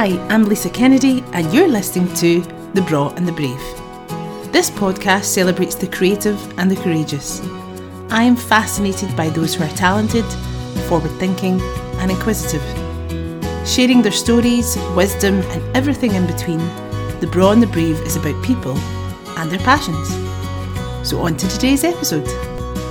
[0.00, 2.40] Hi, I'm Lisa Kennedy, and you're listening to
[2.72, 3.58] The Braw and the Brave.
[4.52, 7.40] This podcast celebrates the creative and the courageous.
[8.08, 10.24] I am fascinated by those who are talented,
[10.86, 11.60] forward thinking,
[11.98, 12.62] and inquisitive.
[13.66, 16.60] Sharing their stories, wisdom, and everything in between,
[17.18, 18.78] The Braw and the Brave is about people
[19.36, 20.08] and their passions.
[21.02, 22.28] So, on to today's episode.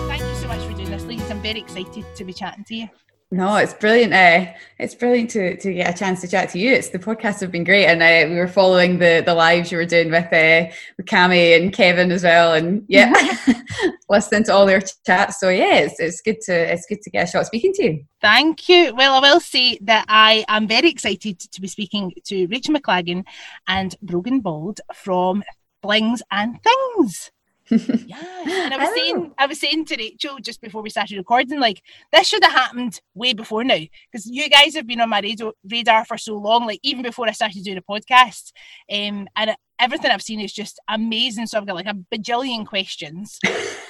[0.10, 1.32] Thank you so much for doing this, Lisa.
[1.32, 2.90] I'm very excited to be chatting to you.
[3.30, 4.14] No, it's brilliant.
[4.14, 6.72] Uh, it's brilliant to, to get a chance to chat to you.
[6.72, 9.78] It's the podcasts have been great, and uh, we were following the the lives you
[9.78, 13.14] were doing with uh, with Cami and Kevin as well, and yeah,
[14.10, 15.42] listening to all their chats.
[15.42, 18.06] So yeah, it's, it's good to it's good to get a shot speaking to you.
[18.22, 18.96] Thank you.
[18.96, 23.26] Well, I will say that I am very excited to be speaking to Rachel McLagan
[23.68, 25.44] and Brogan Bauld from
[25.82, 27.32] Flings and Things.
[27.70, 31.60] Yeah, and I was saying, I was saying to Rachel just before we started recording,
[31.60, 33.80] like this should have happened way before now
[34.12, 37.28] because you guys have been on my radio, radar for so long, like even before
[37.28, 38.52] I started doing a podcast,
[38.92, 41.48] um, and everything I've seen is just amazing.
[41.48, 43.40] So I've got like a bajillion questions,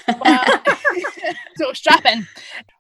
[0.06, 0.68] but,
[1.58, 2.28] so strap in.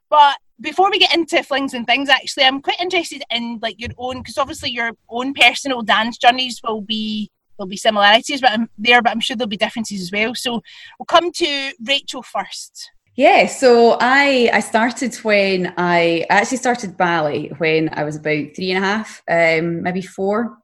[0.09, 3.91] But before we get into flings and things, actually, I'm quite interested in like your
[3.97, 8.69] own because obviously your own personal dance journeys will be there'll be similarities but I'm
[8.77, 10.36] there, but I'm sure there'll be differences as well.
[10.36, 10.61] So
[11.00, 12.91] we'll come to Rachel first.
[13.16, 18.72] Yeah, so I I started when I, actually started ballet when I was about three
[18.72, 20.59] and a half, um, maybe four.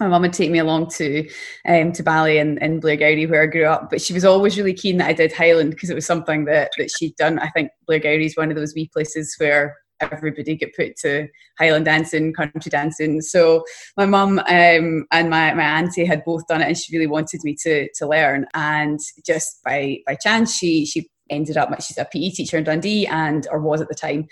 [0.00, 1.28] My mum would take me along to
[1.66, 4.72] um, to ballet in, in Blairgowrie where I grew up, but she was always really
[4.72, 7.38] keen that I did Highland because it was something that, that she'd done.
[7.40, 11.84] I think Blairgowrie is one of those wee places where everybody get put to Highland
[11.84, 13.20] dancing, country dancing.
[13.20, 13.64] So
[13.96, 17.40] my mum um, and my, my auntie had both done it and she really wanted
[17.44, 18.46] me to to learn.
[18.54, 23.06] And just by by chance she she ended up she's a PE teacher in Dundee
[23.06, 24.26] and or was at the time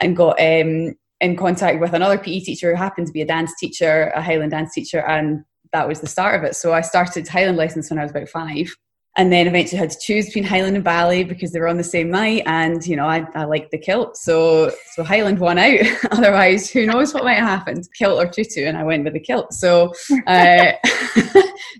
[0.00, 3.52] and got um, in contact with another PE teacher who happened to be a dance
[3.58, 6.56] teacher, a Highland dance teacher, and that was the start of it.
[6.56, 8.74] So I started Highland lessons when I was about five
[9.16, 11.84] and then eventually had to choose between Highland and Ballet because they were on the
[11.84, 12.42] same night.
[12.46, 15.80] And you know, I, I liked the kilt, so so Highland won out.
[16.10, 19.20] Otherwise, who knows what might have happened, kilt or tutu, and I went with the
[19.20, 19.52] kilt.
[19.52, 19.92] So
[20.26, 20.72] uh,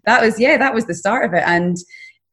[0.04, 1.44] that was yeah, that was the start of it.
[1.46, 1.76] And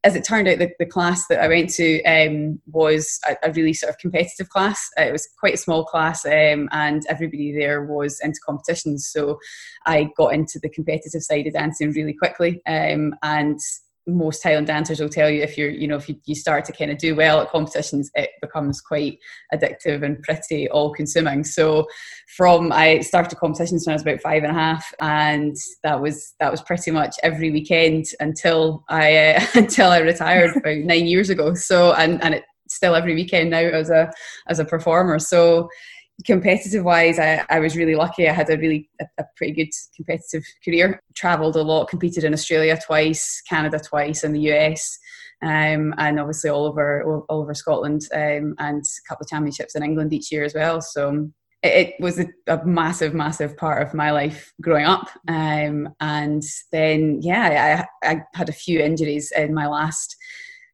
[0.03, 3.51] as it turned out, the, the class that I went to um, was a, a,
[3.51, 4.89] really sort of competitive class.
[4.97, 9.09] Uh, it was quite a small class, um, and everybody there was into competitions.
[9.11, 9.37] So
[9.85, 13.59] I got into the competitive side of dancing really quickly, um, and
[14.07, 16.71] most Highland dancers will tell you if you're, you know, if you, you start to
[16.71, 19.19] kind of do well at competitions, it becomes quite
[19.53, 21.43] addictive and pretty all consuming.
[21.43, 21.87] So
[22.35, 26.33] from I started competitions when I was about five and a half, and that was
[26.39, 31.29] that was pretty much every weekend until I uh, until I retired about nine years
[31.29, 31.53] ago.
[31.53, 34.11] So and and it's still every weekend now as a
[34.47, 35.19] as a performer.
[35.19, 35.69] So
[36.25, 38.27] competitive wise, I, I was really lucky.
[38.27, 41.01] I had a really a, a, pretty good competitive career.
[41.15, 44.97] Travelled a lot, competed in Australia twice, Canada twice, and the US,
[45.43, 49.83] um, and obviously all over all, over Scotland, um, and a couple of championships in
[49.83, 50.81] England each year as well.
[50.81, 51.29] So
[51.61, 55.07] it, it was a, a, massive, massive part of my life growing up.
[55.27, 60.15] Um, and then yeah, I, I had a few injuries in my last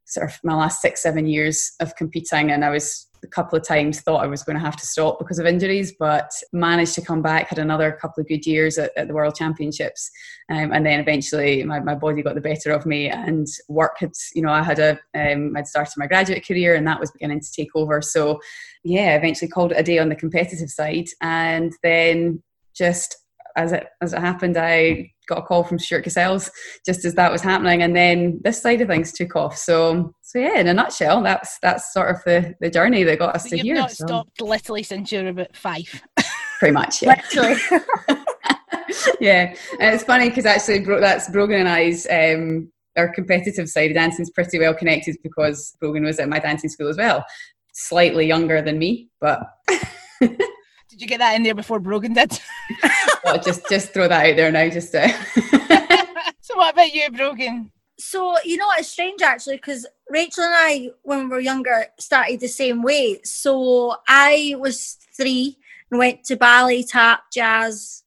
[0.05, 3.65] sort of my last six, seven years of competing, and I was a couple of
[3.65, 7.01] times thought I was going to have to stop because of injuries, but managed to
[7.01, 10.09] come back, had another couple of good years at, at the World Championships.
[10.49, 14.11] Um, and then eventually my, my body got the better of me and work had,
[14.35, 17.39] you know, I had a, um, I'd started my graduate career and that was beginning
[17.41, 18.01] to take over.
[18.01, 18.39] So
[18.83, 21.07] yeah, eventually called it a day on the competitive side.
[21.21, 22.43] And then
[22.75, 23.17] just
[23.55, 26.49] as it, as it happened, I got a call from Stuart Cassels
[26.85, 29.57] just as that was happening, and then this side of things took off.
[29.57, 33.35] So, so yeah, in a nutshell, that's that's sort of the, the journey that got
[33.35, 33.75] us so to you've here.
[33.75, 34.05] Not so.
[34.05, 36.01] stopped literally since you were about five.
[36.59, 37.21] Pretty much, yeah.
[37.33, 37.59] literally.
[39.19, 42.07] yeah, and it's funny because actually, that's Brogan and I's.
[42.09, 46.39] Um, our competitive side of dancing is pretty well connected because Brogan was at my
[46.39, 47.25] dancing school as well.
[47.73, 49.41] Slightly younger than me, but
[51.03, 52.39] you get that in there before Brogan did?
[53.25, 55.09] well, just just throw that out there now, just to.
[56.41, 57.71] so, what about you, Brogan?
[57.99, 62.39] So you know it's strange actually because Rachel and I, when we were younger, started
[62.39, 63.19] the same way.
[63.23, 65.57] So I was three
[65.91, 68.03] and went to ballet, tap, jazz,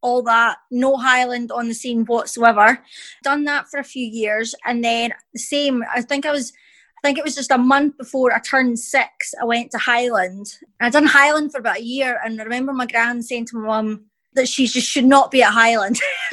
[0.00, 0.58] all that.
[0.70, 2.82] No Highland on the scene whatsoever.
[3.22, 5.84] Done that for a few years, and then the same.
[5.94, 6.52] I think I was
[6.98, 10.46] I think it was just a month before I turned six, I went to Highland.
[10.80, 13.66] I'd done Highland for about a year, and I remember my gran saying to my
[13.66, 16.00] mum that she just should not be at Highland.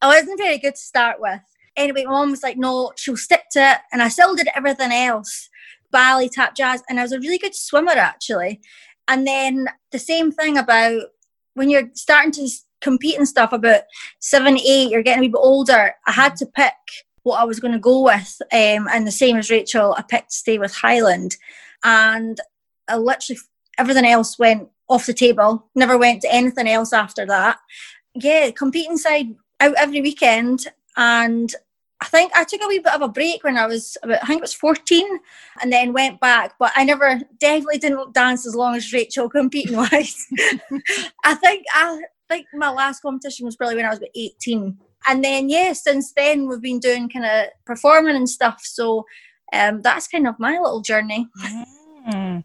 [0.00, 1.40] I wasn't very good to start with.
[1.76, 3.78] Anyway, my mum was like, no, she'll stick to it.
[3.92, 5.48] And I still did everything else
[5.90, 6.82] ballet, tap, jazz.
[6.88, 8.60] And I was a really good swimmer, actually.
[9.06, 11.02] And then the same thing about
[11.54, 12.48] when you're starting to
[12.80, 13.82] compete and stuff about
[14.20, 16.74] seven, eight, you're getting a wee bit older, I had to pick
[17.22, 18.40] what I was going to go with.
[18.52, 21.36] Um, and the same as Rachel, I picked to stay with Highland.
[21.84, 22.40] And
[22.88, 23.40] I literally,
[23.78, 27.58] everything else went off the table, never went to anything else after that.
[28.14, 30.66] Yeah, competing side out every weekend.
[30.96, 31.54] And
[32.00, 34.26] I think I took a wee bit of a break when I was about, I
[34.26, 35.18] think it was 14
[35.60, 39.76] and then went back, but I never, definitely didn't dance as long as Rachel competing
[39.76, 40.26] wise.
[41.24, 44.78] I think, I think my last competition was probably when I was about 18.
[45.08, 48.60] And then, yeah, since then we've been doing kind of performing and stuff.
[48.62, 49.06] So
[49.52, 51.26] um, that's kind of my little journey.
[52.08, 52.44] Mm.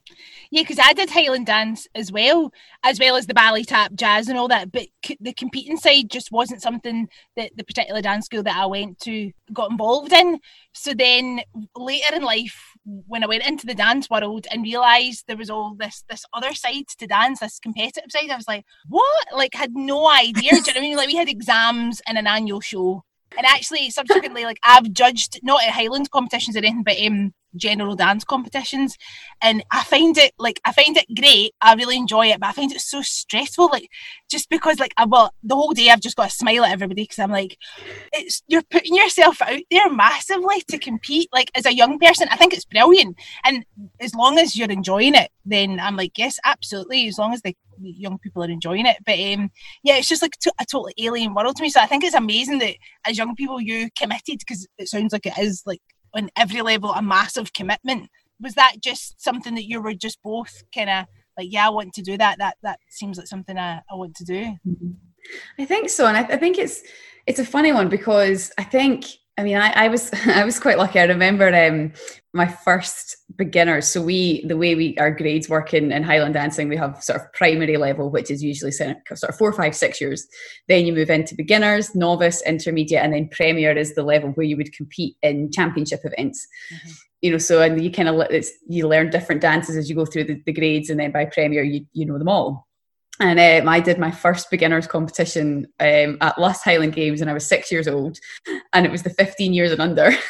[0.52, 2.52] Yeah, because I did Highland dance as well,
[2.84, 4.72] as well as the ballet tap, jazz, and all that.
[4.72, 8.66] But c- the competing side just wasn't something that the particular dance school that I
[8.66, 10.40] went to got involved in.
[10.74, 11.42] So then
[11.76, 15.76] later in life, when I went into the dance world and realised there was all
[15.78, 19.28] this this other side to dance, this competitive side, I was like, what?
[19.34, 20.34] Like, had no idea.
[20.34, 20.98] Do you know what I mean?
[20.98, 23.04] Like, we had exams and an annual show.
[23.38, 27.96] And actually, subsequently, like I've judged not at Highland competitions or anything, but um, general
[27.96, 28.98] dance competitions.
[29.42, 31.54] And i find it like i find it great.
[31.62, 33.90] I really enjoy it but i find it so stressful like
[34.30, 37.04] just because like I, well the whole day i've just got to smile at everybody
[37.04, 37.58] because i'm like
[38.12, 42.28] it's you're putting yourself out there massively to compete like as a young person.
[42.32, 43.18] I think it's brilliant.
[43.44, 43.66] And
[44.00, 47.56] as long as you're enjoying it then i'm like yes absolutely as long as the
[47.82, 48.98] young people are enjoying it.
[49.06, 49.52] But um
[49.84, 51.70] yeah it's just like a totally alien world to me.
[51.70, 52.76] So i think it's amazing that
[53.06, 55.82] as young people you committed because it sounds like it is like
[56.14, 58.10] on every level a massive commitment.
[58.40, 61.06] Was that just something that you were just both kind of
[61.38, 62.38] like, yeah, I want to do that.
[62.40, 64.42] That that seems like something I, I want to do.
[64.68, 64.92] Mm-hmm.
[65.60, 66.84] I think so, and I, I think it's
[67.26, 69.06] it's a funny one because I think
[69.38, 71.00] I mean, I, I, was I was quite lucky.
[71.00, 71.94] I remember um,
[72.34, 73.88] my first beginners.
[73.88, 77.22] So we the way we our grades work in, in Highland dancing, we have sort
[77.22, 80.28] of primary level, which is usually sort of four, five, six years.
[80.68, 84.58] Then you move into beginners, novice, intermediate, and then premier is the level where you
[84.58, 86.48] would compete in championship events.
[86.74, 86.92] Mm-hmm.
[87.22, 90.26] You know, so and you kind of you learn different dances as you go through
[90.26, 92.68] the, the grades, and then by premier you you know them all
[93.20, 97.34] and um, I did my first beginners competition um, at Luss Highland Games, and I
[97.34, 98.18] was six years old,
[98.74, 100.12] and it was the 15 years and under.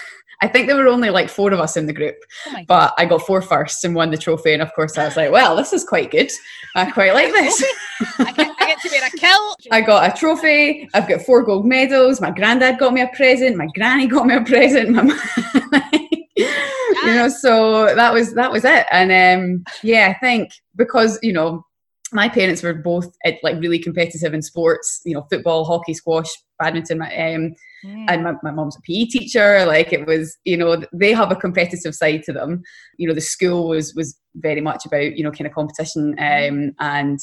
[0.41, 2.15] I think there were only like four of us in the group,
[2.47, 4.51] oh but I got four firsts and won the trophy.
[4.51, 6.29] And of course, I was like, "Well, this is quite good.
[6.75, 7.63] I quite like this."
[8.19, 9.67] I, get, I get to wear a kilt.
[9.71, 10.89] I got a trophy.
[10.93, 12.19] I've got four gold medals.
[12.19, 13.55] My granddad got me a present.
[13.55, 14.89] My granny got me a present.
[14.89, 15.03] My
[16.35, 18.85] you know, so that was that was it.
[18.91, 21.65] And um, yeah, I think because you know
[22.13, 26.29] my parents were both like really competitive in sports, you know, football, hockey, squash,
[26.59, 27.01] badminton.
[27.01, 28.05] Um, mm.
[28.07, 29.65] And my, my mom's a PE teacher.
[29.65, 32.63] Like it was, you know, they have a competitive side to them.
[32.97, 36.15] You know, the school was was very much about you know kind of competition.
[36.17, 36.49] Mm.
[36.49, 37.19] Um, and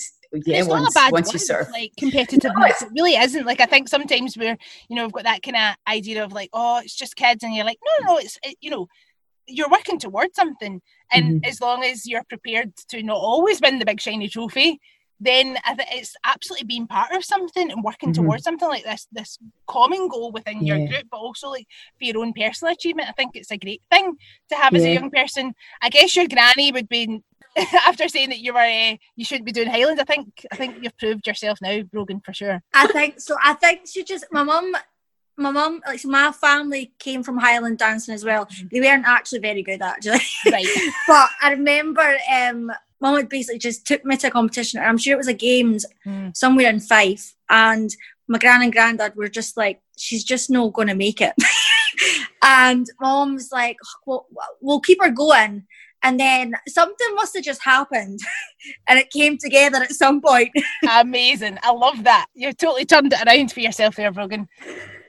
[0.47, 3.47] yeah, once once you sort of like competitiveness, no, it really isn't.
[3.47, 4.57] Like I think sometimes we're
[4.89, 7.55] you know we've got that kind of idea of like oh it's just kids, and
[7.55, 8.87] you're like no no it's it, you know
[9.50, 10.81] you're working towards something
[11.12, 11.44] and mm-hmm.
[11.44, 14.81] as long as you're prepared to not always win the big shiny trophy
[15.20, 15.58] then
[15.93, 18.23] it's absolutely being part of something and working mm-hmm.
[18.25, 20.76] towards something like this this common goal within yeah.
[20.76, 21.67] your group but also like
[21.99, 24.17] for your own personal achievement i think it's a great thing
[24.48, 24.79] to have yeah.
[24.79, 27.22] as a young person i guess your granny would be
[27.86, 30.77] after saying that you were uh, you shouldn't be doing highlands i think i think
[30.81, 34.43] you've proved yourself now brogan for sure i think so i think she just my
[34.43, 34.75] mum
[35.41, 38.47] my mum, like so my family came from Highland dancing as well.
[38.47, 38.67] Mm-hmm.
[38.70, 40.20] They weren't actually very good actually.
[40.51, 40.67] Right.
[41.09, 42.70] but I remember um
[43.01, 44.81] mum had basically just took me to a competition.
[44.81, 46.37] I'm sure it was a games mm.
[46.37, 47.35] somewhere in Fife.
[47.49, 47.91] And
[48.29, 51.35] my gran and granddad were just like, she's just not gonna make it.
[52.43, 54.27] and mom's like, well,
[54.61, 55.67] we'll keep her going.
[56.03, 58.20] And then something must have just happened
[58.89, 60.51] and it came together at some point.
[60.91, 61.59] Amazing.
[61.63, 62.27] I love that.
[62.35, 64.49] You've totally turned it around for yourself there, Brogan.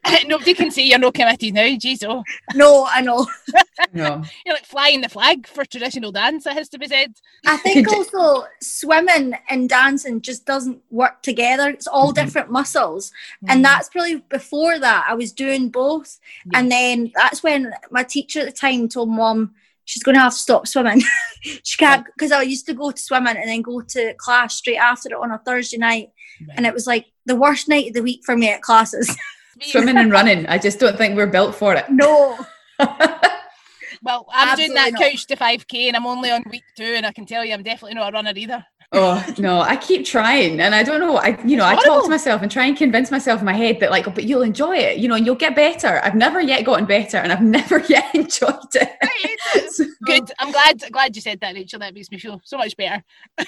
[0.28, 2.04] Nobody can see you're no committed now, jeez.
[2.08, 2.24] Oh.
[2.56, 3.28] No, I know.
[3.94, 4.24] no.
[4.46, 7.14] You're like flying the flag for traditional dance, it has to be said.
[7.46, 11.70] I think also swimming and dancing just doesn't work together.
[11.70, 12.26] It's all mm-hmm.
[12.26, 13.10] different muscles.
[13.10, 13.52] Mm-hmm.
[13.52, 15.06] And that's probably before that.
[15.08, 16.20] I was doing both.
[16.46, 16.60] Yeah.
[16.60, 19.54] And then that's when my teacher at the time told mom
[19.86, 21.02] she's going to have to stop swimming.
[21.42, 24.78] she can't, because I used to go to swimming and then go to class straight
[24.78, 26.12] after it on a Thursday night.
[26.40, 26.58] Right.
[26.58, 29.16] And it was like the worst night of the week for me at classes.
[29.60, 30.46] Swimming and running.
[30.48, 31.86] I just don't think we're built for it.
[31.90, 32.38] No.
[32.80, 35.02] well, I'm Absolutely doing that not.
[35.02, 37.64] couch to 5k and I'm only on week two, and I can tell you I'm
[37.64, 38.66] definitely not a runner either.
[38.94, 42.10] oh no i keep trying and i don't know i you know i talk to
[42.10, 44.76] myself and try and convince myself in my head that like oh, but you'll enjoy
[44.76, 47.80] it you know and you'll get better i've never yet gotten better and i've never
[47.88, 52.20] yet enjoyed it so, good i'm glad glad you said that rachel that makes me
[52.20, 53.02] feel so much better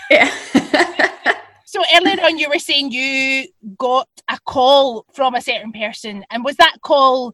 [0.10, 0.32] yeah
[1.74, 3.48] So earlier on, you were saying you
[3.80, 7.34] got a call from a certain person, and was that call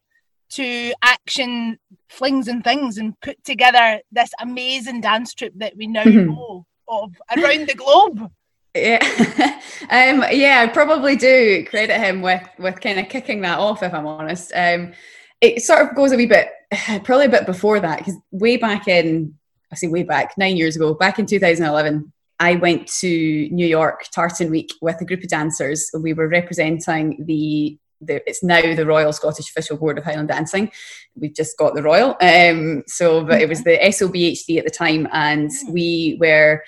[0.51, 1.77] to action
[2.07, 6.31] flings and things and put together this amazing dance troupe that we now mm-hmm.
[6.31, 8.31] know of around the globe?
[8.73, 8.99] Yeah,
[9.89, 13.83] um, yeah, I probably do credit him with with kind of kicking that off.
[13.83, 14.93] If I'm honest, um,
[15.41, 16.47] it sort of goes a wee bit,
[17.03, 19.37] probably a bit before that, because way back in,
[19.69, 24.05] I say way back, nine years ago, back in 2011, I went to New York
[24.13, 25.89] Tartan Week with a group of dancers.
[25.99, 30.71] We were representing the, the it's now the Royal Scottish Official Board of Highland Dancing.
[31.15, 35.07] We've just got the Royal, um, so but it was the SOBHD at the time,
[35.11, 36.63] and we were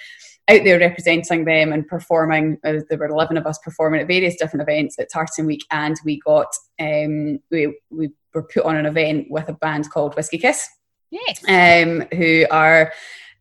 [0.49, 2.57] out there representing them and performing.
[2.65, 5.95] Uh, there were eleven of us performing at various different events at Tartan Week, and
[6.03, 6.47] we got
[6.81, 10.67] um, we we were put on an event with a band called Whisky Kiss.
[11.11, 11.43] Yes.
[11.47, 12.93] Um, who are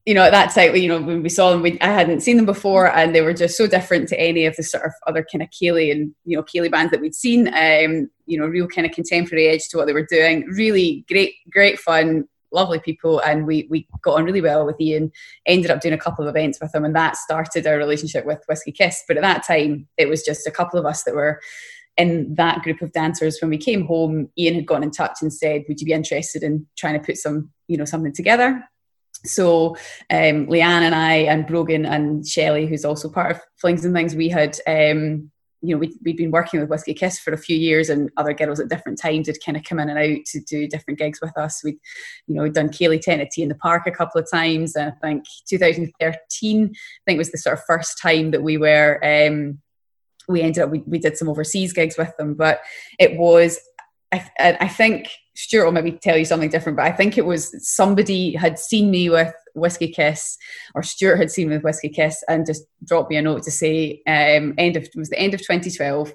[0.06, 2.36] you know, at that time, you know, when we saw them, we, I hadn't seen
[2.36, 5.24] them before, and they were just so different to any of the sort of other
[5.30, 7.48] kind of Ceilidh and you know Ceilidh bands that we'd seen.
[7.48, 10.46] Um, you know, real kind of contemporary edge to what they were doing.
[10.46, 15.12] Really great, great fun, lovely people, and we we got on really well with Ian.
[15.44, 18.42] Ended up doing a couple of events with them, and that started our relationship with
[18.48, 19.04] Whisky Kiss.
[19.06, 21.40] But at that time, it was just a couple of us that were
[21.98, 25.32] in that group of dancers when we came home ian had gotten in touch and
[25.32, 28.62] said would you be interested in trying to put some you know something together
[29.24, 29.76] so
[30.10, 34.14] um, Leanne and I and Brogan and Shelley, who's also part of Flings and Things,
[34.14, 35.30] we had um,
[35.62, 38.32] you know we we'd been working with Whisky Kiss for a few years, and other
[38.32, 41.20] girls at different times had kind of come in and out to do different gigs
[41.20, 41.62] with us.
[41.62, 41.78] We'd
[42.26, 45.06] you know we'd done Ceilidh T in the Park a couple of times, and I
[45.06, 49.00] think 2013 I think was the sort of first time that we were.
[49.04, 49.60] Um,
[50.28, 52.60] we ended up we, we did some overseas gigs with them, but
[52.98, 53.58] it was
[54.12, 57.54] I, I think Stuart will maybe tell you something different, but I think it was
[57.66, 60.36] somebody had seen me with Whisky Kiss,
[60.74, 63.50] or Stuart had seen me with Whisky Kiss, and just dropped me a note to
[63.50, 66.12] say, um, end of it was the end of 2012.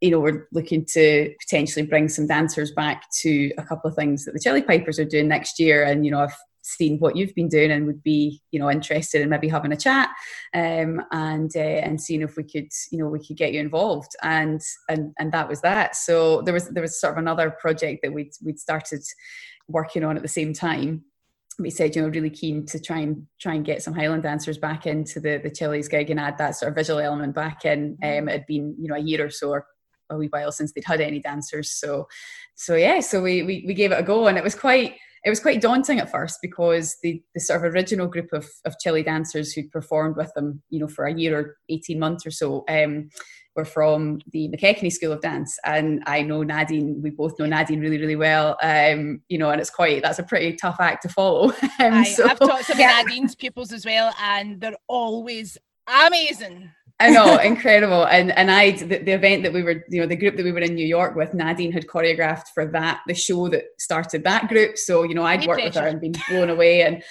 [0.00, 4.24] You know, we're looking to potentially bring some dancers back to a couple of things
[4.24, 6.36] that the Chilli Pipers are doing next year, and you know, I've
[6.68, 9.76] seen what you've been doing and would be you know interested in maybe having a
[9.76, 10.10] chat
[10.54, 14.12] um, and uh, and seeing if we could you know we could get you involved.
[14.22, 15.96] And and and that was that.
[15.96, 19.02] So there was there was sort of another project that we'd we'd started
[19.68, 21.04] working on at the same time.
[21.58, 24.58] We said you know really keen to try and try and get some Highland dancers
[24.58, 27.98] back into the the Chilli's gig and add that sort of visual element back in.
[28.02, 29.66] Um, it had been you know a year or so or
[30.10, 31.70] a wee while since they'd had any dancers.
[31.70, 32.08] So
[32.54, 35.30] so yeah so we, we we gave it a go and it was quite it
[35.30, 39.04] was quite daunting at first because the, the sort of original group of, of Chilli
[39.04, 42.64] dancers who'd performed with them, you know, for a year or 18 months or so,
[42.68, 43.08] um,
[43.58, 45.58] were from the McKechnie School of Dance.
[45.64, 48.56] And I know Nadine, we both know Nadine really, really well.
[48.62, 51.50] Um, you know, and it's quite, that's a pretty tough act to follow.
[51.62, 53.02] um, I, so, I've taught some yeah.
[53.02, 55.58] Nadine's pupils as well, and they're always
[55.88, 56.70] amazing.
[57.00, 58.04] I know, incredible.
[58.06, 60.52] And and I the, the, event that we were, you know, the group that we
[60.52, 64.48] were in New York with, Nadine had choreographed for that, the show that started that
[64.48, 64.76] group.
[64.76, 67.02] So, you know, I'd worked with her and been blown away and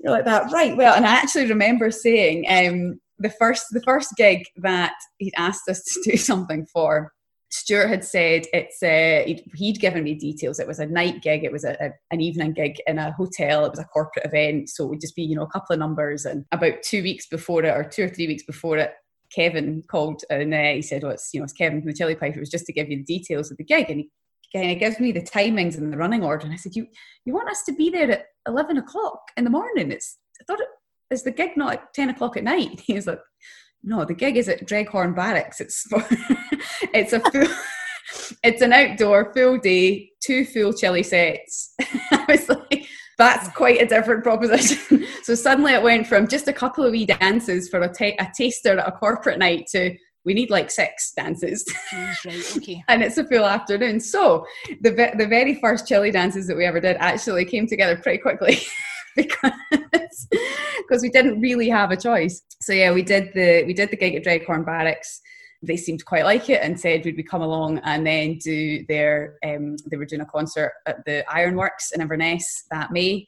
[0.00, 0.76] you're like that, right.
[0.76, 5.68] Well, and I actually remember saying um the first the first gig that he'd asked
[5.68, 7.12] us to do something for,
[7.50, 10.58] Stuart had said it's uh, he'd, he'd, given me details.
[10.58, 11.44] It was a night gig.
[11.44, 13.64] It was a, a, an evening gig in a hotel.
[13.64, 15.78] It was a corporate event, so it would just be you know a couple of
[15.78, 16.24] numbers.
[16.24, 18.92] And about two weeks before it, or two or three weeks before it,
[19.34, 22.18] Kevin called and uh, he said, "Well, it's you know it's Kevin from the Chilli
[22.18, 24.10] Pipe." It was just to give you the details of the gig, and he
[24.52, 26.44] kind gives me the timings and the running order.
[26.44, 26.86] And I said, "You
[27.24, 29.92] you want us to be there at eleven o'clock in the morning?
[29.92, 30.68] It's I thought it
[31.10, 33.20] is the gig not at ten o'clock at night." He was like,
[33.82, 35.60] "No, the gig is at Dreghorn Barracks.
[35.60, 35.84] It's
[36.94, 37.48] it's a full."
[38.42, 41.74] it's an outdoor full day, two full chilli sets.
[42.10, 42.45] I was
[43.18, 45.06] that's quite a different proposition.
[45.22, 48.28] so suddenly it went from just a couple of wee dances for a, ta- a
[48.34, 51.64] taster at a corporate night to we need like six dances.
[51.92, 52.82] right, okay.
[52.88, 54.00] and it's a full afternoon.
[54.00, 54.44] So
[54.80, 58.58] the, the very first chilli dances that we ever did actually came together pretty quickly.
[59.16, 59.52] because
[60.78, 62.42] because we didn't really have a choice.
[62.60, 65.22] So yeah, we did the we did the gig at Dreghorn Barracks
[65.62, 69.38] they seemed quite like it and said would we come along and then do their
[69.44, 73.26] um, they were doing a concert at the Ironworks in Inverness that May.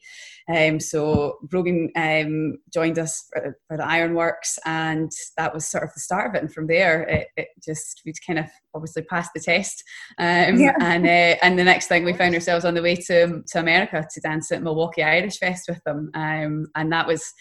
[0.55, 5.93] Um, so Brogan um, joined us for, for, the Ironworks, and that was sort of
[5.93, 6.41] the start of it.
[6.41, 9.83] And from there, it, it just we'd kind of obviously passed the test,
[10.17, 10.73] um, yeah.
[10.81, 14.07] and uh, and the next thing we found ourselves on the way to to America
[14.11, 17.31] to dance at Milwaukee Irish Fest with them, um, and that was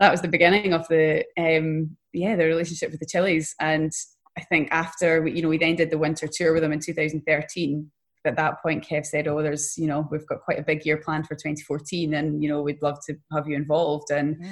[0.00, 3.92] that was the beginning of the um, yeah the relationship with the Chilli's and
[4.38, 6.78] I think after we, you know, we then did the winter tour with them in
[6.78, 7.90] 2013.
[8.24, 10.98] At that point, Kev said, "Oh, there's, you know, we've got quite a big year
[10.98, 14.44] planned for 2014, and you know, we'd love to have you involved." And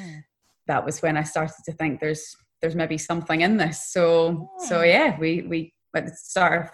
[0.67, 3.93] that was when I started to think there's there's maybe something in this.
[3.93, 4.87] So so hmm.
[4.87, 6.71] yeah, we we at the start of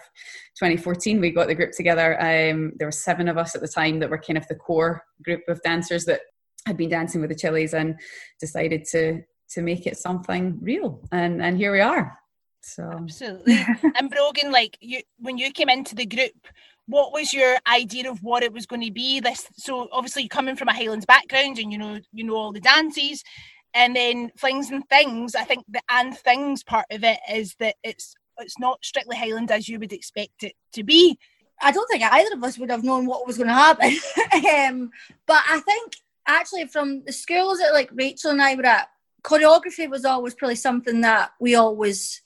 [0.59, 2.19] 2014 we got the group together.
[2.19, 5.03] Um, there were seven of us at the time that were kind of the core
[5.23, 6.21] group of dancers that
[6.65, 7.99] had been dancing with the Chilli's and
[8.39, 11.01] decided to to make it something real.
[11.11, 12.17] And and here we are.
[12.63, 13.59] So absolutely.
[13.95, 16.47] and Brogan, like you when you came into the group,
[16.87, 19.19] what was your idea of what it was going to be?
[19.19, 22.61] This so obviously coming from a Highlands background and you know you know all the
[22.61, 23.23] dances,
[23.73, 25.35] and then flings and things.
[25.35, 29.51] I think the and things part of it is that it's it's not strictly Highland
[29.51, 31.17] as you would expect it to be.
[31.61, 33.91] I don't think either of us would have known what was going to happen.
[34.33, 34.89] um,
[35.27, 38.89] but I think actually from the schools that like Rachel and I were at,
[39.23, 42.22] choreography was always probably something that we always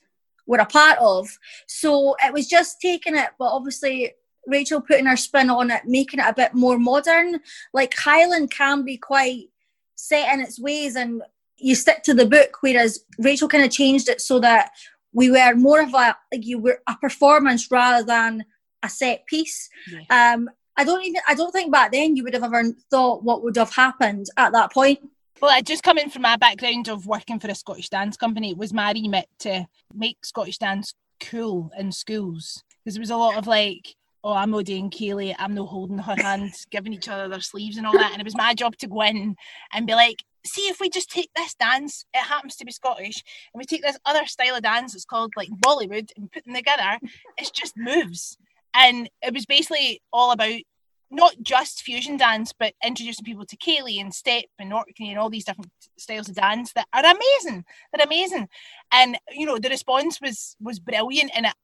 [0.48, 1.28] were a part of.
[1.68, 4.14] So it was just taking it, but obviously
[4.48, 7.38] Rachel putting her spin on it, making it a bit more modern.
[7.72, 9.50] Like Highland can be quite
[9.94, 11.22] set in its ways and
[11.56, 14.70] you stick to the book, whereas Rachel kind of changed it so that
[15.12, 18.44] we were more of a like you were a performance rather than
[18.82, 19.68] a set piece.
[19.90, 20.34] Yeah.
[20.34, 23.42] Um, I don't even I don't think back then you would have ever thought what
[23.42, 25.00] would have happened at that point.
[25.40, 28.58] Well, I just coming from my background of working for a Scottish dance company, it
[28.58, 32.64] was my remit to make Scottish dance cool in schools.
[32.82, 35.98] Because there was a lot of like, oh, I'm Odie and Ceilidh, I'm no holding
[35.98, 38.10] her hand, giving each other their sleeves and all that.
[38.10, 39.36] And it was my job to go in
[39.72, 43.22] and be like, see if we just take this dance, it happens to be Scottish,
[43.54, 46.54] and we take this other style of dance, it's called like Bollywood, and put them
[46.54, 46.98] together,
[47.36, 48.36] it's just moves.
[48.74, 50.60] And it was basically all about
[51.10, 55.30] not just fusion dance, but introducing people to Ceilidh and Step and Orkney and all
[55.30, 57.64] these different styles of dance that are amazing.
[57.92, 58.48] They're amazing.
[58.92, 61.54] And you know, the response was was brilliant and it,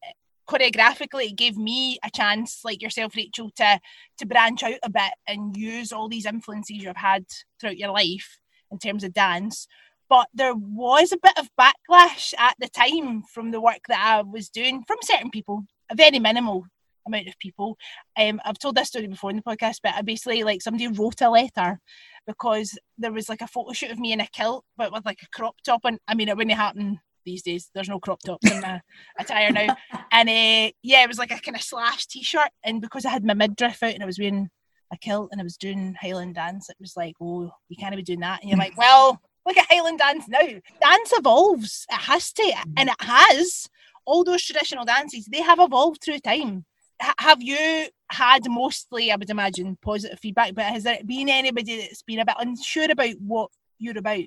[0.49, 3.81] choreographically it gave me a chance, like yourself, Rachel, to
[4.19, 7.25] to branch out a bit and use all these influences you've had
[7.61, 8.39] throughout your life
[8.71, 9.67] in terms of dance.
[10.09, 14.23] But there was a bit of backlash at the time from the work that I
[14.23, 16.67] was doing from certain people, a very minimal
[17.07, 17.77] amount of people.
[18.17, 21.21] Um, I've told this story before in the podcast, but I basically like somebody wrote
[21.21, 21.81] a letter
[22.27, 25.23] because there was like a photo shoot of me in a kilt, but with like
[25.23, 25.83] a crop top.
[25.85, 27.71] And I mean, it wouldn't happen these days.
[27.75, 28.81] There's no crop tops in my
[29.19, 29.77] attire now.
[30.13, 33.25] And uh, yeah, it was like a kind of slash t-shirt, and because I had
[33.25, 34.51] my midriff out and I was wearing
[34.93, 38.03] a kilt and I was doing Highland dance, it was like, oh, you can't be
[38.03, 38.41] doing that.
[38.41, 40.39] And you're like, well, look at Highland dance now.
[40.39, 41.87] Dance evolves.
[41.91, 43.69] It has to, and it has.
[44.07, 46.67] All those traditional dances, they have evolved through time
[47.01, 52.03] have you had mostly, I would imagine, positive feedback, but has there been anybody that's
[52.03, 54.25] been a bit unsure about what you're about?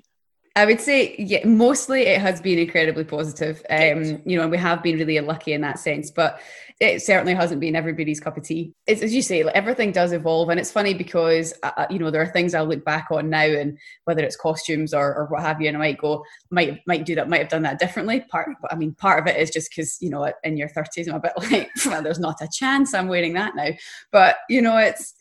[0.58, 3.64] I would say, yeah, mostly it has been incredibly positive.
[3.70, 6.40] Um, you know, and we have been really lucky in that sense, but
[6.80, 8.74] it certainly hasn't been everybody's cup of tea.
[8.88, 12.00] It's as you say, like, everything does evolve, and it's funny because uh, uh, you
[12.00, 15.26] know there are things I'll look back on now, and whether it's costumes or, or
[15.28, 17.78] what have you, and I might go, might might do that, might have done that
[17.78, 18.22] differently.
[18.22, 21.16] Part, I mean, part of it is just because you know in your thirties, I'm
[21.16, 23.70] a bit like, well, there's not a chance I'm wearing that now,
[24.12, 25.14] but you know, it's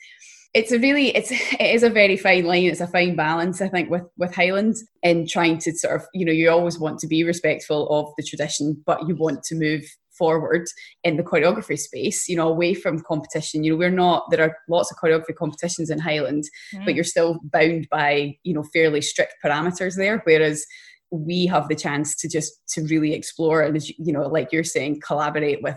[0.57, 3.69] it's a really it's it is a very fine line it's a fine balance i
[3.69, 7.07] think with with highland in trying to sort of you know you always want to
[7.07, 9.85] be respectful of the tradition but you want to move
[10.19, 10.67] forward
[11.05, 14.57] in the choreography space you know away from competition you know we're not there are
[14.69, 16.85] lots of choreography competitions in highland mm.
[16.87, 20.65] but you're still bound by you know fairly strict parameters there whereas
[21.11, 25.01] we have the chance to just to really explore and you know like you're saying
[25.07, 25.77] collaborate with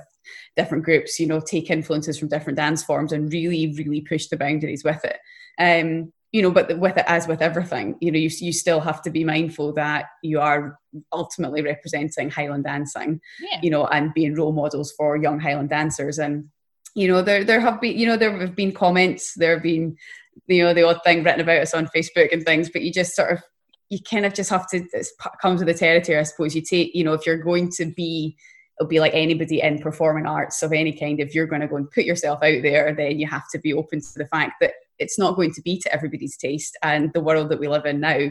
[0.55, 4.37] different groups, you know, take influences from different dance forms and really, really push the
[4.37, 5.17] boundaries with it.
[5.59, 9.01] Um, you know, but with it, as with everything, you know, you, you still have
[9.01, 10.77] to be mindful that you are
[11.11, 13.59] ultimately representing Highland dancing, yeah.
[13.63, 16.19] you know, and being role models for young Highland dancers.
[16.19, 16.49] And,
[16.93, 19.97] you know, there, there have been, you know, there have been comments, there have been,
[20.45, 23.15] you know, the odd thing written about us on Facebook and things, but you just
[23.15, 23.39] sort of,
[23.89, 25.07] you kind of just have to, it
[25.41, 26.55] comes with the territory, I suppose.
[26.55, 28.37] You take, you know, if you're going to be
[28.79, 31.19] it'll be like anybody in performing arts of any kind.
[31.19, 33.73] If you're going to go and put yourself out there, then you have to be
[33.73, 36.77] open to the fact that it's not going to be to everybody's taste.
[36.81, 38.29] And the world that we live in now,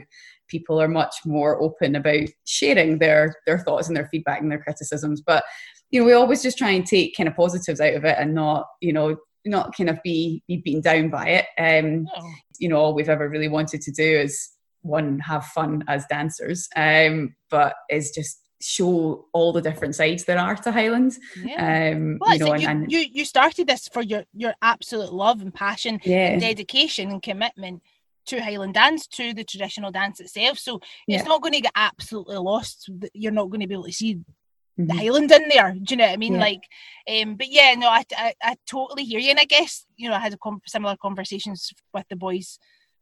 [0.48, 4.62] people are much more open about sharing their their thoughts and their feedback and their
[4.62, 5.20] criticisms.
[5.20, 5.44] But
[5.90, 8.34] you know, we always just try and take kind of positives out of it and
[8.34, 11.46] not, you know, not kind of be be beaten down by it.
[11.58, 12.32] Um, oh.
[12.58, 14.50] You know, all we've ever really wanted to do is
[14.82, 20.38] one have fun as dancers, um, but it's just show all the different sides there
[20.38, 21.18] are to Highlands.
[21.42, 21.92] Yeah.
[21.94, 25.40] Um, well, you, know, you, and, you, you started this for your your absolute love
[25.40, 26.30] and passion, yeah.
[26.30, 27.82] and dedication and commitment
[28.26, 30.58] to Highland dance, to the traditional dance itself.
[30.58, 31.18] So yeah.
[31.18, 32.90] it's not going to get absolutely lost.
[33.14, 34.86] You're not going to be able to see mm-hmm.
[34.86, 35.72] the Highland in there.
[35.72, 36.34] Do you know what I mean?
[36.34, 36.40] Yeah.
[36.40, 36.62] Like,
[37.10, 40.16] um, but yeah, no, I, I, I totally hear you, and I guess you know
[40.16, 42.58] I had a com- similar conversations with the boys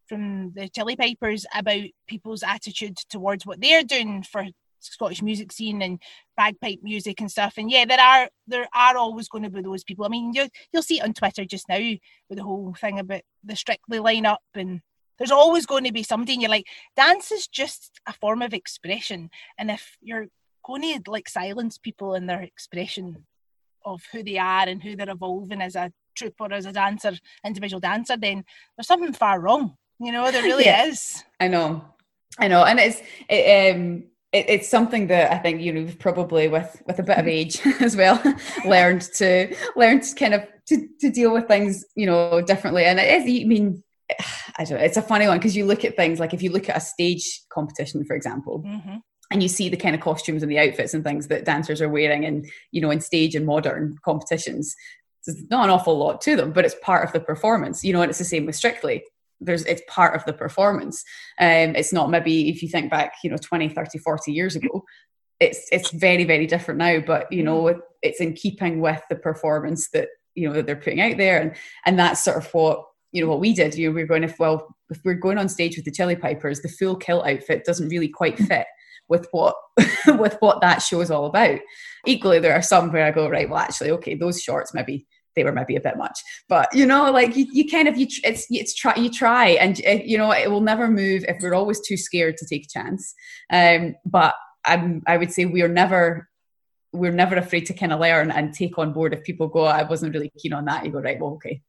[0.06, 4.44] from the Chilli Pipers about people's attitude towards what they're doing for
[4.92, 6.00] Scottish music scene and
[6.36, 7.54] bagpipe music and stuff.
[7.56, 10.04] And yeah, there are there are always going to be those people.
[10.04, 11.78] I mean, you you'll see it on Twitter just now
[12.28, 14.80] with the whole thing about the Strictly lineup and
[15.18, 18.54] there's always going to be somebody and you're like dance is just a form of
[18.54, 19.30] expression.
[19.58, 20.26] And if you're
[20.64, 23.24] going to like silence people in their expression
[23.84, 27.12] of who they are and who they're evolving as a troupe or as a dancer
[27.44, 28.42] individual dancer then
[28.76, 29.76] there's something far wrong.
[30.00, 31.24] You know there really yeah, is.
[31.40, 31.84] I know.
[32.38, 32.64] I know.
[32.64, 34.04] And it's it, um
[34.36, 37.60] it, it's something that I think you know probably with with a bit of age
[37.80, 38.22] as well
[38.64, 42.98] learned to learn to kind of to, to deal with things you know differently and
[42.98, 43.82] it is I mean
[44.58, 46.50] I don't know it's a funny one because you look at things like if you
[46.50, 48.96] look at a stage competition for example mm-hmm.
[49.30, 51.88] and you see the kind of costumes and the outfits and things that dancers are
[51.88, 54.74] wearing and you know in stage and modern competitions
[55.24, 58.02] there's not an awful lot to them but it's part of the performance you know
[58.02, 59.02] and it's the same with strictly
[59.40, 61.04] there's it's part of the performance
[61.40, 64.82] um it's not maybe if you think back you know 20 30 40 years ago
[65.40, 67.78] it's it's very very different now but you know mm.
[68.02, 71.54] it's in keeping with the performance that you know that they're putting out there and
[71.84, 74.24] and that's sort of what you know what we did you know we are going
[74.24, 77.64] if well if we're going on stage with the chilli pipers the full kilt outfit
[77.64, 78.46] doesn't really quite mm.
[78.46, 78.66] fit
[79.08, 79.54] with what
[80.18, 81.58] with what that show is all about
[82.06, 85.44] equally there are some where i go right well actually okay those shorts maybe they
[85.44, 86.18] were maybe a bit much
[86.48, 89.80] but you know like you, you kind of you it's it's try you try and
[89.86, 92.68] uh, you know it will never move if we're always too scared to take a
[92.68, 93.14] chance
[93.52, 96.28] um but i'm i would say we are never
[96.92, 99.82] we're never afraid to kind of learn and take on board if people go i
[99.82, 101.60] wasn't really keen on that you go right well okay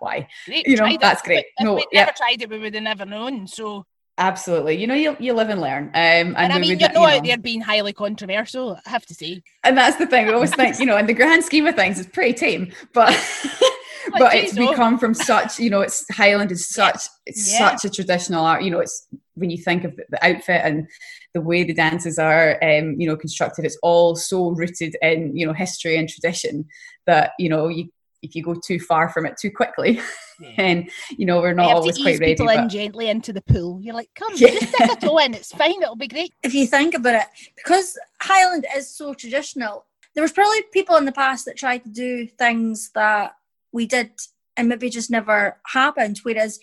[0.00, 0.66] why great.
[0.66, 1.24] you know tried that's it.
[1.24, 2.00] great if no we'd yeah.
[2.00, 3.84] never tried it we would have never known so
[4.18, 4.76] Absolutely.
[4.76, 5.84] You know, you, you live and learn.
[5.84, 9.06] Um, and, and I mean, you're not you know, they're being highly controversial, I have
[9.06, 9.42] to say.
[9.64, 10.26] And that's the thing.
[10.26, 13.08] We always think, you know, in the grand scheme of things, it's pretty tame, but
[14.18, 17.70] but it's become from such, you know, it's Highland is such, it's yeah.
[17.70, 18.62] such a traditional art.
[18.62, 20.86] You know, it's when you think of the outfit and
[21.32, 25.46] the way the dances are, um, you know, constructed, it's all so rooted in, you
[25.46, 26.66] know, history and tradition
[27.06, 27.88] that, you know, you
[28.22, 30.00] if you go too far from it too quickly,
[30.40, 30.48] yeah.
[30.56, 32.34] and you know we're not always quite ready.
[32.34, 33.80] People in gently into the pool.
[33.82, 34.48] You're like, come, yeah.
[34.48, 35.34] just stick a toe in.
[35.34, 35.82] It's fine.
[35.82, 36.32] It'll be great.
[36.42, 41.04] If you think about it, because Highland is so traditional, there was probably people in
[41.04, 43.34] the past that tried to do things that
[43.72, 44.10] we did
[44.56, 46.20] and maybe just never happened.
[46.22, 46.60] Whereas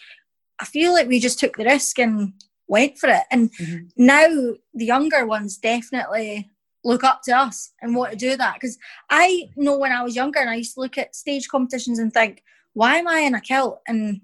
[0.59, 2.33] I feel like we just took the risk and
[2.67, 3.23] went for it.
[3.31, 3.85] And mm-hmm.
[3.97, 4.27] now
[4.73, 6.49] the younger ones definitely
[6.83, 8.55] look up to us and want to do that.
[8.55, 8.77] Because
[9.09, 12.13] I know when I was younger and I used to look at stage competitions and
[12.13, 13.79] think, why am I in a kilt?
[13.87, 14.21] And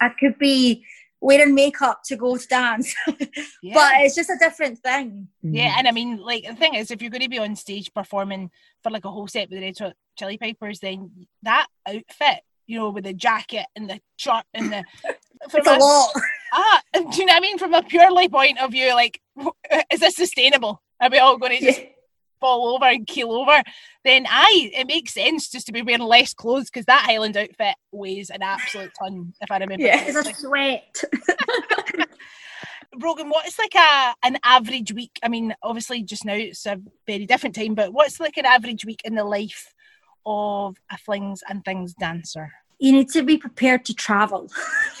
[0.00, 0.84] I could be
[1.20, 2.94] wearing makeup to go to dance.
[3.62, 3.74] yeah.
[3.74, 5.28] But it's just a different thing.
[5.42, 5.78] Yeah, mm-hmm.
[5.78, 8.50] and I mean, like the thing is, if you're going to be on stage performing
[8.82, 12.78] for like a whole set with the Red Hot Chilli Pipers, then that outfit, you
[12.78, 14.84] know, with the jacket and the shirt and the
[15.54, 16.10] it's a, a lot.
[16.56, 17.58] Ah, do you know what I mean?
[17.58, 19.20] From a purely point of view, like,
[19.92, 20.80] is this sustainable?
[21.00, 21.86] Are we all going to just yeah
[22.40, 23.62] fall over and keel over,
[24.04, 27.76] then I it makes sense just to be wearing less clothes because that Highland outfit
[27.92, 29.84] weighs an absolute ton, if I remember.
[29.84, 31.02] Yeah, it's a sweat.
[32.98, 35.18] Brogan, what is like a an average week?
[35.22, 38.84] I mean, obviously just now it's a very different time, but what's like an average
[38.84, 39.74] week in the life
[40.26, 42.52] of a flings and things dancer?
[42.78, 44.50] You need to be prepared to travel.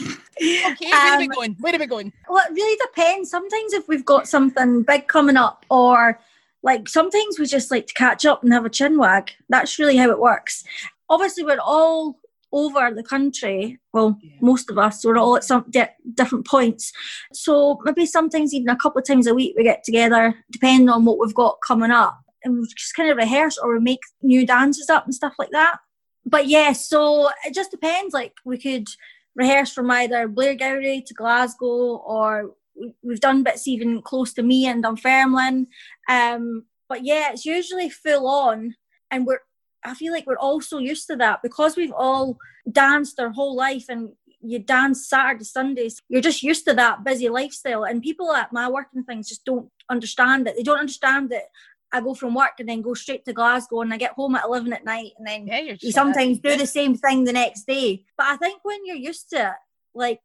[0.00, 1.56] okay, where um, are we going?
[1.60, 2.12] Where are we going?
[2.28, 3.30] Well, it really depends.
[3.30, 6.18] Sometimes if we've got something big coming up or
[6.64, 9.30] like sometimes we just like to catch up and have a chin wag.
[9.50, 10.64] That's really how it works.
[11.10, 12.18] Obviously, we're all
[12.52, 13.78] over the country.
[13.92, 14.36] Well, yeah.
[14.40, 16.92] most of us, we're all at some di- different points.
[17.34, 21.04] So maybe sometimes even a couple of times a week we get together, depending on
[21.04, 24.46] what we've got coming up, and we just kind of rehearse or we make new
[24.46, 25.76] dances up and stuff like that.
[26.24, 28.14] But yeah, so it just depends.
[28.14, 28.88] Like we could
[29.36, 32.54] rehearse from either Blairgowrie to Glasgow or
[33.02, 35.68] we've done bits even close to me and Dunfermline.
[36.08, 38.74] Um, but yeah, it's usually full on,
[39.10, 39.40] and we're.
[39.86, 42.38] I feel like we're all so used to that because we've all
[42.70, 44.12] danced our whole life and
[44.44, 46.00] you dance Saturday, Sundays.
[46.08, 47.84] You're just used to that busy lifestyle.
[47.84, 50.56] And people at my working things just don't understand it.
[50.56, 51.44] They don't understand that
[51.92, 54.44] I go from work and then go straight to Glasgow and I get home at
[54.44, 58.04] 11 at night and then yeah, you sometimes do the same thing the next day.
[58.16, 59.54] But I think when you're used to it,
[59.94, 60.20] like,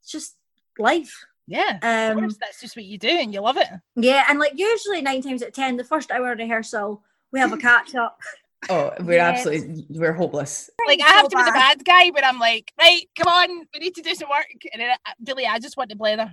[0.00, 0.36] it's just
[0.78, 1.24] life.
[1.48, 3.68] Yeah, um, that's just what you do, and you love it.
[3.96, 7.40] Yeah, and like usually nine times out of ten, the first hour of rehearsal, we
[7.40, 8.20] have a catch up.
[8.68, 9.28] Oh, we're yeah.
[9.28, 10.68] absolutely we're hopeless.
[10.84, 13.48] Like I have so to be the bad guy, but I'm like, right, come on,
[13.72, 16.32] we need to do some work, and then uh, really, I just want to blather.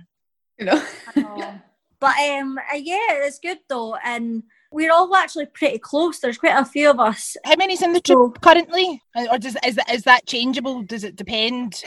[0.58, 0.84] You know.
[2.00, 6.18] but um, uh, yeah, it's good though, and we're all actually pretty close.
[6.18, 7.36] There's quite a few of us.
[7.44, 9.00] How many's in the so, currently,
[9.30, 10.82] or does is that is that changeable?
[10.82, 11.84] Does it depend?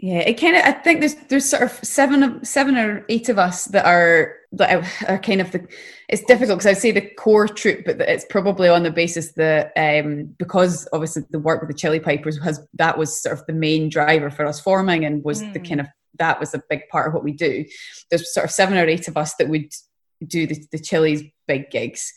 [0.00, 0.62] Yeah, it kind of.
[0.62, 4.36] I think there's there's sort of seven of seven or eight of us that are
[4.52, 5.66] that are kind of the.
[6.08, 9.72] It's difficult because I'd say the core troop, but it's probably on the basis that
[9.76, 13.52] um, because obviously the work with the Chilli Pipers has that was sort of the
[13.52, 15.52] main driver for us forming and was mm.
[15.52, 17.64] the kind of that was a big part of what we do.
[18.08, 19.72] There's sort of seven or eight of us that would
[20.24, 22.12] do the, the Chilli's big gigs,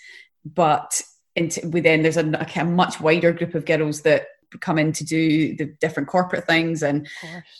[0.45, 1.01] but
[1.35, 4.27] into, then there's a, a, kind much wider group of girls that
[4.59, 7.07] come in to do the different corporate things and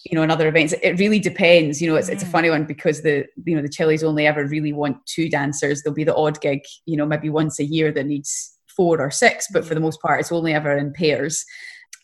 [0.05, 1.81] you know and other events it really depends.
[1.81, 2.13] You know it's, mm.
[2.13, 5.29] it's a funny one because the you know the chilli's only ever really want two
[5.29, 5.81] dancers.
[5.81, 9.11] There'll be the odd gig you know maybe once a year that needs four or
[9.11, 11.45] six but for the most part it's only ever in pairs.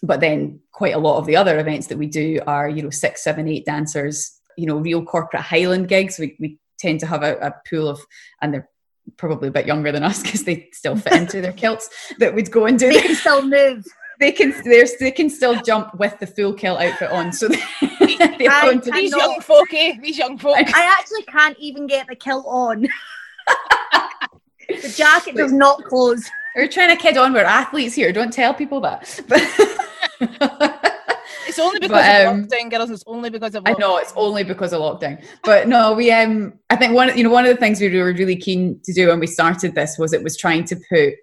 [0.04, 2.90] But then quite a lot of the other events that we do are you know
[2.90, 6.18] six seven eight dancers you know real corporate highland gigs.
[6.20, 8.00] We, we tend to have a, a pool of
[8.42, 8.70] and they're
[9.16, 12.52] probably a bit younger than us because they still fit into their kilts that we'd
[12.52, 12.92] go and do.
[12.92, 13.86] They can still move
[14.20, 17.32] they can they can still jump with the full kilt outfit on.
[17.32, 17.58] So they,
[18.50, 19.98] I, these young folk, eh?
[20.02, 20.58] These young folk.
[20.58, 22.88] I actually can't even get the kilt on.
[24.70, 26.30] the jacket does not close.
[26.56, 27.34] We're trying to kid on.
[27.34, 28.12] We're athletes here.
[28.12, 29.20] Don't tell people that.
[31.48, 32.90] it's only because but, um, of lockdown, girls.
[32.90, 33.64] It's only because of.
[33.64, 33.76] Lockdown.
[33.76, 35.24] I know it's only because of lockdown.
[35.44, 38.14] But no, we um, I think one you know one of the things we were
[38.14, 41.14] really keen to do when we started this was it was trying to put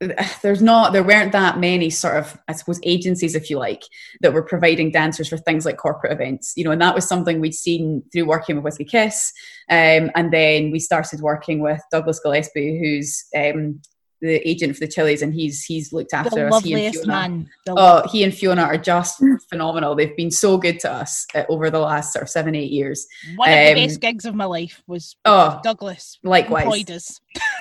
[0.42, 3.82] there's not there weren't that many sort of i suppose agencies if you like
[4.20, 7.40] that were providing dancers for things like corporate events you know and that was something
[7.40, 9.32] we'd seen through working with whisky kiss
[9.70, 13.80] um, and then we started working with douglas gillespie who's um,
[14.20, 17.74] the agent for the chilli's and he's he's looked after the us loveliest man the
[17.76, 19.94] oh he and fiona are just phenomenal.
[19.94, 23.06] They've been so good to us uh, over the last sort of seven eight years.
[23.36, 26.64] One of the best um, gigs of my life was oh douglas likewise.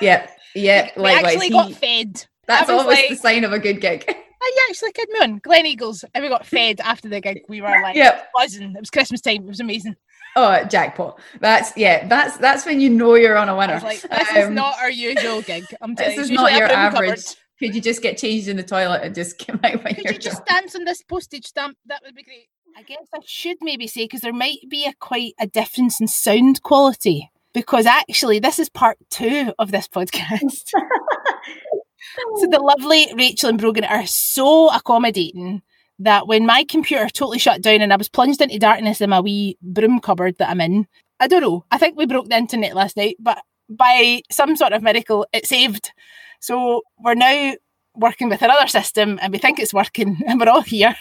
[0.02, 2.26] yeah yeah, like we actually he, got fed.
[2.48, 4.06] That's always like, the sign of a good gig.
[4.08, 5.42] I actually kid moon.
[5.42, 7.42] Gleneagles, and we got fed after the gig.
[7.50, 8.30] We were like yep.
[8.36, 8.74] buzzing.
[8.76, 9.44] It was Christmas time.
[9.44, 9.96] It was amazing.
[10.36, 11.20] Oh, jackpot!
[11.40, 12.08] That's yeah.
[12.08, 13.80] That's that's when you know you're on a winner.
[13.84, 15.66] like, this um, is not our usual gig.
[15.82, 17.10] I'm telling this is not your average.
[17.10, 17.36] Covered.
[17.60, 20.20] Could you just get changed in the toilet and just come out when Could you
[20.20, 21.78] just dance on this postage stamp?
[21.88, 22.48] That would be great.
[22.78, 26.08] I guess I should maybe say because there might be a quite a difference in
[26.08, 30.70] sound quality because actually this is part two of this podcast.
[32.38, 35.62] so the lovely Rachel and Brogan are so accommodating
[36.00, 39.20] that when my computer totally shut down and I was plunged into darkness in my
[39.20, 40.88] wee broom cupboard that I'm in,
[41.20, 41.66] I don't know.
[41.72, 45.48] I think we broke the internet last night, but by some sort of miracle, it
[45.48, 45.92] saved.
[46.40, 47.54] So we're now
[47.96, 50.96] working with another system and we think it's working and we're all here.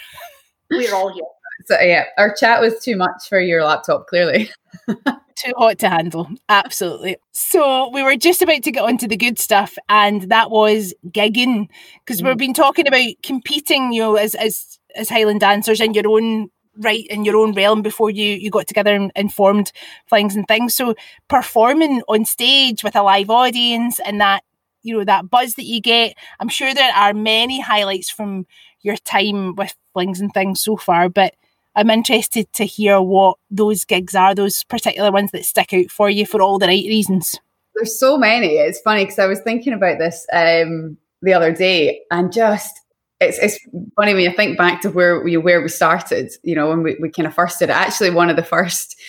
[0.69, 1.23] We're all here.
[1.67, 4.49] So yeah, our chat was too much for your laptop, clearly.
[4.87, 6.29] too hot to handle.
[6.47, 7.17] Absolutely.
[7.33, 11.67] So we were just about to get onto the good stuff, and that was gigging
[12.05, 12.27] because mm.
[12.27, 16.49] we've been talking about competing, you know, as as as Highland dancers in your own
[16.79, 19.73] right in your own realm before you you got together and, and formed
[20.07, 20.73] Flings and things.
[20.73, 20.95] So
[21.27, 24.45] performing on stage with a live audience and that
[24.83, 26.15] you know that buzz that you get.
[26.39, 28.45] I'm sure there are many highlights from
[28.81, 31.35] your time with Flings and things so far, but
[31.77, 36.09] I'm interested to hear what those gigs are, those particular ones that stick out for
[36.09, 37.39] you for all the right reasons.
[37.75, 38.55] There's so many.
[38.55, 42.81] It's funny because I was thinking about this um, the other day and just
[43.19, 43.59] it's, it's
[43.95, 46.97] funny when you think back to where we where we started, you know, when we,
[46.99, 47.75] we kind of first did it.
[47.75, 48.99] Actually, one of the first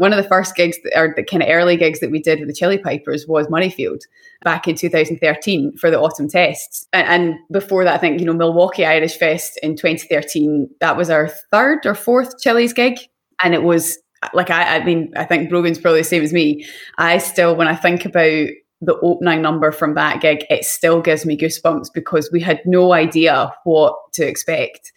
[0.00, 2.40] one of the first gigs that, or the kind of early gigs that we did
[2.40, 4.00] with the Chilli Pipers was Murrayfield
[4.42, 6.88] back in 2013 for the autumn tests.
[6.94, 11.10] And, and, before that, I think, you know, Milwaukee Irish Fest in 2013, that was
[11.10, 12.98] our third or fourth Chilli's gig.
[13.42, 13.98] And it was
[14.32, 16.66] like, I, I mean, I think Brogan's probably the same as me.
[16.96, 18.48] I still, when I think about
[18.80, 22.94] the opening number from that gig, it still gives me goosebumps because we had no
[22.94, 24.92] idea what to expect.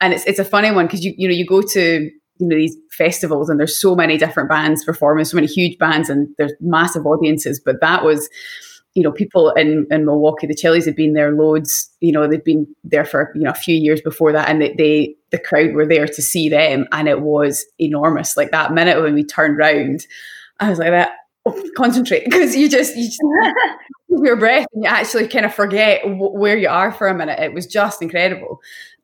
[0.00, 2.10] And it's, it's a funny one because you, you know, you go to
[2.40, 6.08] you know these festivals and there's so many different bands performing so many huge bands
[6.08, 7.60] and there's massive audiences.
[7.60, 8.28] But that was
[8.94, 12.42] you know people in in milwaukee the chilli's had been there loads you know they'd
[12.42, 15.74] been there for you know a few years before that and they, they the crowd
[15.74, 18.36] were there to see them and it was enormous.
[18.36, 20.06] Like that minute when we turned round
[20.58, 21.12] i was like that
[21.46, 23.20] oh, concentrate because you just you just
[24.10, 27.38] your breath and you actually kind of forget w- where you are for a minute.
[27.38, 28.60] It was just incredible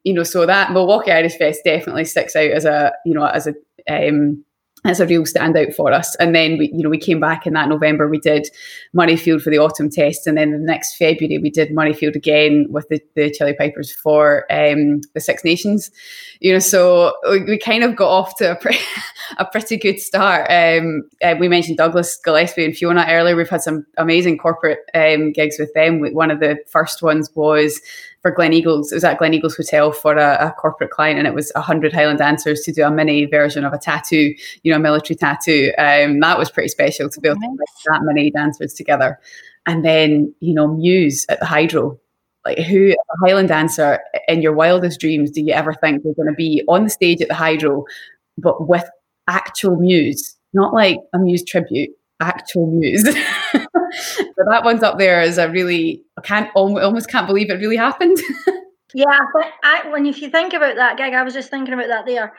[0.07, 3.49] you know, so that Milwaukee Irish Fest definitely sticks out as a, you know, as
[3.49, 3.55] a
[3.91, 4.45] um,
[4.85, 6.15] as a real standout for us.
[6.17, 8.09] And then we, you know, we came back in that November.
[8.09, 8.49] We did
[8.95, 12.89] Murrayfield for the autumn test, and then the next February we did Murrayfield again with
[12.89, 15.91] the, the Chilli Pipers for um, the Six Nations.
[16.39, 18.79] You know, so we, we kind of got off to a, pre-
[19.39, 20.49] a pretty good start.
[20.49, 23.35] Um, uh, we mentioned Douglas Gillespie and Fiona earlier.
[23.35, 26.01] We've had some amazing corporate um, gigs with them.
[26.13, 27.81] One of the first ones was
[28.27, 28.91] for Gleneagles.
[28.91, 32.19] It was at Gleneagles Hotel for a, a corporate client, and it was hundred Highland
[32.19, 34.35] dancers to do a mini version of a tattoo,
[34.65, 35.73] you know, a military tattoo.
[35.79, 37.51] Um, that was pretty special to be able nice.
[37.51, 39.21] to put that many dancers together.
[39.67, 42.01] And then, you know, Muse at the Hydro.
[42.45, 46.29] Like, who, a Highland dancer, in your wildest dreams, do you ever think you're going
[46.29, 47.85] to be on the stage at the Hydro,
[48.39, 48.89] but with
[49.29, 53.05] actual Muse, not like a Muse tribute, actual Muse?
[54.37, 57.77] but that one's up there as a really, I can't almost can't believe it really
[57.77, 58.19] happened.
[58.95, 61.89] yeah, but I, when if you think about that gig, I was just thinking about
[61.89, 62.35] that there.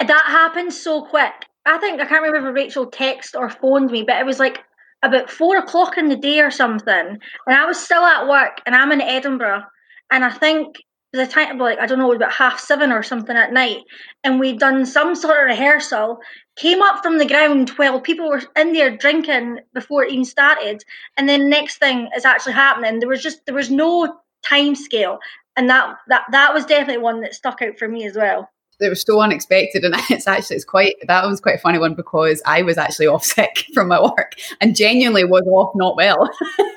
[0.00, 1.32] That happened so quick.
[1.66, 4.64] I think I can't remember if Rachel texted or phoned me, but it was like
[5.02, 7.20] about four o'clock in the day or something, and
[7.56, 9.64] I was still at work, and I'm in Edinburgh,
[10.10, 10.76] and I think
[11.12, 13.84] the time like I don't know, about half seven or something at night,
[14.24, 16.18] and we'd done some sort of rehearsal.
[16.56, 20.84] Came up from the ground while people were in there drinking before it even started,
[21.16, 23.00] and then next thing is actually happening.
[23.00, 25.18] There was just there was no time scale,
[25.56, 28.88] and that that that was definitely one that stuck out for me as well it
[28.88, 32.42] was so unexpected and it's actually it's quite that was quite a funny one because
[32.46, 36.30] I was actually off sick from my work and genuinely was off not well.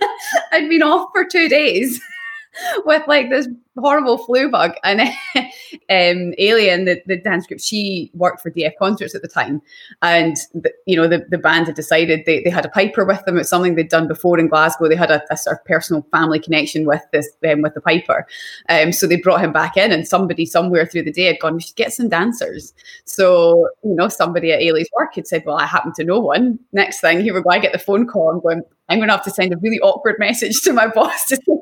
[0.51, 2.01] I'd been off for two days
[2.85, 4.73] with like this horrible flu bug.
[4.83, 5.01] And
[5.35, 9.61] um, Alien, the, the dance group, she worked for DF Concerts at the time.
[10.01, 13.23] And, the, you know, the, the band had decided they, they had a piper with
[13.25, 13.37] them.
[13.37, 14.89] It's something they'd done before in Glasgow.
[14.89, 18.27] They had a, a sort of personal family connection with this, um, with the piper.
[18.69, 21.55] Um, so they brought him back in and somebody somewhere through the day had gone,
[21.55, 22.73] we should get some dancers.
[23.05, 26.59] So, you know, somebody at Ailey's work had said, well, I happen to know one.
[26.73, 27.49] Next thing, here we go.
[27.49, 28.29] I get the phone call.
[28.29, 31.25] I'm going, I'm going to have to send a really awkward message to my boss
[31.27, 31.60] to say,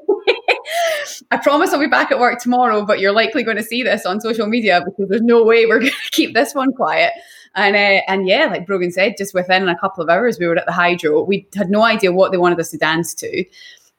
[1.31, 4.05] I promise I'll be back at work tomorrow, but you're likely going to see this
[4.05, 7.13] on social media because there's no way we're going to keep this one quiet.
[7.55, 10.55] And uh, and yeah, like Brogan said, just within a couple of hours, we were
[10.55, 11.23] at the Hydro.
[11.23, 13.45] We had no idea what they wanted us to dance to.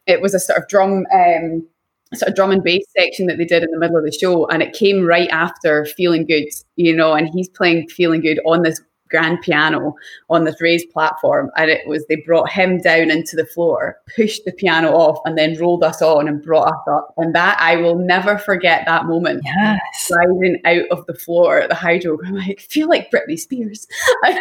[0.06, 1.66] It was a sort of drum, um,
[2.14, 4.46] sort of drum and bass section that they did in the middle of the show,
[4.46, 7.12] and it came right after Feeling Good, you know.
[7.12, 9.94] And he's playing Feeling Good on this grand piano
[10.28, 14.44] on this raised platform and it was they brought him down into the floor pushed
[14.44, 17.14] the piano off and then rolled us on and brought us up.
[17.16, 19.42] And that i will never forget that moment.
[19.44, 19.80] Yes.
[19.94, 23.86] sliding out of the floor at the hydro i'm like feel like britney spears.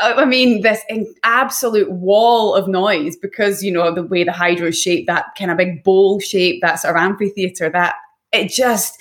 [0.00, 0.80] I mean, this
[1.24, 5.56] absolute wall of noise because, you know, the way the hydro shaped, that kind of
[5.56, 7.96] big bowl shape, that sort of amphitheater, that
[8.32, 9.00] it just,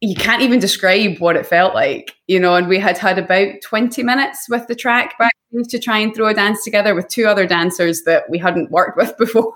[0.00, 2.54] you can't even describe what it felt like, you know.
[2.54, 5.32] And we had had about 20 minutes with the track back
[5.68, 8.96] to try and throw a dance together with two other dancers that we hadn't worked
[8.96, 9.52] with before,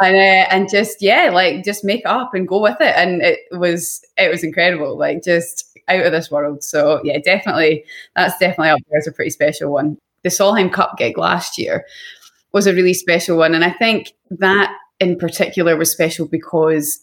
[0.00, 2.94] and uh, and just yeah, like just make up and go with it.
[2.96, 6.64] And it was it was incredible, like just out of this world.
[6.64, 7.84] So yeah, definitely
[8.16, 9.96] that's definitely up there as a pretty special one.
[10.22, 11.84] The Solheim Cup gig last year
[12.52, 16.98] was a really special one, and I think that in particular was special because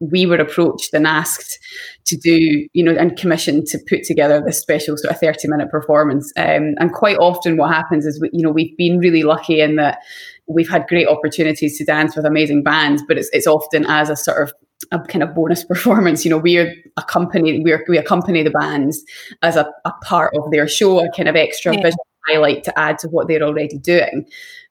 [0.00, 1.58] we were approached and asked
[2.04, 5.70] to do, you know, and commissioned to put together this special sort of 30 minute
[5.70, 6.32] performance.
[6.36, 9.76] Um, and quite often what happens is, we, you know, we've been really lucky in
[9.76, 9.98] that
[10.46, 14.16] we've had great opportunities to dance with amazing bands, but it's, it's often as a
[14.16, 14.52] sort of
[14.92, 16.24] a kind of bonus performance.
[16.24, 19.02] You know, we are accompany we we accompany the bands
[19.42, 21.82] as a, a part of their show, a kind of extra yeah.
[21.82, 24.28] visual highlight to add to what they're already doing.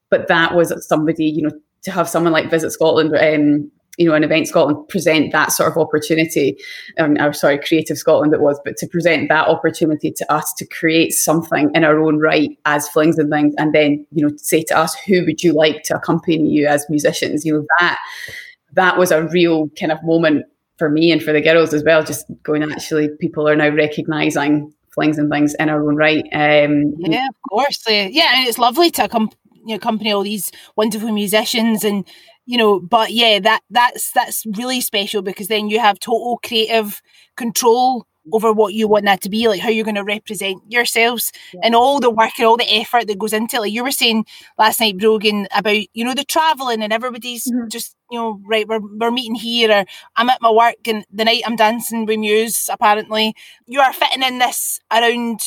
[0.10, 1.52] But that was somebody, you know,
[1.84, 5.72] to have someone like Visit Scotland um, you know, an Event Scotland present that sort
[5.72, 6.58] of opportunity,
[7.00, 10.66] um, or sorry, Creative Scotland it was, but to present that opportunity to us to
[10.68, 14.64] create something in our own right as Flings and Things, and then, you know, say
[14.64, 17.44] to us, who would you like to accompany you as musicians?
[17.44, 17.98] You know, that
[18.74, 20.46] that was a real kind of moment
[20.78, 24.72] for me and for the girls as well, just going, actually, people are now recognising
[24.94, 26.24] flings and things in our own right.
[26.34, 27.84] Um, yeah, of course.
[27.88, 32.08] Yeah, and it's lovely to come you know, accompany all these wonderful musicians and
[32.48, 37.02] you know but yeah that that's that's really special because then you have total creative
[37.36, 41.32] control over what you want that to be like how you're going to represent yourselves
[41.54, 41.62] yeah.
[41.64, 43.92] and all the work and all the effort that goes into it like you were
[43.92, 44.26] saying
[44.58, 47.68] last night brogan about you know the traveling and everybody's mm-hmm.
[47.68, 49.86] just you know right we're, we're meeting here or
[50.16, 53.34] i'm at my work and the night i'm dancing with muse apparently
[53.66, 55.40] you are fitting in this around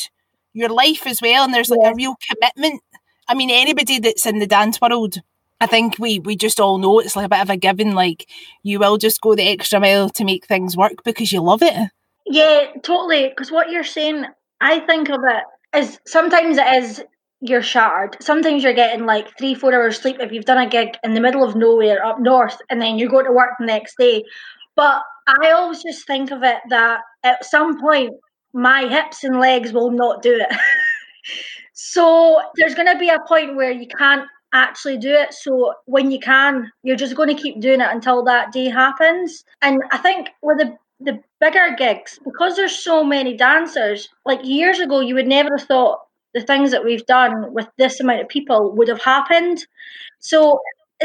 [0.53, 1.91] your life as well and there's like yeah.
[1.91, 2.83] a real commitment
[3.29, 5.17] i mean anybody that's in the dance world
[5.61, 7.93] I think we we just all know it's like a bit of a given.
[7.93, 8.27] Like
[8.63, 11.91] you will just go the extra mile to make things work because you love it.
[12.27, 13.29] Yeah, totally.
[13.29, 14.25] Because what you're saying,
[14.61, 17.03] I think of it as sometimes it is
[17.41, 18.17] you're shattered.
[18.21, 21.21] Sometimes you're getting like three, four hours sleep if you've done a gig in the
[21.21, 24.25] middle of nowhere up north, and then you go to work the next day.
[24.77, 28.13] But I always just think of it that at some point
[28.53, 30.57] my hips and legs will not do it.
[31.73, 35.33] so there's going to be a point where you can't actually do it.
[35.33, 39.45] So when you can, you're just going to keep doing it until that day happens.
[39.63, 44.81] And I think with the the bigger gigs, because there's so many dancers, like years
[44.81, 45.99] ago, you would never have thought
[46.35, 49.67] the things that we've done with this amount of people would have happened.
[50.19, 50.61] So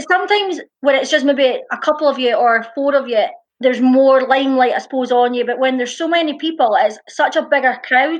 [0.09, 3.23] sometimes when it's just maybe a couple of you or four of you,
[3.61, 5.45] there's more limelight, I suppose, on you.
[5.45, 8.19] But when there's so many people, it's such a bigger crowd.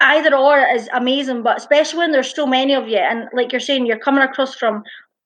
[0.00, 3.60] Either or is amazing, but especially when there's so many of you, and like you're
[3.60, 4.82] saying, you're coming across from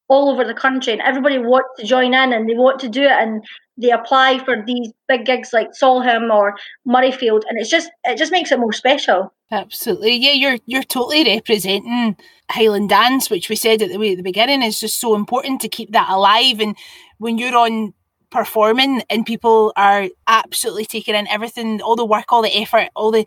[0.09, 3.03] all over the country, and everybody wants to join in and they want to do
[3.03, 3.45] it, and
[3.77, 6.55] they apply for these big gigs like Solheim or
[6.87, 9.33] Murrayfield, and it's just it just makes it more special.
[9.51, 10.33] Absolutely, yeah.
[10.33, 12.17] You're you're totally representing
[12.51, 15.69] Highland dance, which we said at the at the beginning is just so important to
[15.69, 16.61] keep that alive.
[16.61, 16.77] And
[17.19, 17.93] when you're on
[18.33, 23.13] performing and people are absolutely taking in everything, all the work, all the effort, all
[23.13, 23.27] the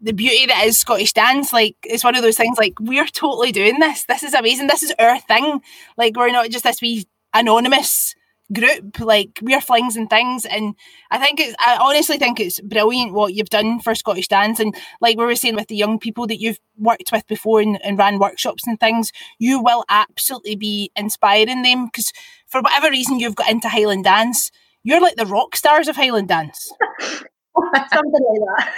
[0.00, 1.52] the beauty that is Scottish dance.
[1.52, 4.04] Like it's one of those things like we're totally doing this.
[4.04, 4.66] This is amazing.
[4.66, 5.60] This is our thing.
[5.96, 8.14] Like we're not just this wee anonymous
[8.52, 10.76] group like we're flings and things and
[11.10, 14.76] i think it's i honestly think it's brilliant what you've done for scottish dance and
[15.00, 17.98] like we were saying with the young people that you've worked with before and, and
[17.98, 22.12] ran workshops and things you will absolutely be inspiring them because
[22.48, 24.50] for whatever reason you've got into highland dance
[24.82, 26.72] you're like the rock stars of highland dance
[27.90, 28.72] something like that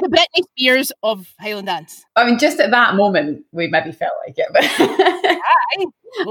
[0.00, 2.04] the Britney Spears of Highland dance.
[2.16, 4.48] I mean, just at that moment, we maybe felt like it.
[4.52, 4.64] But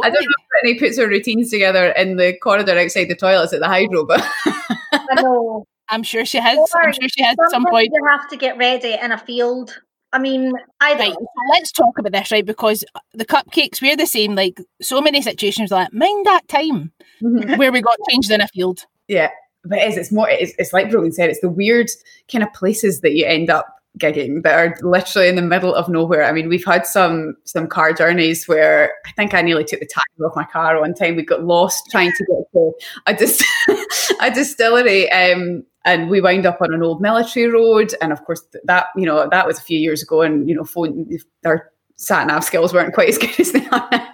[0.03, 3.53] I don't know if Britney puts her routines together in the corridor outside the toilets
[3.53, 5.65] at the hydro, but I know.
[5.89, 6.57] I'm sure she has.
[6.57, 7.89] Or I'm sure she has at some point.
[7.91, 9.81] You have to get ready in a field.
[10.13, 11.15] I mean, I right.
[11.51, 12.45] Let's talk about this, right?
[12.45, 12.83] Because
[13.13, 14.35] the cupcakes, we're the same.
[14.35, 16.91] Like so many situations, like mind that time
[17.21, 17.55] mm-hmm.
[17.55, 18.85] where we got changed in a field.
[19.07, 19.29] Yeah,
[19.63, 19.97] but it is.
[19.97, 20.29] It's more.
[20.29, 21.29] It's, it's like Brogan said.
[21.29, 21.89] It's the weird
[22.31, 23.67] kind of places that you end up
[23.99, 26.23] gigging that are literally in the middle of nowhere.
[26.23, 29.87] I mean, we've had some some car journeys where I think I nearly took the
[29.87, 31.15] tires off my car one time.
[31.15, 32.71] We got lost trying to get to
[33.07, 37.93] a, dis- a distillery, um, and we wound up on an old military road.
[38.01, 40.63] And of course, that you know that was a few years ago, and you know,
[40.63, 41.09] phone
[41.45, 44.11] our sat nav skills weren't quite as good as they are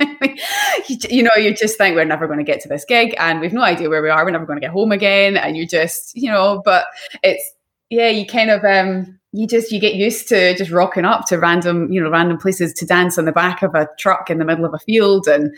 [0.87, 3.39] you, you know, you just think we're never going to get to this gig, and
[3.39, 4.23] we've no idea where we are.
[4.25, 6.85] We're never going to get home again, and you just, you know, but
[7.23, 7.53] it's
[7.89, 11.37] yeah, you kind of um you just you get used to just rocking up to
[11.37, 14.45] random you know random places to dance on the back of a truck in the
[14.45, 15.53] middle of a field and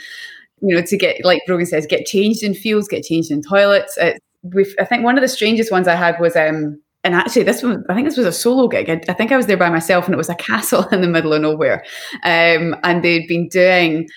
[0.62, 3.95] you know to get like Brogan says get changed in fields get changed in toilets
[3.97, 4.20] it's,
[4.79, 7.83] I think one of the strangest ones I had was um and actually this one
[7.89, 10.05] I think this was a solo gig I, I think I was there by myself
[10.05, 11.83] and it was a castle in the middle of nowhere
[12.23, 14.07] um and they'd been doing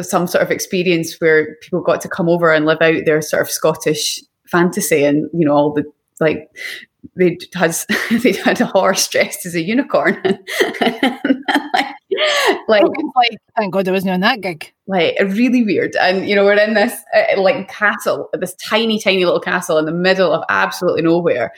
[0.00, 3.42] some sort of experience where people got to come over and live out their sort
[3.42, 5.84] of Scottish fantasy and you know all the
[6.20, 6.48] like
[7.16, 7.74] they had
[8.10, 10.20] they had a horse dressed as a unicorn.
[10.80, 11.94] like,
[12.68, 14.72] like, like, thank God I wasn't on that gig.
[14.86, 19.24] Like really weird, and you know we're in this uh, like castle, this tiny, tiny
[19.24, 21.52] little castle in the middle of absolutely nowhere.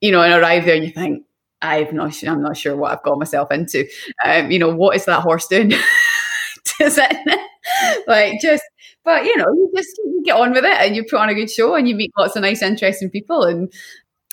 [0.00, 1.24] You know, and arrive there and you think,
[1.62, 3.86] I'm not sure, I'm not sure what I've got myself into.
[4.24, 5.70] Um, you know, what is that horse doing?
[6.78, 7.40] Does it
[8.06, 8.62] like just
[9.06, 11.34] but you know, you just you get on with it and you put on a
[11.34, 13.44] good show and you meet lots of nice, interesting people.
[13.44, 13.72] And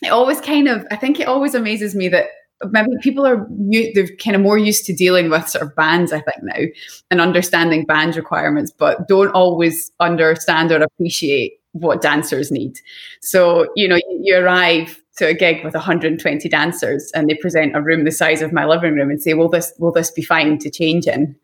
[0.01, 2.25] it always kind of, I think it always amazes me that
[2.71, 6.19] maybe people are they're kind of more used to dealing with sort of bands i
[6.21, 6.63] think now
[7.11, 12.79] and understanding band requirements but don't always understand or appreciate what dancers need.
[13.21, 17.81] So you know you arrive to a gig with 120 dancers and they present a
[17.81, 20.57] room the size of my living room and say will this will this be fine
[20.59, 21.13] to change in?
[21.13, 21.35] And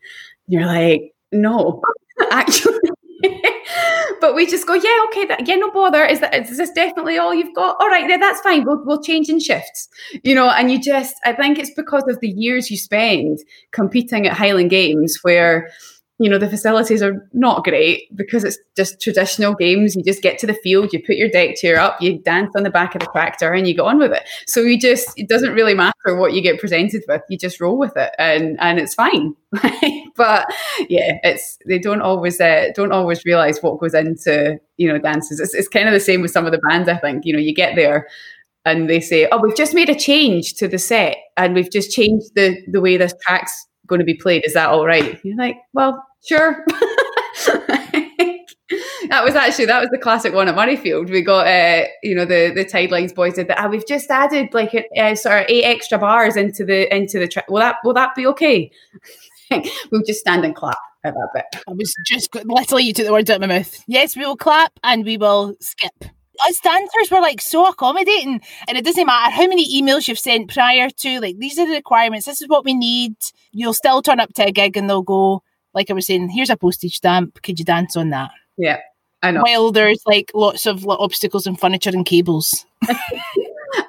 [0.48, 1.82] you're like no.
[2.30, 2.78] Actually
[4.20, 6.04] but we just go, yeah, okay, that, yeah, no bother.
[6.04, 7.76] Is that is this definitely all you've got?
[7.80, 8.64] All right, then that's fine.
[8.64, 9.88] We'll we'll change in shifts,
[10.22, 10.50] you know.
[10.50, 13.38] And you just, I think it's because of the years you spend
[13.72, 15.70] competing at Highland Games where
[16.20, 19.96] you know, the facilities are not great because it's just traditional games.
[19.96, 22.62] You just get to the field, you put your deck chair up, you dance on
[22.62, 24.28] the back of the tractor, and you get on with it.
[24.46, 27.22] So you just, it doesn't really matter what you get presented with.
[27.30, 29.34] You just roll with it, and and it's fine.
[30.14, 30.46] but
[30.90, 35.40] yeah, it's they don't always uh, don't always realize what goes into you know dances.
[35.40, 36.86] It's, it's kind of the same with some of the bands.
[36.86, 38.06] I think you know you get there
[38.66, 41.92] and they say, "Oh, we've just made a change to the set, and we've just
[41.92, 44.44] changed the the way this track's going to be played.
[44.44, 46.64] Is that all right?" You're like, "Well, sure.
[49.08, 51.10] that was actually that was the classic one at Murrayfield.
[51.10, 53.58] We got uh, you know the the Tidelines boys did that.
[53.58, 57.18] Ah, we've just added like a, uh, sort of eight extra bars into the into
[57.18, 57.48] the track.
[57.48, 58.70] Will that will that be okay?
[59.90, 61.62] we'll just stand and clap at that bit.
[61.68, 63.82] I was just literally you took the words out of my mouth.
[63.86, 66.04] Yes, we will clap and we will skip.
[66.48, 70.52] Us dancers were like so accommodating, and it doesn't matter how many emails you've sent
[70.52, 71.20] prior to.
[71.20, 72.26] Like these are the requirements.
[72.26, 73.16] This is what we need.
[73.52, 75.42] You'll still turn up to a gig and they'll go
[75.74, 77.42] like I was saying, here's a postage stamp.
[77.42, 78.30] Could you dance on that?
[78.56, 78.78] Yeah,
[79.22, 79.42] I know.
[79.42, 82.66] While there's like lots of like, obstacles and furniture and cables.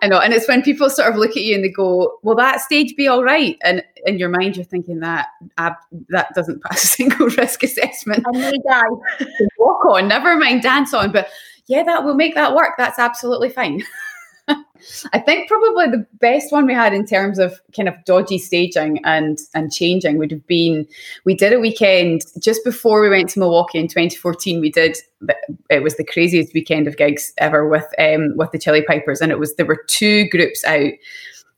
[0.03, 2.36] I know, and it's when people sort of look at you and they go, "Will
[2.36, 5.27] that stage be all right?" And in your mind, you're thinking that
[5.57, 5.71] uh,
[6.09, 8.23] that doesn't pass a single risk assessment.
[8.27, 8.82] I may die.
[9.57, 11.29] Walk on, never mind dance on, but
[11.67, 12.75] yeah, that will make that work.
[12.77, 13.84] That's absolutely fine.
[15.13, 18.99] I think probably the best one we had in terms of kind of dodgy staging
[19.03, 20.87] and and changing would have been
[21.25, 24.59] we did a weekend just before we went to Milwaukee in 2014.
[24.59, 24.97] We did
[25.69, 29.31] it was the craziest weekend of gigs ever with um, with the Chilli Pipers, and
[29.31, 30.91] it was there were two groups out.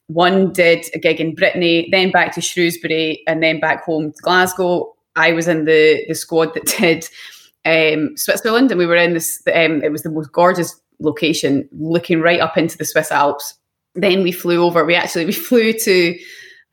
[0.08, 4.22] One did a gig in Brittany, then back to Shrewsbury, and then back home to
[4.22, 4.94] Glasgow.
[5.16, 7.08] I was in the the squad that did
[7.66, 9.42] um, Switzerland, and we were in this.
[9.54, 13.56] Um, it was the most gorgeous location, looking right up into the Swiss Alps.
[13.96, 14.86] Then we flew over.
[14.86, 16.20] We actually we flew to,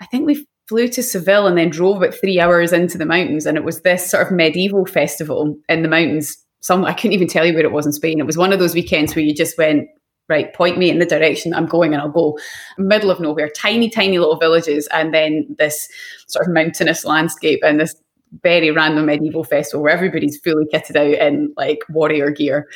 [0.01, 3.47] I think we flew to Seville and then drove about three hours into the mountains.
[3.47, 6.37] And it was this sort of medieval festival in the mountains.
[6.61, 8.21] Some I couldn't even tell you where it was in Spain.
[8.21, 9.89] It was one of those weekends where you just went
[10.31, 12.39] right, point me in the direction I'm going and I'll go.
[12.79, 15.89] Middle of nowhere, tiny, tiny little villages, and then this
[16.29, 17.95] sort of mountainous landscape and this
[18.43, 22.69] very random medieval festival where everybody's fully kitted out in like warrior gear.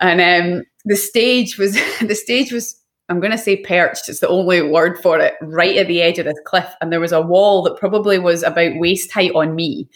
[0.00, 2.78] And um, the stage was the stage was
[3.08, 4.08] I'm going to say perched.
[4.08, 5.34] It's the only word for it.
[5.42, 8.42] Right at the edge of this cliff, and there was a wall that probably was
[8.42, 9.88] about waist height on me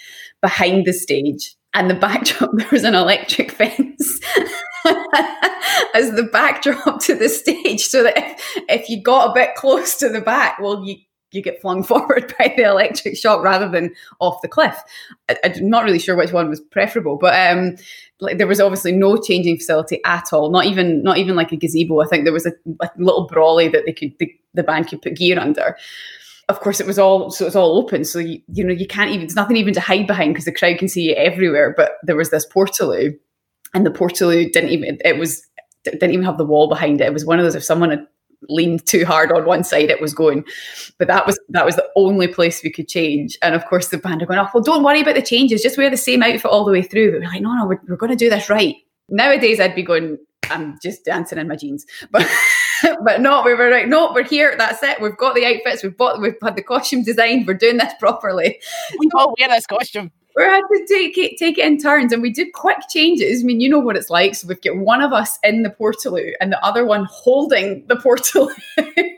[0.42, 1.54] behind the stage.
[1.72, 4.20] And the backdrop, there was an electric fence
[5.94, 9.96] as the backdrop to the stage, so that if, if you got a bit close
[9.98, 10.96] to the back, well, you
[11.36, 14.76] you get flung forward by the electric shock rather than off the cliff.
[15.28, 17.76] I, am not really sure which one was preferable, but um,
[18.20, 20.50] like there was obviously no changing facility at all.
[20.50, 22.00] Not even not even like a gazebo.
[22.00, 25.02] I think there was a, a little brolly that they could the, the band could
[25.02, 25.76] put gear under.
[26.48, 28.04] Of course, it was all so it's all open.
[28.04, 29.26] So you, you know you can't even.
[29.26, 31.74] There's nothing even to hide behind because the crowd can see you everywhere.
[31.76, 33.18] But there was this portaloo,
[33.74, 34.98] and the portaloo didn't even.
[35.04, 35.46] It was
[35.84, 37.06] didn't even have the wall behind it.
[37.06, 38.06] It was one of those if someone had
[38.48, 40.44] leaned too hard on one side, it was going.
[40.98, 43.38] But that was that was the only place we could change.
[43.42, 45.62] And of course, the band are going, "Oh, well, don't worry about the changes.
[45.62, 47.80] Just wear the same outfit all the way through." But we're like, "No, no, we're,
[47.88, 48.76] we're going to do this right."
[49.08, 50.18] Nowadays, I'd be going,
[50.50, 52.26] "I'm just dancing in my jeans," but.
[53.02, 54.54] but no, we were like, no, we're here.
[54.58, 55.00] That's it.
[55.00, 55.82] We've got the outfits.
[55.82, 56.20] We've bought.
[56.20, 57.46] We've had the costume designed.
[57.46, 58.60] We're doing this properly.
[58.98, 62.22] We all wear this costume we had to take it take it in turns and
[62.22, 63.42] we did quick changes.
[63.42, 64.34] I mean, you know what it's like.
[64.34, 67.96] So we've got one of us in the portaloo and the other one holding the
[67.96, 68.52] portaloo.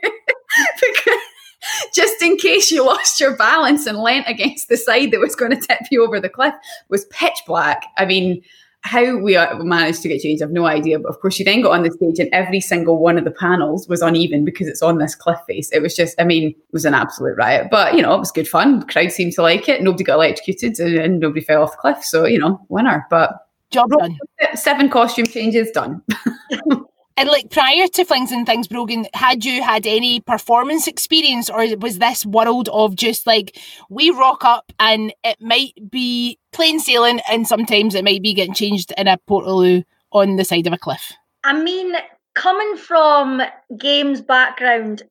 [1.93, 5.51] just in case you lost your balance and leant against the side that was going
[5.51, 6.53] to tip you over the cliff
[6.87, 7.83] was pitch black.
[7.97, 8.41] I mean,
[8.81, 10.99] how we managed to get changed, I've no idea.
[10.99, 13.31] But of course, you then got on the stage, and every single one of the
[13.31, 15.69] panels was uneven because it's on this cliff face.
[15.71, 17.67] It was just, I mean, it was an absolute riot.
[17.69, 18.79] But you know, it was good fun.
[18.79, 19.81] The crowd seemed to like it.
[19.81, 22.03] Nobody got electrocuted, and, and nobody fell off the cliff.
[22.03, 23.05] So you know, winner.
[23.09, 24.17] But job done.
[24.55, 26.01] Seven costume changes done.
[27.19, 31.75] And like prior to Flings and Things Brogan, had you had any performance experience or
[31.75, 33.57] was this world of just like
[33.89, 38.53] we rock up and it might be plain sailing and sometimes it might be getting
[38.53, 41.11] changed in a portaloo on the side of a cliff?
[41.43, 41.93] I mean,
[42.35, 43.41] coming from
[43.77, 45.03] games background,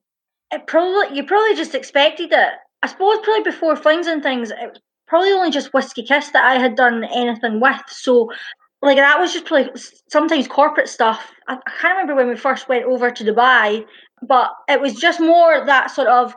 [0.50, 2.52] it probably you probably just expected it.
[2.82, 4.78] I suppose probably before Flings and Things, it
[5.08, 7.82] probably only just Whisky Kiss that I had done anything with.
[7.88, 8.30] So
[8.82, 9.70] like that was just like
[10.08, 11.32] sometimes corporate stuff.
[11.48, 13.84] I, I can't remember when we first went over to Dubai,
[14.22, 16.34] but it was just more that sort of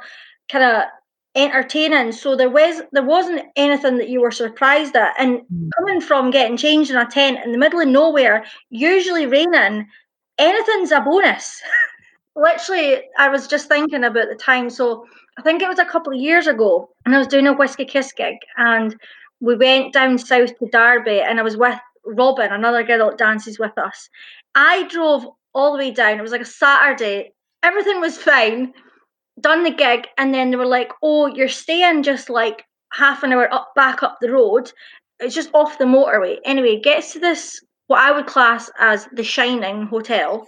[0.51, 0.83] kind of
[1.35, 2.11] entertaining.
[2.11, 5.13] So there was there wasn't anything that you were surprised at.
[5.19, 5.69] And mm.
[5.77, 9.87] coming from getting changed in a tent in the middle of nowhere, usually raining,
[10.37, 11.61] anything's a bonus.
[12.35, 14.69] Literally, I was just thinking about the time.
[14.69, 15.05] So
[15.37, 17.85] I think it was a couple of years ago, and I was doing a whisky
[17.85, 18.95] kiss gig, and
[19.41, 23.59] we went down south to Derby, and I was with Robin, another girl that dances
[23.59, 24.09] with us.
[24.55, 26.19] I drove all the way down.
[26.19, 27.33] It was like a Saturday.
[27.63, 28.73] Everything was fine.
[29.39, 33.33] Done the gig, and then they were like, "Oh, you're staying just like half an
[33.33, 34.71] hour up back up the road.
[35.19, 39.23] It's just off the motorway." Anyway, gets to this what I would class as the
[39.23, 40.47] Shining Hotel.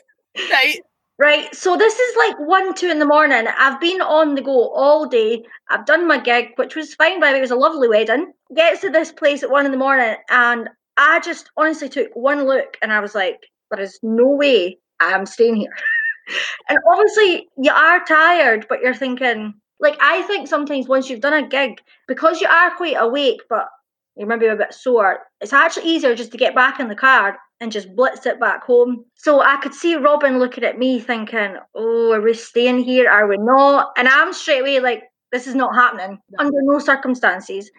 [0.50, 0.80] Right.
[1.20, 1.54] Right.
[1.54, 3.46] So this is like one, two in the morning.
[3.58, 5.44] I've been on the go all day.
[5.70, 7.40] I've done my gig, which was fine by the way.
[7.40, 8.34] It was a lovely wedding.
[8.56, 12.46] Gets to this place at one in the morning and I just honestly took one
[12.46, 15.74] look and I was like, there is no way I'm staying here.
[16.70, 21.34] and obviously, you are tired, but you're thinking, like, I think sometimes once you've done
[21.34, 23.68] a gig, because you are quite awake, but
[24.16, 27.38] you're maybe a bit sore, it's actually easier just to get back in the car
[27.60, 29.06] and just blitz it back home.
[29.16, 33.10] So I could see Robin looking at me thinking, oh, are we staying here?
[33.10, 33.92] Are we not?
[33.98, 37.72] And I'm straight away like, this is not happening under no circumstances.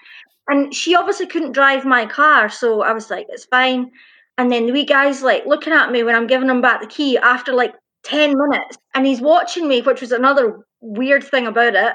[0.48, 3.90] And she obviously couldn't drive my car, so I was like, it's fine.
[4.36, 6.86] And then the wee guy's like looking at me when I'm giving him back the
[6.86, 7.74] key after like
[8.04, 8.76] 10 minutes.
[8.94, 11.94] And he's watching me, which was another weird thing about it.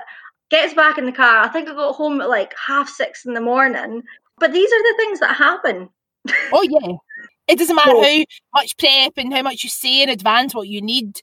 [0.50, 1.43] Gets back in the car.
[1.43, 4.02] I think I got home at like half six in the morning.
[4.39, 5.89] But these are the things that happen.
[6.52, 6.95] Oh, yeah.
[7.47, 8.24] It doesn't matter how
[8.56, 11.22] much prep and how much you say in advance what you need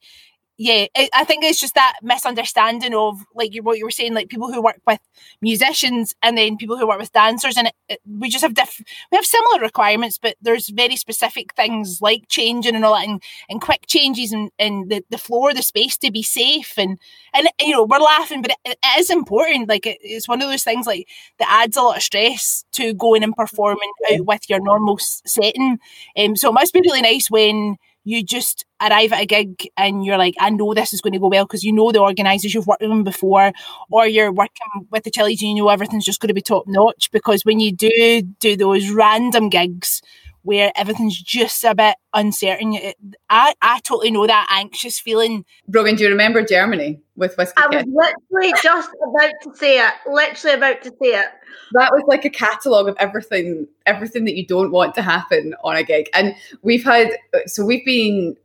[0.58, 4.14] yeah, it, I think it's just that misunderstanding of like you, what you were saying,
[4.14, 5.00] like people who work with
[5.42, 8.82] musicians and then people who work with dancers, and it, it, we just have diff-
[9.12, 13.22] we have similar requirements, but there's very specific things like changing and all that, and,
[13.50, 16.98] and quick changes and and the, the floor, the space to be safe, and
[17.34, 19.68] and you know we're laughing, but it, it is important.
[19.68, 21.06] Like it's one of those things like
[21.38, 25.78] that adds a lot of stress to going and performing out with your normal setting.
[26.16, 27.76] Um, so it must be really nice when
[28.06, 31.18] you just arrive at a gig and you're like, I know this is going to
[31.18, 33.52] go well because you know the organisers, you've worked with them before,
[33.90, 36.64] or you're working with the Chilli's and you know everything's just going to be top
[36.68, 37.10] notch.
[37.10, 40.02] Because when you do do those random gigs
[40.46, 42.96] where everything's just a bit uncertain, it,
[43.28, 45.44] I, I totally know that anxious feeling.
[45.66, 49.92] Brogan, do you remember Germany with Whisky I was literally just about to say it,
[50.06, 51.26] literally about to say it.
[51.72, 55.74] That was like a catalogue of everything everything that you don't want to happen on
[55.74, 56.08] a gig.
[56.14, 57.10] And we've had
[57.46, 58.36] so we've been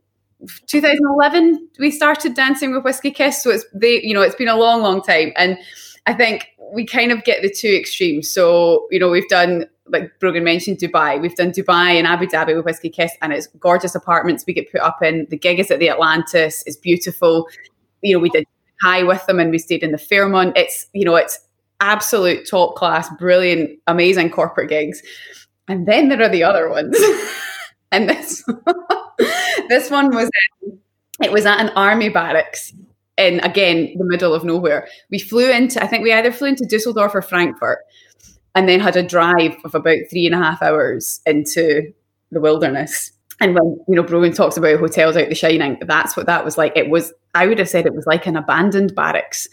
[0.66, 3.40] 2011 we started dancing with whisky kiss.
[3.40, 5.32] So it's they you know it's been a long long time.
[5.36, 5.56] And
[6.06, 8.28] i think we kind of get the two extremes.
[8.28, 11.20] So you know we've done like Brogan mentioned Dubai.
[11.20, 14.70] We've done Dubai and Abu Dhabi with Whisky Kiss, and it's gorgeous apartments we get
[14.70, 15.26] put up in.
[15.30, 16.62] The gig is at the Atlantis.
[16.66, 17.48] It's beautiful.
[18.02, 18.46] You know, we did
[18.82, 20.56] high with them and we stayed in the Fairmont.
[20.56, 21.38] It's you know, it's
[21.80, 25.02] absolute top class, brilliant, amazing corporate gigs.
[25.68, 26.96] And then there are the other ones.
[27.92, 28.44] and this
[29.68, 30.30] this one was
[31.22, 32.72] it was at an army barracks
[33.16, 34.88] in again the middle of nowhere.
[35.10, 37.80] We flew into I think we either flew into Dusseldorf or Frankfurt
[38.54, 41.92] and then had a drive of about three and a half hours into
[42.30, 43.12] the wilderness.
[43.40, 46.56] And when you know Brogan talks about hotels out the shining, that's what that was
[46.56, 46.76] like.
[46.76, 49.48] It was I would have said it was like an abandoned barracks.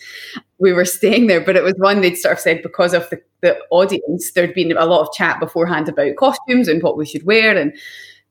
[0.59, 3.21] We were staying there, but it was one they'd sort of said because of the,
[3.41, 7.25] the audience, there'd been a lot of chat beforehand about costumes and what we should
[7.25, 7.73] wear and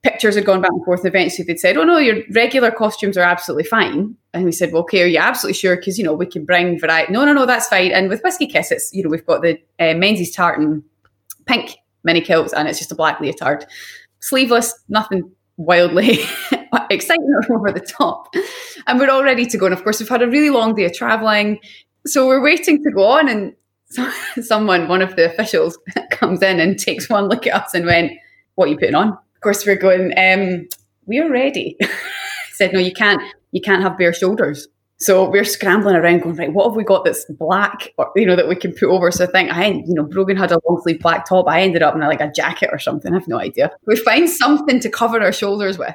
[0.03, 1.05] pictures had gone back and forth.
[1.05, 4.17] Eventually they'd said, Oh no, your regular costumes are absolutely fine.
[4.33, 5.77] And we said, well, okay, are you absolutely sure?
[5.77, 7.13] Because, you know, we can bring variety.
[7.13, 7.93] No, no, no, that's fine.
[7.93, 10.85] And with Whisky Kiss, it's, you know, we've got the uh, Menzies tartan
[11.47, 13.65] pink mini kilts and it's just a black leotard.
[14.21, 16.21] Sleeveless, nothing wildly
[16.91, 18.33] exciting or over the top.
[18.87, 19.67] And we're all ready to go.
[19.67, 21.59] And of course, we've had a really long day of traveling.
[22.07, 23.29] So we're waiting to go on.
[23.29, 23.55] And
[23.91, 24.11] so,
[24.43, 25.79] someone, one of the officials,
[26.11, 28.13] comes in and takes one look at us and went,
[28.55, 29.19] What are you putting on?
[29.39, 30.67] Of course, we're going, um,
[31.07, 31.77] We're ready.
[32.55, 33.23] said, No, you can't,
[33.53, 34.67] you can't have bare shoulders.
[34.97, 38.35] So we're scrambling around going, right, what have we got that's black or, you know,
[38.35, 39.13] that we can put over?
[39.13, 41.47] So I think I, you know, Brogan had a long sleeve black top.
[41.47, 43.13] I ended up in a, like a jacket or something.
[43.13, 43.71] I have no idea.
[43.87, 45.95] We find something to cover our shoulders with.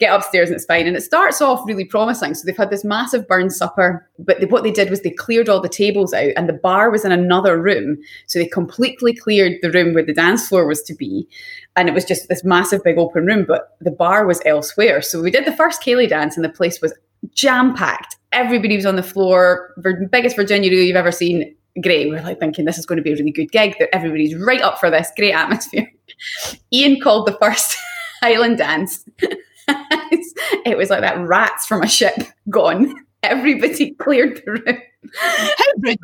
[0.00, 0.88] Get upstairs and it's fine.
[0.88, 2.34] And it starts off really promising.
[2.34, 5.48] So they've had this massive burn supper, but they, what they did was they cleared
[5.48, 7.96] all the tables out and the bar was in another room.
[8.26, 11.28] So they completely cleared the room where the dance floor was to be.
[11.76, 15.00] And it was just this massive big open room, but the bar was elsewhere.
[15.02, 16.92] So we did the first Ceilidh dance and the place was
[17.32, 18.16] jam packed.
[18.32, 19.74] Everybody was on the floor.
[20.10, 21.54] Biggest Virginia Reel you've ever seen.
[21.82, 22.10] Great.
[22.10, 23.76] We're like thinking this is going to be a really good gig.
[23.78, 25.10] That everybody's right up for this.
[25.16, 25.90] Great atmosphere.
[26.72, 27.76] Ian called the first
[28.22, 29.04] Highland dance.
[29.68, 32.14] it was like that rats from a ship
[32.48, 32.94] gone.
[33.22, 34.78] Everybody cleared the room.
[35.14, 35.98] How rude.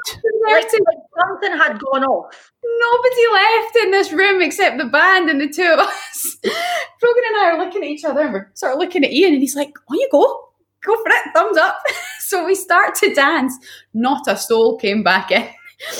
[1.19, 2.53] Something had gone off.
[2.65, 6.37] Nobody left in this room except the band and the two of us.
[6.43, 9.35] Brogan and I are looking at each other and we're sort of looking at Ian
[9.35, 10.47] and he's like, on you go
[10.87, 11.79] go for it, thumbs up.
[12.21, 13.55] so we start to dance.
[13.93, 15.47] Not a soul came back in.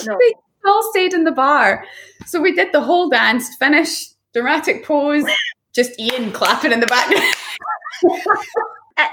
[0.07, 0.17] No.
[0.67, 1.85] We all stayed in the bar.
[2.27, 5.25] So we did the whole dance, finish, dramatic pose,
[5.73, 7.23] just Ian clapping in the background.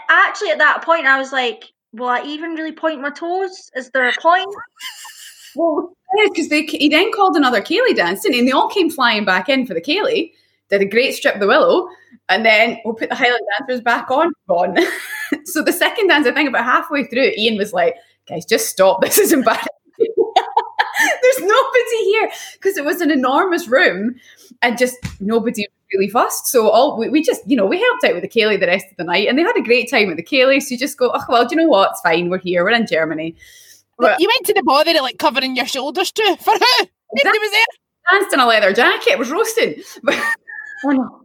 [0.10, 3.72] Actually, at that point, I was like, will I even really point my toes?
[3.76, 4.48] Is there a point?
[5.56, 5.96] Well,
[6.30, 8.39] because they he then called another Ceilidh dance, didn't he?
[8.39, 10.32] And they all came flying back in for the Ceilidh.
[10.72, 11.88] did a great strip the willow,
[12.28, 14.32] and then we'll put the Highland dancers back on.
[14.50, 14.78] Gone.
[15.46, 17.96] so the second dance, I think about halfway through, Ian was like,
[18.28, 19.02] guys, just stop.
[19.04, 19.68] This is embarrassing.
[21.22, 24.16] There's nobody here because it was an enormous room
[24.64, 26.48] and just nobody really fussed.
[26.48, 28.86] So all we, we, just, you know, we helped out with the Ceilidh the rest
[28.91, 30.62] of the night and they had a great time at the Ceilidh.
[30.62, 31.91] So you just go, oh, well, do you know what?
[31.91, 32.30] It's fine.
[32.30, 32.64] We're here.
[32.64, 33.36] We're in Germany.
[33.98, 36.36] But, you went to the bother of like covering your shoulders too.
[36.39, 36.88] For who?
[37.14, 38.20] Nobody was there.
[38.20, 39.12] Danced in a leather jacket.
[39.12, 39.82] It was roasting.
[40.86, 41.20] oh no.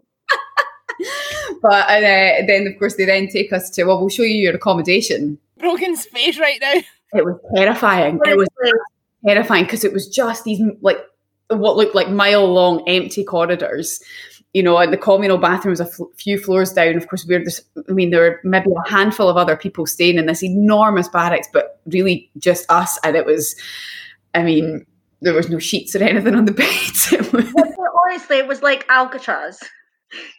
[1.63, 4.55] but uh, then, of course, they then take us to, well, we'll show you your
[4.55, 5.39] accommodation.
[5.59, 6.81] Brogan's face right now.
[7.15, 8.21] It was terrifying.
[8.25, 8.49] It was
[9.27, 10.99] terrifying because it was just these like
[11.51, 14.01] what looked like mile long empty corridors
[14.55, 16.97] you know, and the communal bathroom was a f- few floors down.
[16.97, 19.87] Of course, we are this, I mean, there were maybe a handful of other people
[19.87, 22.99] staying in this enormous barracks, but really just us.
[23.05, 23.55] And it was,
[24.35, 24.87] I mean,
[25.21, 26.67] there was no sheets or anything on the bed.
[28.07, 29.61] Honestly, it was like Alcatraz.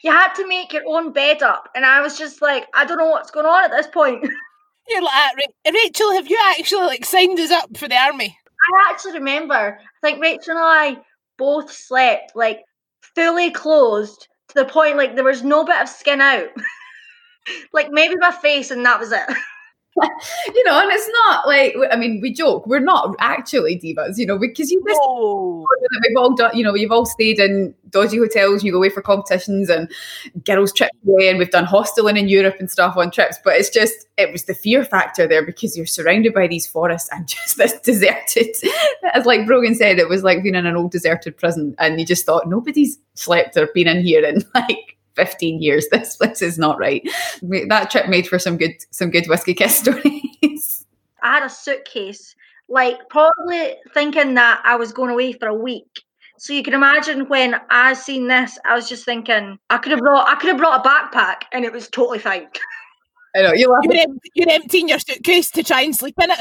[0.04, 2.98] You had to make your own bed up, and I was just like, I don't
[2.98, 4.24] know what's going on at this point.
[4.90, 5.30] You're like, ah,
[5.72, 8.36] Rachel, have you actually like signed us up for the army?
[8.48, 9.80] I actually remember.
[9.80, 10.98] I think Rachel and I
[11.38, 12.62] both slept like
[13.16, 16.50] fully closed to the point like there was no bit of skin out.
[17.74, 19.24] like maybe my face, and that was it.
[20.56, 24.26] you know, and it's not like I mean, we joke, we're not actually divas, you
[24.26, 25.66] know, because you just no.
[26.08, 29.02] we've all done, you know, we've all stayed in dodgy hotels, you go away for
[29.02, 29.92] competitions and
[30.46, 33.38] girls trips away, and we've done hosteling in Europe and stuff on trips.
[33.44, 37.10] But it's just it was the fear factor there because you're surrounded by these forests
[37.12, 38.56] and just this deserted.
[39.14, 42.06] As like Brogan said, it was like being in an old deserted prison, and you
[42.06, 45.88] just thought nobody's slept or been in here in like 15 years.
[46.00, 47.08] This place is not right.
[47.42, 50.86] That trip made for some good some good whisky kiss stories.
[51.22, 52.36] I had a suitcase,
[52.70, 56.04] like probably thinking that I was going away for a week.
[56.38, 60.00] So you can imagine when I seen this, I was just thinking I could have
[60.00, 62.48] brought I could have brought a backpack and it was totally fine.
[63.36, 66.40] I know you're, you're, em- you're emptying your suitcase to try and sleep in it.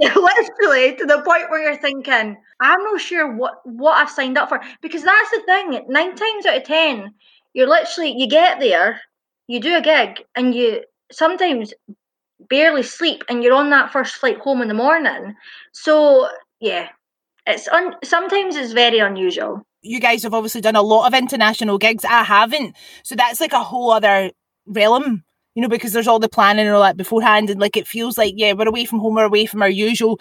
[0.00, 4.38] Yeah, literally to the point where you're thinking, I'm not sure what what I've signed
[4.38, 5.84] up for because that's the thing.
[5.88, 7.14] Nine times out of ten,
[7.54, 9.00] you're literally you get there,
[9.46, 11.72] you do a gig, and you sometimes
[12.48, 15.34] barely sleep, and you're on that first flight home in the morning.
[15.72, 16.28] So
[16.60, 16.88] yeah,
[17.46, 19.66] it's un- sometimes it's very unusual.
[19.82, 22.04] You guys have obviously done a lot of international gigs.
[22.04, 24.30] I haven't, so that's like a whole other
[24.66, 25.24] realm
[25.54, 28.16] you know, because there's all the planning and all that beforehand, and like it feels
[28.16, 30.18] like, yeah, we're away from home, we're away from our usual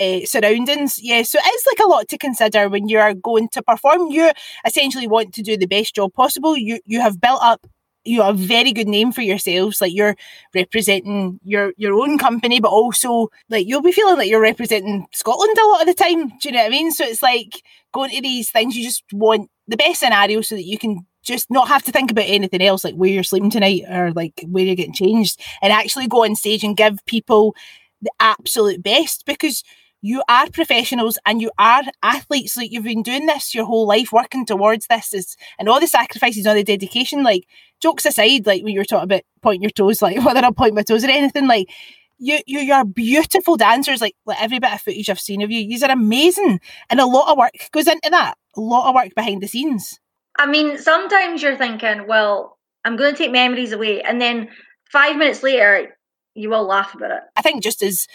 [0.00, 0.98] uh, surroundings.
[1.02, 4.10] Yeah, so it's like a lot to consider when you're going to perform.
[4.10, 4.32] You
[4.64, 6.56] essentially want to do the best job possible.
[6.56, 7.66] You you have built up
[8.04, 9.80] you know, a very good name for yourselves.
[9.80, 10.16] Like you're
[10.54, 15.56] representing your your own company, but also like you'll be feeling like you're representing Scotland
[15.56, 16.28] a lot of the time.
[16.38, 16.90] Do you know what I mean?
[16.90, 17.62] So it's like
[17.92, 18.76] going to these things.
[18.76, 22.10] You just want the best scenario so that you can just not have to think
[22.10, 25.72] about anything else, like where you're sleeping tonight or like where you're getting changed, and
[25.72, 27.54] actually go on stage and give people
[28.00, 29.62] the absolute best because
[30.02, 32.56] you are professionals and you are athletes.
[32.56, 35.86] Like you've been doing this your whole life, working towards this, is, and all the
[35.86, 37.22] sacrifices, all the dedication.
[37.22, 37.46] Like
[37.80, 40.74] jokes aside, like when you were talking about pointing your toes, like whether I point
[40.74, 41.70] my toes or anything, like
[42.18, 44.00] you you you're beautiful dancers.
[44.00, 47.06] Like, like every bit of footage I've seen of you, you are amazing, and a
[47.06, 48.36] lot of work goes into that.
[48.56, 50.00] A lot of work behind the scenes.
[50.36, 54.48] I mean, sometimes you're thinking, well, I'm going to take memories away, and then
[54.90, 55.96] five minutes later,
[56.34, 57.20] you will laugh about it.
[57.36, 58.08] I think just as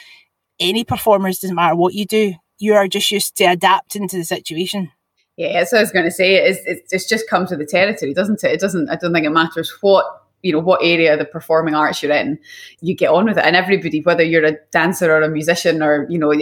[0.60, 4.24] any performers, doesn't matter what you do, you are just used to adapting to the
[4.24, 4.92] situation.
[5.38, 6.36] Yeah, that's what I was going to say.
[6.36, 8.52] It's, it's, it's just come to the territory, doesn't it?
[8.52, 8.90] It doesn't.
[8.90, 10.06] I don't think it matters what
[10.44, 12.40] you know what area of the performing arts you're in.
[12.82, 16.08] You get on with it, and everybody, whether you're a dancer or a musician, or
[16.10, 16.34] you know,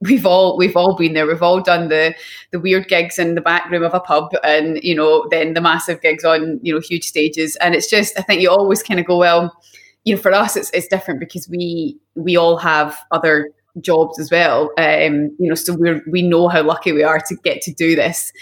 [0.00, 1.26] we've all we've all been there.
[1.26, 2.14] We've all done the
[2.52, 5.60] the weird gigs in the back room of a pub, and you know, then the
[5.60, 7.56] massive gigs on you know huge stages.
[7.56, 9.52] And it's just, I think you always kind of go well
[10.08, 13.50] you know, for us, it's, it's different because we we all have other
[13.80, 14.70] jobs as well.
[14.78, 17.94] Um, you know, so we we know how lucky we are to get to do
[17.94, 18.32] this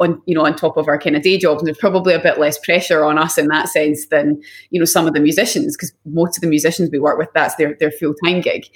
[0.00, 1.60] on you know on top of our kind of day jobs.
[1.60, 4.84] And there's probably a bit less pressure on us in that sense than you know
[4.84, 7.92] some of the musicians because most of the musicians we work with that's their their
[7.92, 8.66] full-time gig.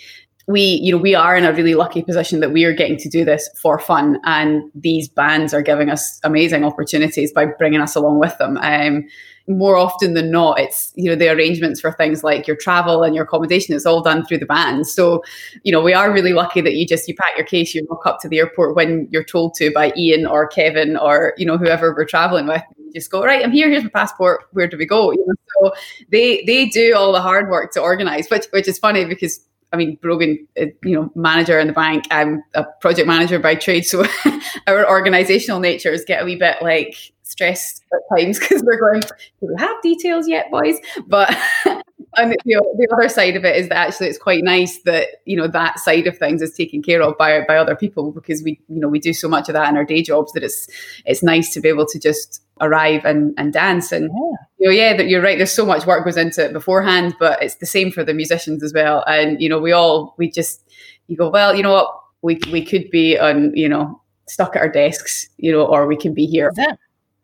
[0.47, 3.09] We you know we are in a really lucky position that we are getting to
[3.09, 7.97] do this for fun and these bands are giving us amazing opportunities by bringing us
[7.97, 8.57] along with them.
[8.59, 9.09] Um,
[9.49, 13.15] more often than not, it's you know the arrangements for things like your travel and
[13.15, 13.75] your accommodation.
[13.75, 14.87] It's all done through the band.
[14.87, 15.23] So,
[15.63, 18.07] you know, we are really lucky that you just you pack your case, you walk
[18.07, 21.57] up to the airport when you're told to by Ian or Kevin or you know
[21.57, 22.63] whoever we're traveling with.
[22.79, 23.45] You just go right.
[23.45, 23.71] I'm here.
[23.71, 24.45] Here's my passport.
[24.53, 25.13] Where do we go?
[25.13, 25.73] You know, so
[26.11, 29.41] they they do all the hard work to organise, which which is funny because
[29.73, 32.07] I mean, Brogan, uh, you know, manager in the bank.
[32.11, 34.01] I'm a project manager by trade, so
[34.67, 39.47] our organisational natures get a wee bit like stressed at times because we're going, do
[39.47, 40.77] we have details yet, boys?
[41.07, 41.37] But
[42.17, 45.09] and you know, the other side of it is that actually it's quite nice that
[45.25, 48.43] you know that side of things is taken care of by by other people because
[48.43, 50.67] we you know we do so much of that in our day jobs that it's
[51.07, 54.37] it's nice to be able to just arrive and and dance and yeah.
[54.59, 57.41] you know yeah that you're right there's so much work goes into it beforehand but
[57.41, 60.65] it's the same for the musicians as well and you know we all we just
[61.07, 61.89] you go well you know what
[62.23, 65.97] we we could be on you know stuck at our desks you know or we
[65.97, 66.51] can be here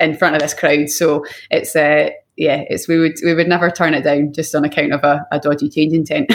[0.00, 0.88] in front of this crowd.
[0.88, 4.64] So it's uh, yeah, it's we would we would never turn it down just on
[4.64, 6.32] account of a, a dodgy changing tent.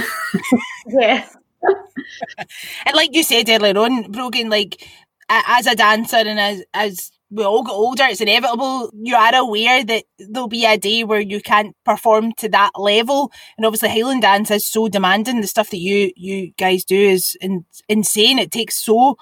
[0.88, 1.28] yeah.
[2.86, 4.88] and like you said earlier on, Brogan, like
[5.30, 8.92] as a dancer and as as we all get older, it's inevitable.
[8.96, 13.32] You are aware that there'll be a day where you can't perform to that level.
[13.56, 15.42] And obviously Highland dance is so demanding.
[15.42, 18.40] The stuff that you you guys do is in, insane.
[18.40, 19.18] It takes so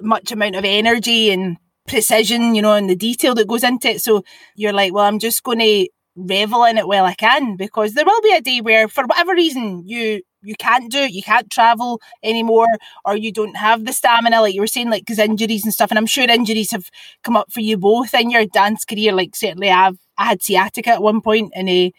[0.00, 1.56] much amount of energy and
[1.86, 4.00] precision, you know, and the detail that goes into it.
[4.00, 4.22] So
[4.54, 8.04] you're like, well, I'm just going to revel in it while I can because there
[8.04, 11.50] will be a day where, for whatever reason, you you can't do it, you can't
[11.50, 12.66] travel anymore,
[13.04, 15.90] or you don't have the stamina, like you were saying, like because injuries and stuff.
[15.90, 16.90] And I'm sure injuries have
[17.22, 19.12] come up for you both in your dance career.
[19.12, 21.90] Like certainly, I've I had sciatica at one point, and uh,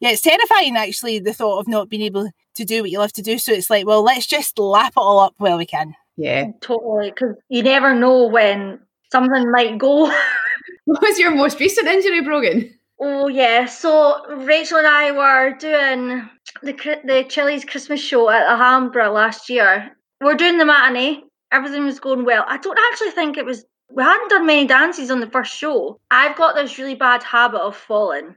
[0.00, 3.12] yeah, it's terrifying actually the thought of not being able to do what you love
[3.14, 3.38] to do.
[3.38, 5.94] So it's like, well, let's just lap it all up while we can.
[6.16, 7.10] Yeah, totally.
[7.10, 8.80] Because you never know when
[9.12, 10.06] something might go.
[10.86, 12.74] what was your most recent injury, Brogan?
[12.98, 16.28] Oh yeah, so Rachel and I were doing
[16.62, 16.72] the
[17.04, 19.96] the Chilli's Christmas show at Alhambra last year.
[20.20, 21.24] We are doing the matinee.
[21.50, 22.44] Everything was going well.
[22.46, 23.64] I don't actually think it was.
[23.90, 25.98] We hadn't done many dances on the first show.
[26.10, 28.36] I've got this really bad habit of falling,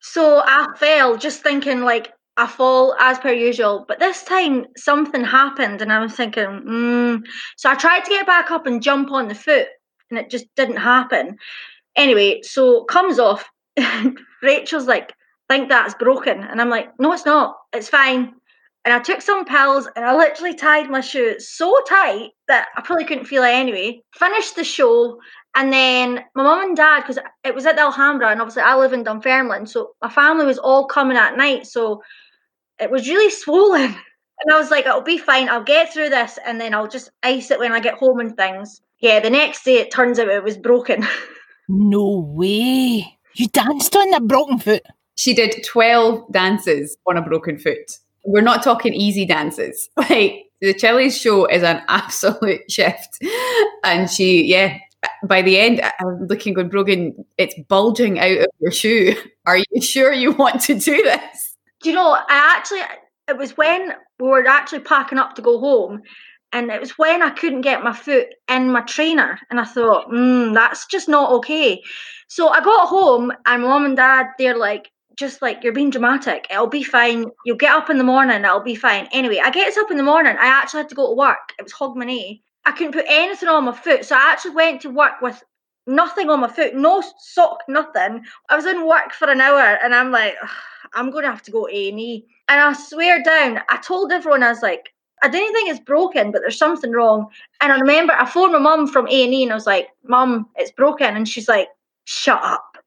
[0.00, 3.84] so I fell just thinking like I fall as per usual.
[3.86, 7.22] But this time something happened, and I was thinking, mm.
[7.56, 9.68] so I tried to get back up and jump on the foot,
[10.12, 11.36] and it just didn't happen.
[11.96, 13.50] Anyway, so comes off
[14.42, 15.14] Rachel's like,
[15.48, 16.42] think that's broken.
[16.42, 17.56] And I'm like, no, it's not.
[17.72, 18.34] It's fine.
[18.84, 22.80] And I took some pills and I literally tied my shoe so tight that I
[22.80, 24.02] probably couldn't feel it anyway.
[24.14, 25.20] Finished the show.
[25.54, 28.74] And then my mum and dad, because it was at the Alhambra, and obviously I
[28.76, 31.66] live in Dunfermline, so my family was all coming at night.
[31.66, 32.02] So
[32.80, 33.94] it was really swollen.
[34.44, 35.48] And I was like, it'll be fine.
[35.48, 38.36] I'll get through this and then I'll just ice it when I get home and
[38.36, 38.81] things.
[39.02, 41.06] Yeah, the next day it turns out it was broken.
[41.68, 43.18] No way.
[43.36, 44.82] You danced on a broken foot.
[45.16, 47.98] She did 12 dances on a broken foot.
[48.24, 49.88] We're not talking easy dances.
[49.96, 53.18] Like the Chilli's show is an absolute shift.
[53.84, 54.76] And she, yeah,
[55.24, 59.14] by the end, I'm looking good, Brogan, it's bulging out of your shoe.
[59.46, 61.56] Are you sure you want to do this?
[61.80, 62.82] Do you know, I actually,
[63.28, 66.02] it was when we were actually packing up to go home.
[66.52, 69.38] And it was when I couldn't get my foot in my trainer.
[69.50, 71.82] And I thought, mm, that's just not okay.
[72.28, 76.46] So I got home and mom and dad, they're like, just like you're being dramatic.
[76.50, 77.26] It'll be fine.
[77.44, 78.44] You'll get up in the morning.
[78.44, 79.08] It'll be fine.
[79.12, 80.36] Anyway, I get up in the morning.
[80.40, 81.52] I actually had to go to work.
[81.58, 82.40] It was Hogmanay.
[82.64, 85.42] I couldn't put anything on my foot, so I actually went to work with
[85.86, 88.22] nothing on my foot, no sock, nothing.
[88.48, 90.34] I was in work for an hour, and I'm like,
[90.94, 92.24] I'm going to have to go A and E.
[92.48, 94.91] And I swear down, I told everyone I was like,
[95.22, 97.28] I didn't think it's broken, but there's something wrong.
[97.60, 99.88] And I remember I phoned my mum from A and E, and I was like,
[100.04, 101.68] Mum, it's broken, and she's like,
[102.04, 102.76] shut up.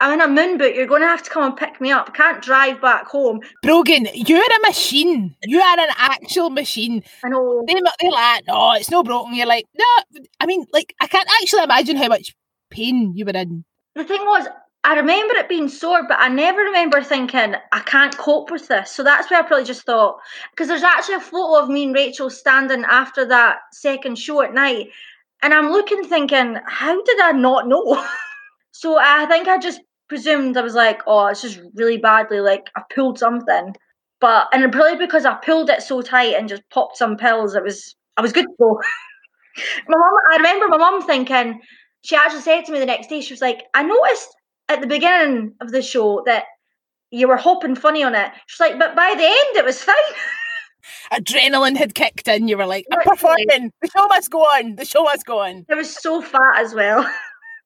[0.00, 0.74] I'm in a moon boot.
[0.74, 2.10] You're going to have to come and pick me up.
[2.10, 3.40] I can't drive back home.
[3.62, 5.34] Brogan, you're a machine.
[5.44, 7.02] You are an actual machine.
[7.24, 7.64] I know.
[7.66, 9.34] They, they're like, no, it's no broken.
[9.34, 10.20] You're like, no.
[10.40, 12.34] I mean, like, I can't actually imagine how much
[12.70, 13.64] pain you were in.
[13.94, 14.46] The thing was,
[14.84, 18.92] I remember it being sore, but I never remember thinking, I can't cope with this.
[18.92, 20.18] So that's why I probably just thought,
[20.50, 24.54] because there's actually a photo of me and Rachel standing after that second show at
[24.54, 24.88] night.
[25.42, 28.04] And I'm looking thinking, how did I not know?
[28.72, 32.70] so I think I just presumed I was like, oh, it's just really badly like
[32.76, 33.74] I pulled something.
[34.20, 37.62] But and probably because I pulled it so tight and just popped some pills, it
[37.62, 38.80] was I was good to go.
[39.88, 41.60] my mom I remember my mom thinking,
[42.02, 44.34] she actually said to me the next day, she was like, I noticed
[44.68, 46.44] at the beginning of the show that
[47.10, 48.30] you were hopping funny on it.
[48.46, 49.94] She's like, but by the end it was fine.
[51.12, 52.48] adrenaline had kicked in.
[52.48, 53.72] You were like, I'm performing.
[53.80, 54.76] The show must go on.
[54.76, 55.64] The show must go on.
[55.68, 57.08] It was so fat as well.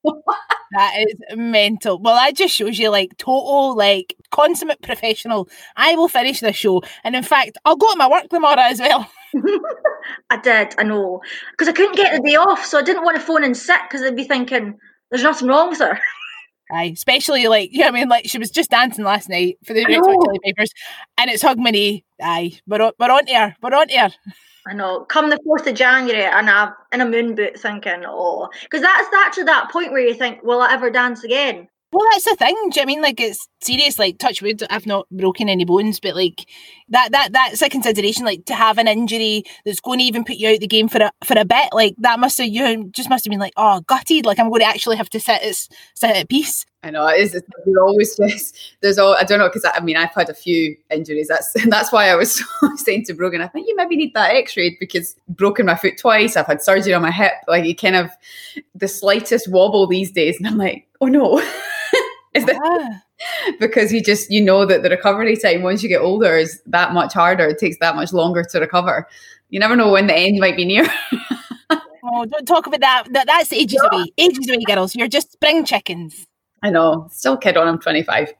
[0.72, 1.98] that is mental.
[2.00, 5.48] Well, that just shows you like total, like consummate professional.
[5.76, 6.82] I will finish this show.
[7.04, 9.08] And in fact, I'll go to my work tomorrow as well.
[10.30, 11.20] I did, I know.
[11.52, 13.80] Because I couldn't get the day off, so I didn't want to phone in sick
[13.88, 14.78] because they'd be thinking
[15.10, 15.98] there's nothing wrong with her.
[16.72, 19.74] Aye, especially like you know I mean, like she was just dancing last night for
[19.74, 20.72] the Red Hot Chili Peppers,
[21.18, 22.02] and it's hug Hogmanay.
[22.22, 24.10] Aye, we're on, we're on air, we're on air.
[24.66, 25.04] I know.
[25.04, 29.08] Come the fourth of January, and I'm in a moon boot, thinking, oh, because that's
[29.14, 31.68] actually that point where you think, will I ever dance again?
[31.92, 32.56] Well, that's the thing.
[32.70, 33.98] Do you I mean like it's serious?
[33.98, 36.46] Like touch wood, I've not broken any bones, but like
[36.88, 38.24] that that that's a consideration.
[38.24, 41.02] Like to have an injury that's going to even put you out the game for
[41.02, 41.68] a for a bit.
[41.72, 44.24] Like that must have you just must have been like oh gutted.
[44.24, 46.64] Like I'm going to actually have to sit at sit at peace.
[46.82, 47.42] I know it is.
[47.66, 50.34] You're always just there's all I don't know because I, I, mean I've had a
[50.34, 51.28] few injuries.
[51.28, 52.42] That's that's why I was
[52.76, 56.36] saying to Brogan, I think you maybe need that X-ray because broken my foot twice.
[56.36, 57.34] I've had surgery on my hip.
[57.48, 58.10] Like you kind of
[58.74, 61.42] the slightest wobble these days, and I'm like, oh no.
[62.34, 63.52] Is that ah.
[63.60, 66.92] because you just you know that the recovery time once you get older is that
[66.92, 67.48] much harder.
[67.48, 69.08] It takes that much longer to recover.
[69.50, 70.86] You never know when the end might be near.
[71.70, 73.04] oh, don't talk about that.
[73.12, 74.06] that that's ages away.
[74.18, 74.94] Ages away, girls.
[74.94, 76.26] You're just spring chickens.
[76.62, 77.08] I know.
[77.10, 77.68] Still kid on.
[77.68, 78.32] I'm 25.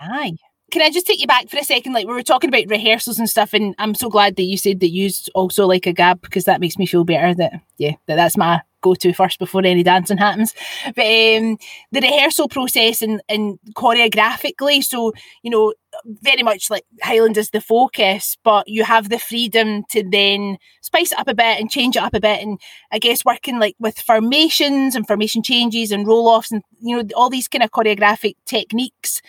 [0.00, 0.36] Aye
[0.72, 1.92] can I just take you back for a second?
[1.92, 4.80] Like we were talking about rehearsals and stuff, and I'm so glad that you said
[4.80, 7.34] that you used also like a gab because that makes me feel better.
[7.34, 10.54] That yeah, that that's my go-to first before any dancing happens.
[10.96, 11.58] But um,
[11.92, 15.12] the rehearsal process and and choreographically, so
[15.42, 15.74] you know,
[16.22, 21.12] very much like Highland is the focus, but you have the freedom to then spice
[21.12, 22.58] it up a bit and change it up a bit, and
[22.90, 27.28] I guess working like with formations and formation changes and roll-offs and you know all
[27.28, 29.20] these kind of choreographic techniques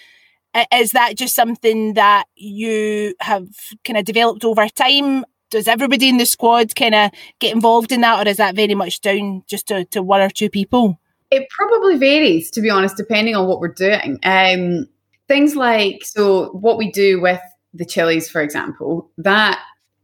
[0.73, 3.47] is that just something that you have
[3.83, 5.25] kind of developed over time?
[5.49, 8.75] Does everybody in the squad kind of get involved in that, or is that very
[8.75, 10.99] much down just to, to one or two people?
[11.29, 14.19] It probably varies, to be honest, depending on what we're doing.
[14.23, 14.87] Um,
[15.27, 17.41] things like, so what we do with
[17.73, 19.59] the Chilli's, for example, that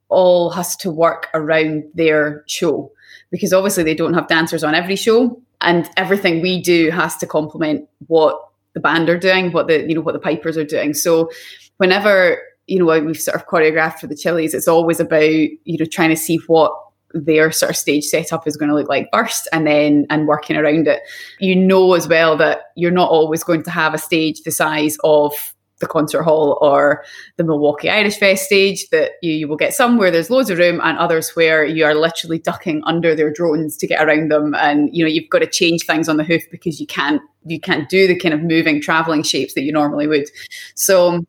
[0.07, 2.91] all has to work around their show
[3.31, 7.27] because obviously they don't have dancers on every show and everything we do has to
[7.27, 10.93] complement what the band are doing, what the you know what the pipers are doing.
[10.93, 11.29] So
[11.77, 15.85] whenever you know we've sort of choreographed for the Chilli's, it's always about you know
[15.85, 16.73] trying to see what
[17.13, 20.55] their sort of stage setup is going to look like first and then and working
[20.55, 21.01] around it
[21.39, 24.95] you know as well that you're not always going to have a stage the size
[25.03, 25.33] of
[25.79, 27.03] the concert hall or
[27.37, 30.57] the Milwaukee Irish Fest stage that you, you will get some where there's loads of
[30.57, 34.53] room and others where you are literally ducking under their drones to get around them.
[34.55, 37.59] And you know you've got to change things on the hoof because you can't you
[37.59, 40.27] can't do the kind of moving traveling shapes that you normally would.
[40.75, 41.25] So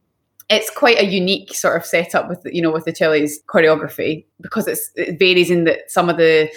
[0.49, 4.67] it's quite a unique sort of setup with you know with the Chilli's choreography because
[4.97, 6.51] it varies in that some of the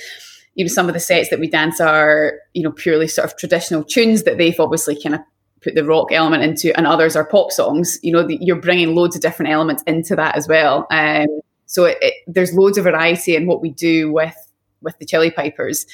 [0.56, 3.38] you know some of the sets that we dance are you know purely sort of
[3.38, 5.22] traditional tunes that they've obviously kind of
[5.64, 7.98] put the rock element into, and others are pop songs.
[8.04, 10.88] You know, the, you're bringing loads of different elements into that as well.
[10.92, 11.28] Um,
[11.66, 14.36] so it, it, there's loads of variety in what we do with
[14.82, 15.86] with the Chilli Pipers.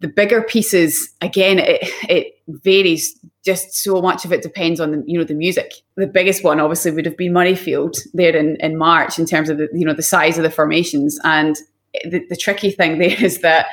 [0.00, 3.18] The bigger pieces, again, it, it varies.
[3.44, 5.72] Just so much of it depends on the you know the music.
[5.96, 9.58] The biggest one, obviously, would have been Murrayfield there in, in March in terms of
[9.58, 11.18] the you know the size of the formations.
[11.24, 11.56] And
[12.04, 13.66] the, the tricky thing there is that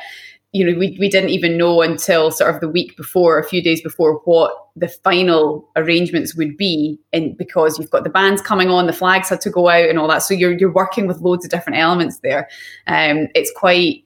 [0.54, 3.64] you know, we, we didn't even know until sort of the week before, a few
[3.64, 6.99] days before, what the final arrangements would be.
[7.14, 9.97] And because you've got the bands coming on, the flags had to go out and
[9.97, 10.24] all that.
[10.24, 12.49] So you're you're working with loads of different elements there.
[12.88, 14.04] Um, it's quite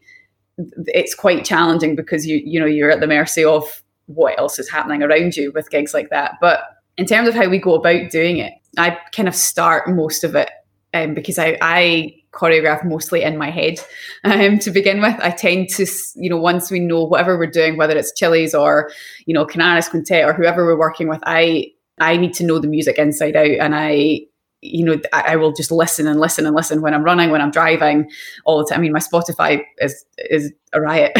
[0.57, 4.69] it's quite challenging because you you know you're at the mercy of what else is
[4.69, 6.33] happening around you with gigs like that.
[6.39, 6.61] But
[6.97, 10.35] in terms of how we go about doing it, I kind of start most of
[10.35, 10.51] it
[10.93, 13.79] um, because I I choreograph mostly in my head
[14.23, 15.15] um, to begin with.
[15.19, 18.91] I tend to, you know, once we know whatever we're doing, whether it's Chilli's or,
[19.25, 22.67] you know, Canaris Quintet or whoever we're working with, I I need to know the
[22.67, 24.21] music inside out, and I.
[24.61, 27.51] You know, I, will just listen and listen and listen when I'm running, when I'm
[27.51, 28.09] driving,
[28.45, 28.79] all the time.
[28.79, 31.11] I mean, my Spotify is is a riot.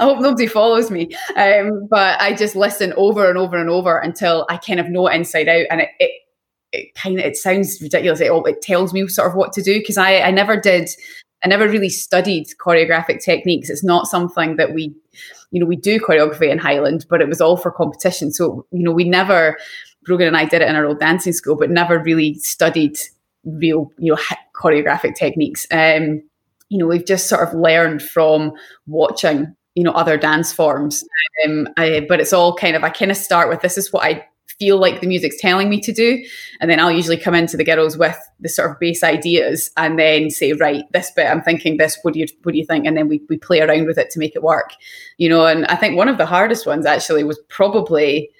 [0.00, 1.10] I hope nobody follows me.
[1.36, 5.08] Um, but I just listen over and over and over until I kind of know
[5.08, 5.66] it inside out.
[5.70, 6.10] And it, it
[6.72, 8.20] it kind of it sounds ridiculous.
[8.20, 10.88] It, it tells me sort of what to do because I I never did.
[11.44, 13.70] I never really studied choreographic techniques.
[13.70, 14.92] It's not something that we,
[15.52, 18.32] you know, we do choreography in Highland, but it was all for competition.
[18.32, 19.58] So you know, we never.
[20.04, 22.96] Brogan and I did it in our old dancing school, but never really studied
[23.44, 24.18] real, you know,
[24.54, 25.66] choreographic techniques.
[25.70, 26.22] Um,
[26.70, 28.52] you know, we've just sort of learned from
[28.86, 31.04] watching you know other dance forms
[31.46, 34.04] um, I, but it's all kind of i kind of start with this is what
[34.04, 34.26] i
[34.58, 36.24] feel like the music's telling me to do.
[36.60, 39.98] And then I'll usually come into the girls with the sort of base ideas and
[39.98, 42.86] then say, right, this bit, I'm thinking this, what do you what do you think?
[42.86, 44.72] And then we, we play around with it to make it work.
[45.16, 48.30] You know, and I think one of the hardest ones actually was probably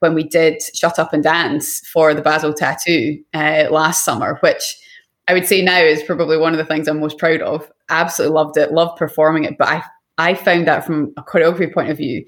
[0.00, 4.78] when we did Shut Up and Dance for the Basel Tattoo uh, last summer, which
[5.26, 7.70] I would say now is probably one of the things I'm most proud of.
[7.88, 9.58] Absolutely loved it, loved performing it.
[9.58, 9.82] But I
[10.18, 12.24] I found that from a choreography point of view,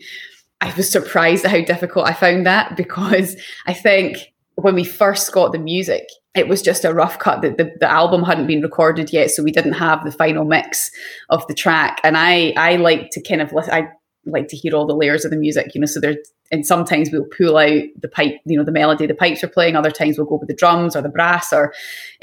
[0.61, 3.36] I was surprised at how difficult I found that because
[3.66, 7.42] I think when we first got the music, it was just a rough cut.
[7.42, 10.90] that the, the, album hadn't been recorded yet, so we didn't have the final mix
[11.30, 12.00] of the track.
[12.04, 13.88] And I I like to kind of I
[14.26, 15.86] like to hear all the layers of the music, you know.
[15.86, 16.18] So there's
[16.52, 19.76] and sometimes we'll pull out the pipe, you know, the melody the pipes are playing.
[19.76, 21.72] Other times we'll go with the drums or the brass, or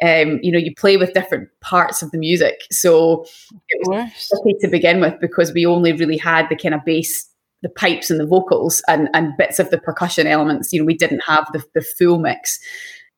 [0.02, 2.62] um, you know, you play with different parts of the music.
[2.72, 3.26] So
[3.70, 7.28] it was okay to begin with because we only really had the kind of bass
[7.62, 10.72] the pipes and the vocals and, and bits of the percussion elements.
[10.72, 12.60] You know, we didn't have the, the full mix.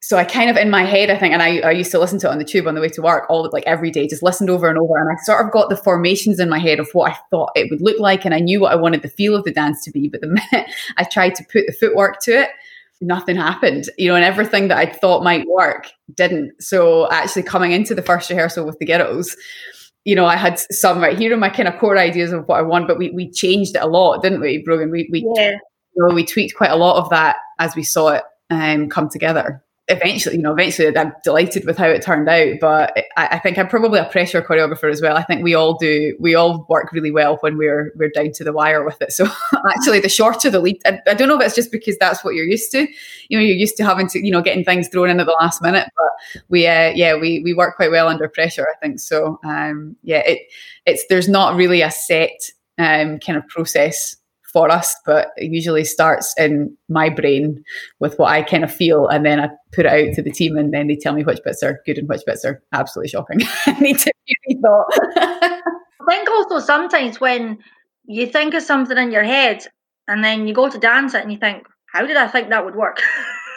[0.02, 2.20] So I kind of in my head, I think, and I, I used to listen
[2.20, 4.24] to it on the tube on the way to work all like every day, just
[4.24, 4.98] listened over and over.
[4.98, 7.70] And I sort of got the formations in my head of what I thought it
[7.70, 8.24] would look like.
[8.24, 10.08] And I knew what I wanted the feel of the dance to be.
[10.08, 12.50] But the minute I tried to put the footwork to it,
[13.02, 16.62] nothing happened, you know, and everything that I thought might work didn't.
[16.62, 19.36] So actually coming into the first rehearsal with the girls,
[20.06, 22.60] you know, I had some right here are my kind of core ideas of what
[22.60, 24.92] I want, but we, we changed it a lot, didn't we, Brogan?
[24.92, 25.58] We we yeah.
[25.96, 29.10] you know, we tweaked quite a lot of that as we saw it um, come
[29.10, 32.56] together eventually, you know, eventually I'm delighted with how it turned out.
[32.62, 35.18] But I, I, think I'm probably a pressure choreographer as well.
[35.18, 36.16] I think we all do.
[36.20, 39.12] We all work really well when we're we're down to the wire with it.
[39.12, 39.26] So
[39.70, 42.36] actually, the shorter the lead, I, I, don't know if it's just because that's what
[42.36, 42.88] you're used to.
[43.30, 45.38] You know, you're used to having to, you know, getting things thrown in at the
[45.40, 45.88] last minute.
[45.96, 48.68] But we, uh, yeah, we we work quite well under pressure.
[48.70, 49.40] I think so.
[49.44, 50.40] Um, yeah, it
[50.86, 54.16] it's there's not really a set um, kind of process
[54.52, 57.64] for us, but it usually starts in my brain
[58.00, 60.58] with what I kind of feel, and then I put it out to the team,
[60.58, 63.40] and then they tell me which bits are good and which bits are absolutely shocking.
[63.66, 64.88] I need to be thought.
[65.18, 65.62] I
[66.10, 67.60] think also sometimes when
[68.06, 69.66] you think of something in your head,
[70.08, 72.66] and then you go to dance it, and you think, "How did I think that
[72.66, 73.02] would work?"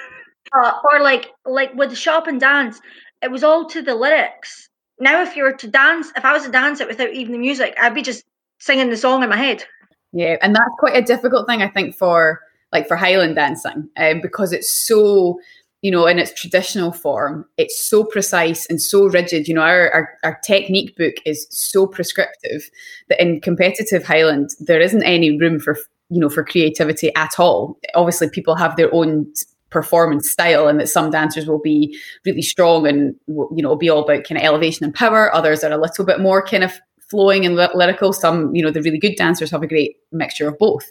[0.55, 2.81] uh, or like like with shop and dance,
[3.23, 4.69] it was all to the lyrics.
[5.01, 7.39] Now, if you were to dance, if I was to dance it without even the
[7.39, 8.25] music, I'd be just
[8.61, 9.65] singing the song in my head.
[10.13, 12.41] Yeah, and that's quite a difficult thing, I think, for
[12.73, 15.39] like for Highland dancing, um, because it's so
[15.83, 19.49] you know, in its traditional form, it's so precise and so rigid.
[19.49, 22.71] You know, our, our, our, technique book is so prescriptive
[23.09, 25.77] that in competitive Highland, there isn't any room for,
[26.09, 27.81] you know, for creativity at all.
[27.97, 29.27] Obviously, people have their own
[29.71, 34.05] performance style and that some dancers will be really strong and, you know, be all
[34.05, 35.35] about kind of elevation and power.
[35.35, 36.79] Others are a little bit more kind of
[37.13, 38.13] flowing and lyrical.
[38.13, 40.91] Some, you know, the really good dancers have a great mixture of both.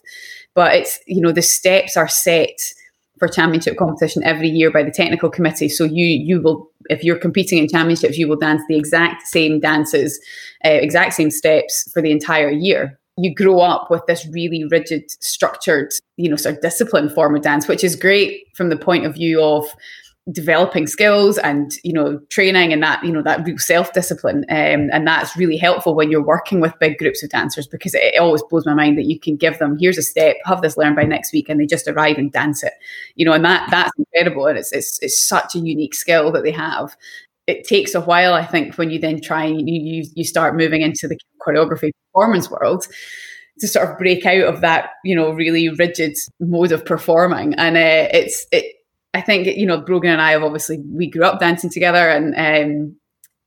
[0.53, 2.57] But it's, you know, the steps are set
[3.21, 5.69] for championship competition every year by the technical committee.
[5.69, 9.59] So you you will, if you're competing in championships, you will dance the exact same
[9.59, 10.19] dances,
[10.65, 12.97] uh, exact same steps for the entire year.
[13.17, 17.43] You grow up with this really rigid, structured, you know, sort of discipline form of
[17.43, 19.65] dance, which is great from the point of view of
[20.31, 24.89] developing skills and you know training and that you know that real self discipline um,
[24.91, 28.19] and that's really helpful when you're working with big groups of dancers because it, it,
[28.19, 30.95] always blows my mind that you can give them here's a step have this learned
[30.95, 32.73] by next week and they just arrive and dance it.
[33.15, 36.43] You know and that that's incredible and it's it's, it's such a unique skill that
[36.43, 36.95] they have.
[37.47, 40.81] It takes a while i think when you then try and you you, start moving
[40.81, 42.85] into the choreography performance world
[43.59, 47.53] to sort of break out of that you know really rigid mode of performing.
[47.55, 48.75] And uh, it's it
[49.13, 52.33] I think you know Brogan and I have obviously we grew up dancing together and
[52.35, 52.95] um,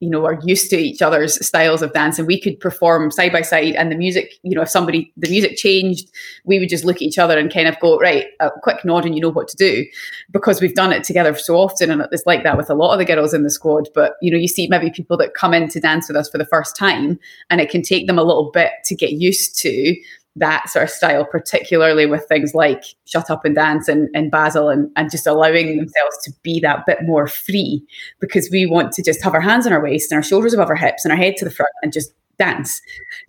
[0.01, 3.33] you know are used to each other's styles of dance and we could perform side
[3.33, 6.11] by side and the music you know if somebody the music changed
[6.45, 9.07] we would just look at each other and kind of go right a quick nod
[9.07, 9.87] and you know what to do
[10.31, 12.99] because we've done it together so often and it's like that with a lot of
[12.99, 15.69] the girls in the squad but you know you see maybe people that come in
[15.69, 18.51] to dance with us for the first time and it can take them a little
[18.51, 19.97] bit to get used to
[20.37, 24.69] that sort of style, particularly with things like Shut Up and Dance and, and Basel
[24.69, 27.85] and, and just allowing themselves to be that bit more free
[28.21, 30.71] because we want to just have our hands on our waist and our shoulders above
[30.71, 32.81] our hips and our head to the front and just dance.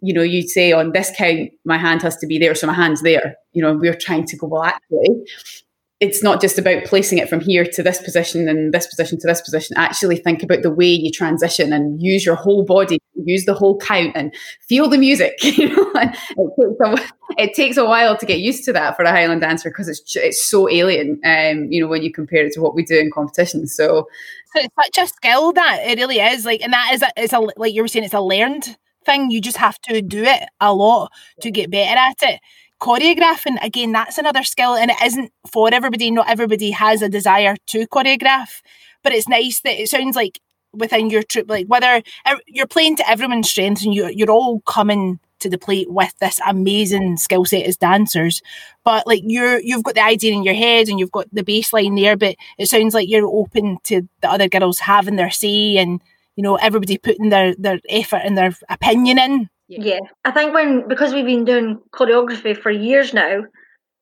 [0.01, 2.73] You know, you'd say on this count, my hand has to be there, so my
[2.73, 3.35] hand's there.
[3.53, 5.09] You know, we're trying to go, well, actually,
[6.01, 9.27] it's not just about placing it from here to this position and this position to
[9.27, 9.77] this position.
[9.77, 13.77] Actually, think about the way you transition and use your whole body, use the whole
[13.77, 14.35] count, and
[14.67, 15.33] feel the music.
[15.55, 19.03] You know, it takes, a, it takes a while to get used to that for
[19.03, 21.21] a Highland dancer because it's it's so alien.
[21.23, 23.65] Um, you know, when you compare it to what we do in competition.
[23.67, 24.07] So,
[24.53, 26.45] so it's such a skill that it really is.
[26.45, 29.31] Like, and that is a, it's a like you were saying, it's a learned thing.
[29.31, 31.11] You just have to do it a lot
[31.41, 32.41] to get better at it
[32.81, 37.55] choreographing again that's another skill and it isn't for everybody not everybody has a desire
[37.67, 38.61] to choreograph
[39.03, 40.39] but it's nice that it sounds like
[40.73, 42.01] within your troop like whether
[42.47, 46.39] you're playing to everyone's strengths and you, you're all coming to the plate with this
[46.45, 48.41] amazing skill set as dancers
[48.83, 51.99] but like you're you've got the idea in your head and you've got the baseline
[51.99, 56.01] there but it sounds like you're open to the other girls having their say and
[56.35, 59.79] you know everybody putting their their effort and their opinion in yeah.
[59.81, 59.99] yeah.
[60.23, 63.43] I think when because we've been doing choreography for years now,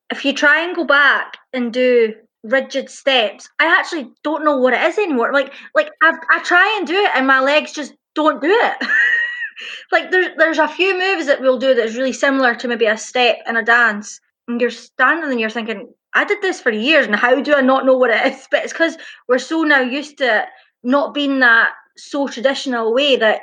[0.10, 2.14] if you try and go back and do
[2.44, 5.34] rigid steps, I actually don't know what it is anymore.
[5.34, 8.88] Like like I I try and do it and my legs just don't do it.
[9.92, 12.98] like there's there's a few moves that we'll do that's really similar to maybe a
[12.98, 17.06] step in a dance, and you're standing and you're thinking, I did this for years,
[17.06, 18.48] and how do I not know what it is?
[18.52, 20.46] But it's because we're so now used to
[20.84, 23.42] not being that so traditional way that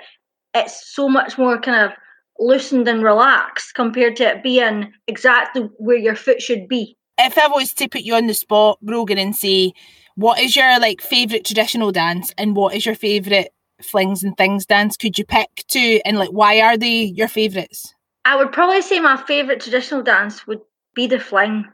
[0.55, 1.97] it's so much more kind of
[2.41, 6.97] loosened and relaxed compared to it being exactly where your foot should be.
[7.19, 9.75] If I was to put you on the spot, Brogan, and say,
[10.17, 13.49] what is your like favourite traditional dance and what is your favourite
[13.83, 14.97] flings and things dance?
[14.97, 17.95] Could you pick two and like why are they your favourites?
[18.25, 20.61] I would probably say my favourite traditional dance would
[20.95, 21.65] be the fling.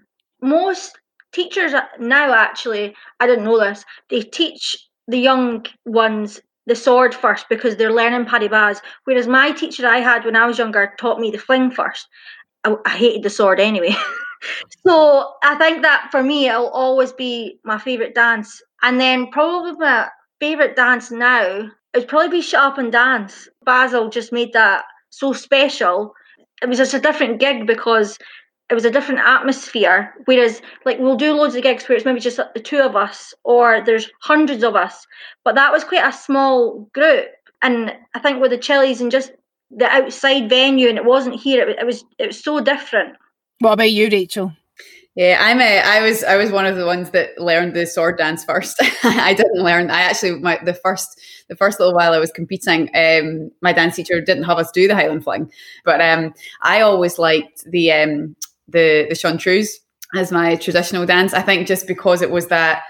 [0.40, 0.98] Most
[1.32, 4.76] teachers uh, now actually, I didn't know this, they teach
[5.08, 8.80] the young ones the sword first because they're learning pas de base.
[9.04, 12.08] Whereas my teacher I had when I was younger taught me the fling first.
[12.64, 13.94] I, I hated the sword anyway.
[14.86, 18.62] so I think that for me, it'll always be my favourite dance.
[18.82, 20.08] And then probably my
[20.40, 23.48] favourite dance now would probably be Shut Up and Dance.
[23.64, 26.12] Basel just made that so special.
[26.62, 28.18] It was just a different gig because
[28.68, 30.14] it was a different atmosphere.
[30.24, 33.32] Whereas, like, we'll do loads of gigs where it's maybe just the two of us,
[33.44, 35.06] or there's hundreds of us.
[35.44, 37.26] But that was quite a small group,
[37.62, 39.32] and I think with the Chilli's and just
[39.70, 41.68] the outside venue, and it wasn't here.
[41.68, 43.16] It, it was it was so different.
[43.60, 44.52] What about you, Rachel?
[45.14, 45.78] Yeah, I'm a.
[45.78, 46.22] I was.
[46.24, 48.76] I was one of the ones that learned the sword dance first.
[49.02, 49.90] I didn't learn.
[49.90, 51.18] I actually my the first
[51.48, 54.86] the first little while I was competing, um, my dance teacher didn't have us do
[54.86, 55.50] the Highland Fling,
[55.84, 58.36] but um, I always liked the um,
[58.68, 59.68] the the Seann Triubhas
[60.14, 61.34] as my traditional dance.
[61.34, 62.82] I think just because it was that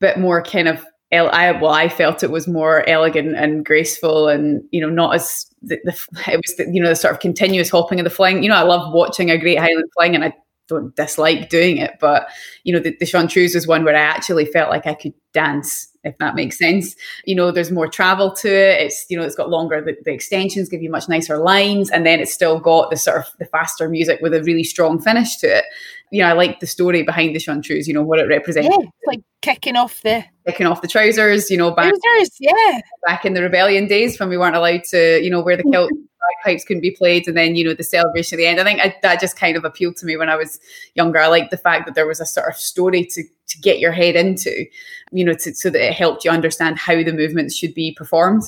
[0.00, 4.62] bit more kind of I well, I felt it was more elegant and graceful, and
[4.70, 5.92] you know, not as the, the
[6.32, 8.42] it was the, you know the sort of continuous hopping of the fling.
[8.42, 10.32] You know, I love watching a great Highland fling, and I
[10.68, 12.28] don't dislike doing it, but
[12.64, 15.14] you know, the, the Seann Triubhas was one where I actually felt like I could
[15.32, 16.94] dance, if that makes sense.
[17.24, 18.80] You know, there's more travel to it.
[18.80, 19.80] It's you know, it's got longer.
[19.80, 23.18] The, the extensions give you much nicer lines, and then it's still got the sort
[23.18, 25.64] of the faster music with a really strong finish to it.
[26.12, 27.86] You know, I like the story behind the Seann Triubhas.
[27.86, 28.68] You know what it represents.
[28.70, 31.50] Yeah, like kicking off the kicking off the trousers.
[31.50, 35.20] You know, back, trousers, yeah, back in the rebellion days when we weren't allowed to,
[35.22, 35.90] you know, wear the kilt
[36.28, 38.60] bagpipes couldn't be played, and then you know the celebration at the end.
[38.60, 40.58] I think I, that just kind of appealed to me when I was
[40.94, 41.18] younger.
[41.18, 43.92] I liked the fact that there was a sort of story to to get your
[43.92, 44.66] head into,
[45.12, 48.42] you know, to, so that it helped you understand how the movements should be performed.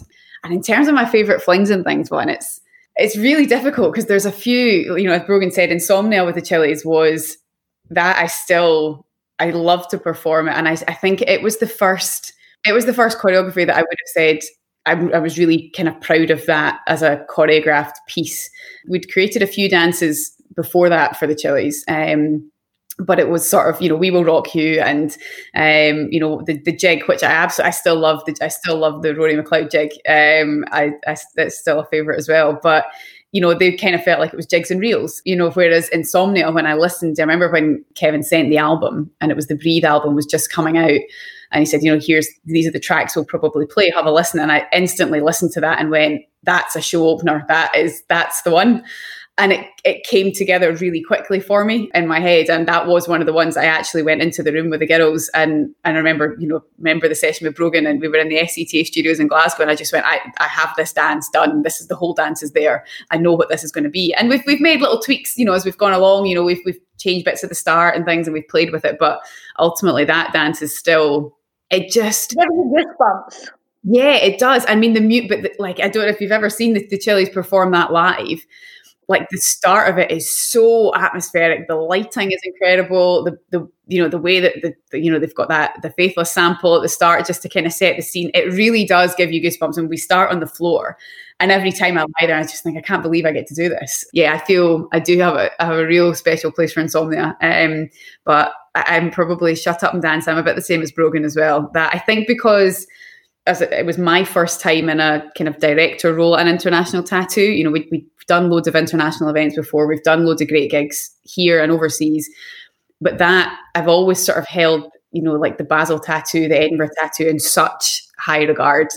[0.45, 2.61] And in terms of my favorite flings and things, one it's
[2.97, 6.43] it's really difficult because there's a few, you know, as Brogan said, insomnia with the
[6.43, 7.39] Chilli's was
[7.91, 9.07] that I still
[9.39, 12.33] I love to perform it, and I I think it was the first
[12.67, 14.39] it was the first choreography that I would have said
[14.89, 18.51] I, I, was really kind of proud of that as a choreographed piece.
[18.89, 21.85] We'd created a few dances before that for the Chilli's.
[21.89, 22.51] Um,
[22.99, 25.17] but it was sort of you know we will rock you and
[25.55, 28.77] um, you know the, the jig which I absolutely I still love the I still
[28.77, 32.87] love the Rory McLeod jig um, I, I that's still a favorite as well but
[33.31, 35.89] you know they kind of felt like it was jigs and reels you know whereas
[35.91, 39.57] insomnia when I listened I remember when Kevin sent the album and it was the
[39.57, 41.01] breathe album was just coming out
[41.51, 43.91] and he said, you know, here's these are the tracks we'll probably play.
[43.91, 44.41] Have a listen.
[44.41, 47.45] And I instantly listened to that and went, that's a show opener.
[47.49, 48.85] That is that's the one.
[49.39, 52.51] And it, it came together really quickly for me in my head.
[52.51, 54.87] And that was one of the ones I actually went into the room with the
[54.87, 55.31] girls.
[55.33, 58.31] And, and I remember, you know, remember the session with Brogan and we were in
[58.31, 59.63] the SCTA studios in Glasgow.
[59.63, 61.63] And I just went, I, I have this dance done.
[61.63, 62.85] This is the whole dance is there.
[63.13, 64.13] I know what this is going to be.
[64.15, 66.61] And we've, we've made little tweaks, you know, as we've gone along, you know, we've,
[66.65, 68.97] we've changed bits at the start and things and we've played with it.
[68.99, 69.21] But
[69.61, 71.38] ultimately that dance is still
[71.71, 73.49] it just goosebumps.
[73.85, 74.65] Yeah, it does.
[74.69, 76.87] I mean, the mute, but the, like, I don't know if you've ever seen the,
[76.89, 78.45] the Chilli's perform that live.
[79.09, 81.67] Like the start of it is so atmospheric.
[81.67, 83.25] The lighting is incredible.
[83.25, 85.89] The the you know the way that the, the you know they've got that the
[85.89, 88.31] faithless sample at the start just to kind of set the scene.
[88.35, 89.79] It really does give you goosebumps.
[89.79, 90.99] And we start on the floor,
[91.41, 93.55] and every time I lie there, I just think I can't believe I get to
[93.55, 94.05] do this.
[94.13, 97.37] Yeah, I feel I do have a I have a real special place for insomnia.
[97.41, 97.89] Um,
[98.25, 100.27] but I'm probably shut up and dance.
[100.27, 101.71] I'm a bit the same as Brogan as well.
[101.75, 102.87] That I think because
[103.47, 106.53] as it, it was my first time in a kind of director role at an
[106.53, 107.41] international tattoo.
[107.41, 109.87] You know, we, we've done loads of international events before.
[109.87, 112.29] We've done loads of great gigs here and overseas.
[113.01, 116.91] But that I've always sort of held, you know, like the Basel tattoo, the Edinburgh
[116.99, 118.89] tattoo in such high regard.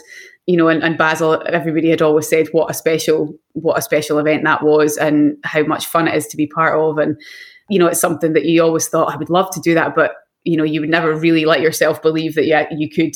[0.47, 4.17] You know, and, and Basel, everybody had always said what a special, what a special
[4.17, 6.97] event that was, and how much fun it is to be part of.
[6.97, 7.19] And
[7.69, 10.15] you know, it's something that you always thought I would love to do that, but
[10.43, 13.15] you know, you would never really let yourself believe that yeah, you could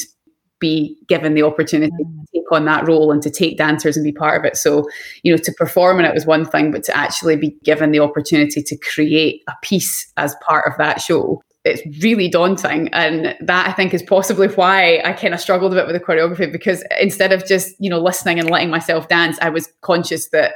[0.60, 2.26] be given the opportunity to mm.
[2.34, 4.56] take on that role and to take dancers and be part of it.
[4.56, 4.88] So,
[5.24, 8.00] you know, to perform in it was one thing, but to actually be given the
[8.00, 13.68] opportunity to create a piece as part of that show it's really daunting and that
[13.68, 16.84] i think is possibly why i kind of struggled a bit with the choreography because
[17.00, 20.54] instead of just you know listening and letting myself dance i was conscious that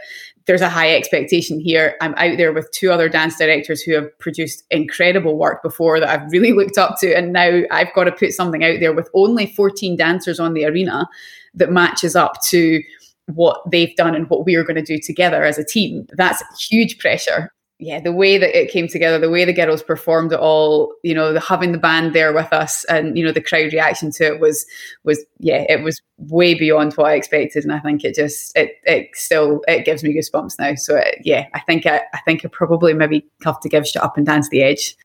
[0.50, 1.96] there's a high expectation here.
[2.02, 6.10] I'm out there with two other dance directors who have produced incredible work before that
[6.10, 7.16] I've really looked up to.
[7.16, 10.66] And now I've got to put something out there with only 14 dancers on the
[10.66, 11.08] arena
[11.54, 12.82] that matches up to
[13.28, 16.08] what they've done and what we are going to do together as a team.
[16.18, 20.34] That's huge pressure yeah, the way that it came together, the way the girls performed
[20.34, 23.42] it all, you know, the, having the band there with us, and you know, the
[23.42, 24.66] crowd reaction to it was
[25.06, 28.74] was yeah, it was way beyond what I expected, and I think it just it
[28.84, 30.76] it still it gives me goosebumps now.
[30.76, 34.04] So it, yeah, I think I, I think I probably maybe have to give "Shut
[34.04, 34.98] Up and Dance" the edge.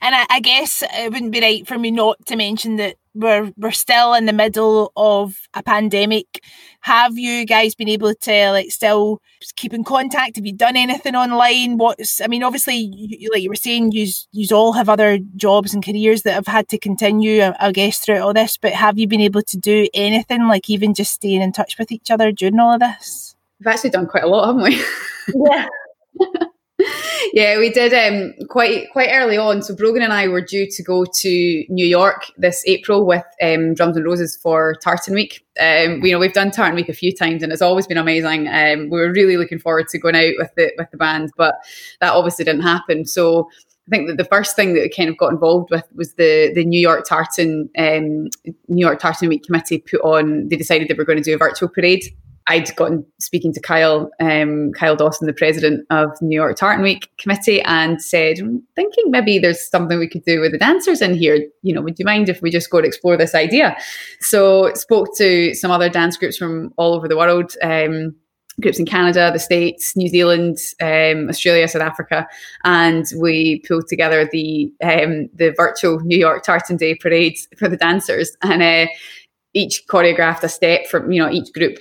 [0.00, 3.52] And I, I, guess it wouldn't be right for me not to mention that we're
[3.56, 6.44] we're still in the middle of a pandemic.
[6.80, 9.20] Have you guys been able to like still
[9.56, 10.36] keep in contact?
[10.36, 11.78] Have you done anything online?
[11.78, 15.74] What's I mean, obviously, you, like you were saying, you you all have other jobs
[15.74, 17.42] and careers that have had to continue.
[17.42, 20.68] I, I guess throughout all this, but have you been able to do anything like
[20.68, 23.34] even just staying in touch with each other during all of this?
[23.58, 24.82] We've actually done quite a lot, haven't we?
[25.50, 25.66] Yeah.
[27.32, 29.62] yeah, we did um, quite quite early on.
[29.62, 33.74] So Brogan and I were due to go to New York this April with um,
[33.74, 35.44] Drums and Roses for Tartan Week.
[35.58, 37.96] Um, we, you know, we've done Tartan Week a few times, and it's always been
[37.96, 38.48] amazing.
[38.48, 41.54] Um, we were really looking forward to going out with the with the band, but
[42.00, 43.06] that obviously didn't happen.
[43.06, 43.48] So
[43.88, 46.52] I think that the first thing that we kind of got involved with was the
[46.54, 48.28] the New York Tartan um,
[48.68, 50.48] New York Tartan Week committee put on.
[50.48, 52.04] They decided they were going to do a virtual parade
[52.48, 57.08] I'd gotten speaking to Kyle, um, Kyle Dawson, the president of New York Tartan Week
[57.18, 58.36] committee, and said,
[58.76, 61.44] thinking maybe there's something we could do with the dancers in here.
[61.62, 63.76] You know, would you mind if we just go to explore this idea?
[64.20, 67.52] So spoke to some other dance groups from all over the world.
[67.62, 68.14] Um,
[68.60, 72.26] groups in Canada, the States, New Zealand, um, Australia, South Africa,
[72.64, 77.76] and we pulled together the um, the virtual New York Tartan Day parade for the
[77.76, 78.90] dancers, and uh,
[79.52, 81.78] each choreographed a step from you know each group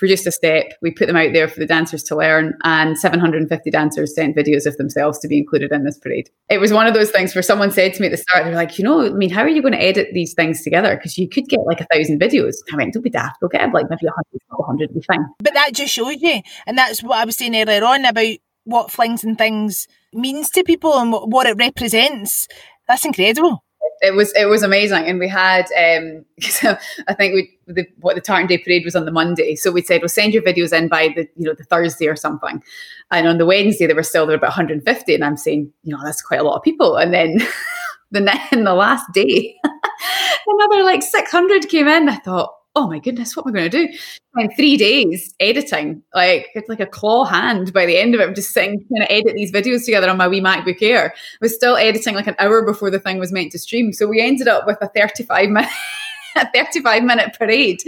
[0.00, 0.72] produced a step.
[0.80, 4.64] We put them out there for the dancers to learn, and 750 dancers sent videos
[4.64, 6.30] of themselves to be included in this parade.
[6.48, 8.54] It was one of those things where someone said to me at the start, they're
[8.54, 10.96] like, you know, I mean, how are you going to edit these things together?
[10.96, 12.54] Because you could get like a thousand videos.
[12.72, 15.26] I went, don't be daft, we'll get like maybe 100, 100 be fine.
[15.38, 18.90] But that just shows you, and that's what I was saying earlier on about what
[18.90, 22.48] flings and things means to people and what it represents.
[22.88, 23.62] That's incredible
[24.00, 26.24] it was it was amazing, and we had um,
[27.08, 29.82] I think we the, what the Tartan Day parade was on the Monday, so we
[29.82, 32.62] said we'll send your videos in by the you know the Thursday or something,
[33.10, 36.02] and on the Wednesday there were still there about 150, and I'm saying you know
[36.04, 37.38] that's quite a lot of people, and then
[38.10, 39.56] the in the last day
[40.46, 42.08] another like 600 came in.
[42.08, 43.98] I thought oh my goodness, what am I going to do?
[44.38, 48.28] In three days editing, like it's like a claw hand by the end of it.
[48.28, 51.12] I'm just sitting trying to edit these videos together on my wee MacBook Air.
[51.16, 53.92] I was still editing like an hour before the thing was meant to stream.
[53.92, 55.70] So we ended up with a 35 minute
[56.36, 57.82] a 35 minute parade.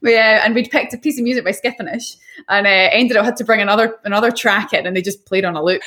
[0.00, 2.16] Yeah, uh, and we'd picked a piece of music by Skipinnish
[2.48, 5.44] and uh, ended up had to bring another another track in and they just played
[5.44, 5.82] on a loop.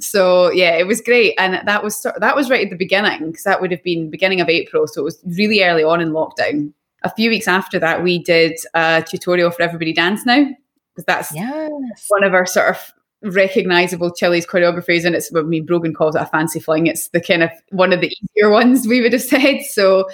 [0.00, 3.42] So yeah, it was great, and that was that was right at the beginning because
[3.42, 6.72] that would have been beginning of April, so it was really early on in lockdown
[7.02, 10.46] a few weeks after that, we did a tutorial for Everybody Dance Now
[10.94, 11.70] because that's yes.
[12.08, 12.92] one of our sort of
[13.22, 16.86] recognizable Chilli's choreographies, and it's I mean Brogan calls it a fancy fling.
[16.86, 19.62] It's the kind of one of the easier ones we would have said.
[19.62, 20.08] So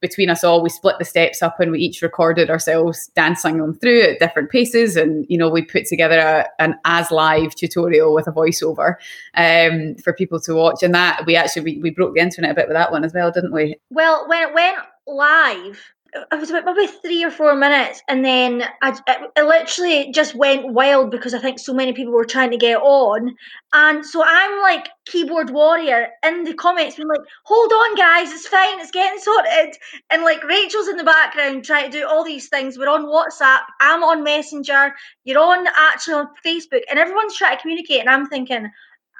[0.00, 3.74] between us all, we split the steps up and we each recorded ourselves dancing them
[3.74, 4.96] through at different paces.
[4.96, 8.94] And, you know, we put together a, an as live tutorial with a voiceover
[9.34, 10.82] um, for people to watch.
[10.82, 13.12] And that we actually, we, we broke the internet a bit with that one as
[13.12, 13.76] well, didn't we?
[13.90, 18.64] Well, when it went live, it was about maybe three or four minutes, and then
[18.82, 22.50] I, it, it, literally just went wild because I think so many people were trying
[22.50, 23.34] to get on,
[23.72, 28.48] and so I'm like keyboard warrior in the comments, being like, "Hold on, guys, it's
[28.48, 29.76] fine, it's getting sorted,"
[30.10, 32.76] and like Rachel's in the background trying to do all these things.
[32.76, 37.62] We're on WhatsApp, I'm on Messenger, you're on actually on Facebook, and everyone's trying to
[37.62, 38.68] communicate, and I'm thinking,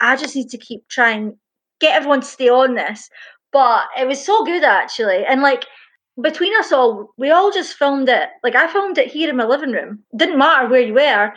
[0.00, 1.36] I just need to keep trying
[1.80, 3.08] get everyone to stay on this.
[3.52, 5.66] But it was so good actually, and like
[6.22, 8.28] between us all, we all just filmed it.
[8.42, 10.00] Like I filmed it here in my living room.
[10.16, 11.32] Didn't matter where you were.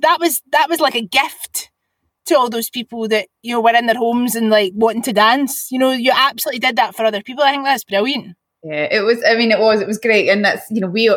[0.00, 1.70] That was that was like a gift
[2.26, 5.12] to all those people that you know were in their homes and like wanting to
[5.12, 5.70] dance.
[5.70, 7.42] You know, you absolutely did that for other people.
[7.42, 8.36] I think that's brilliant.
[8.64, 9.22] Yeah, it was.
[9.24, 9.80] I mean, it was.
[9.80, 11.08] It was great, and that's you know we.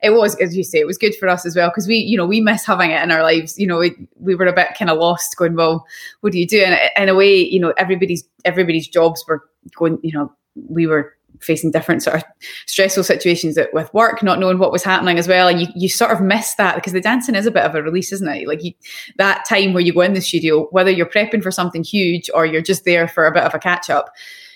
[0.00, 2.16] It was as you say, it was good for us as well because we you
[2.16, 3.58] know we miss having it in our lives.
[3.58, 5.84] You know, we we were a bit kind of lost, going, well,
[6.20, 6.62] what do you do?
[6.62, 9.42] And in a way, you know, everybody's everybody's jobs were
[9.76, 9.98] going.
[10.04, 12.24] You know, we were facing different sort of
[12.66, 15.48] stressful situations with work, not knowing what was happening as well.
[15.48, 17.82] And you, you sort of miss that because the dancing is a bit of a
[17.82, 18.46] release, isn't it?
[18.46, 18.72] Like you,
[19.18, 22.46] that time where you go in the studio, whether you're prepping for something huge or
[22.46, 24.10] you're just there for a bit of a catch up,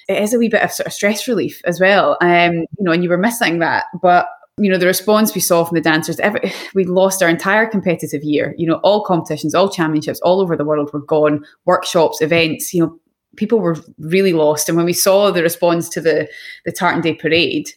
[0.08, 2.16] it is a wee bit of sort of stress relief as well.
[2.20, 3.84] Um, you know, and you were missing that.
[4.00, 4.26] But
[4.58, 8.22] you know the response we saw from the dancers every, we lost our entire competitive
[8.22, 12.74] year you know all competitions all championships all over the world were gone workshops events
[12.74, 12.98] you know
[13.36, 14.68] people were really lost.
[14.68, 16.28] And when we saw the response to the
[16.64, 17.70] the Tartan Day parade,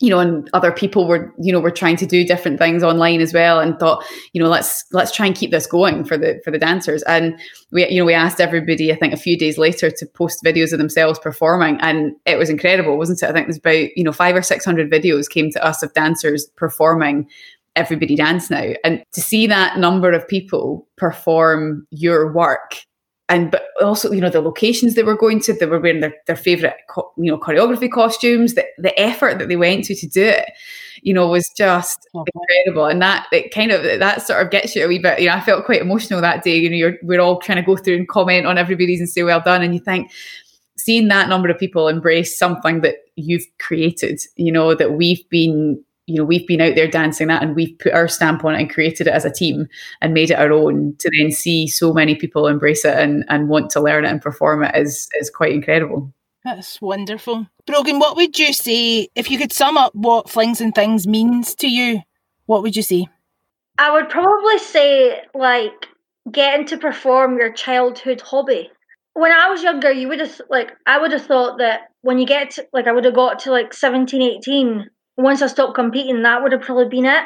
[0.00, 3.20] you know, and other people were, you know, were trying to do different things online
[3.20, 6.40] as well, and thought, you know, let's let's try and keep this going for the
[6.44, 7.02] for the dancers.
[7.04, 7.38] And
[7.70, 10.72] we, you know, we asked everybody, I think, a few days later to post videos
[10.72, 13.30] of themselves performing, and it was incredible, wasn't it?
[13.30, 15.92] I think there's about you know five or six hundred videos came to us of
[15.94, 17.28] dancers performing
[17.76, 22.76] everybody dance now and to see that number of people perform your work
[23.28, 26.14] and but also you know the locations they were going to they were wearing their,
[26.26, 28.54] their favorite co- you know choreography costumes.
[28.54, 30.50] The, the effort that they went to to do it
[31.02, 32.32] you know was just oh, okay.
[32.34, 32.86] incredible.
[32.86, 35.36] And that it kind of that sort of gets you a wee bit you know
[35.36, 36.56] I felt quite emotional that day.
[36.56, 39.22] You know you're, we're all trying to go through and comment on everybody's and say
[39.22, 39.62] well done.
[39.62, 40.10] And you think
[40.76, 45.82] seeing that number of people embrace something that you've created you know that we've been
[46.06, 48.60] you know we've been out there dancing that and we've put our stamp on it
[48.60, 49.66] and created it as a team
[50.00, 53.48] and made it our own to then see so many people embrace it and, and
[53.48, 56.12] want to learn it and perform it is is quite incredible.
[56.44, 57.46] That's wonderful.
[57.66, 61.54] Brogan what would you say if you could sum up what flings and things means
[61.56, 62.02] to you
[62.46, 63.06] what would you say?
[63.78, 65.88] I would probably say like
[66.30, 68.70] getting to perform your childhood hobby.
[69.14, 72.26] When i was younger you would have like i would have thought that when you
[72.26, 76.22] get to, like i would have got to like 17 18 once I stopped competing,
[76.22, 77.24] that would have probably been it.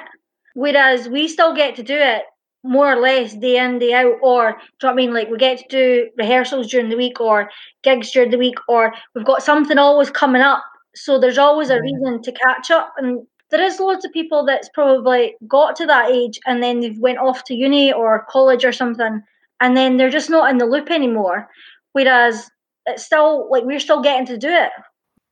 [0.55, 2.23] Whereas we still get to do it
[2.65, 5.15] more or less day in, day out, or do you know what I mean?
[5.15, 7.49] Like we get to do rehearsals during the week or
[7.83, 10.65] gigs during the week, or we've got something always coming up.
[10.95, 12.93] So there's always a reason to catch up.
[12.97, 16.99] And there is loads of people that's probably got to that age and then they've
[16.99, 19.23] went off to uni or college or something,
[19.61, 21.49] and then they're just not in the loop anymore.
[21.93, 22.51] Whereas
[22.87, 24.71] it's still like we're still getting to do it.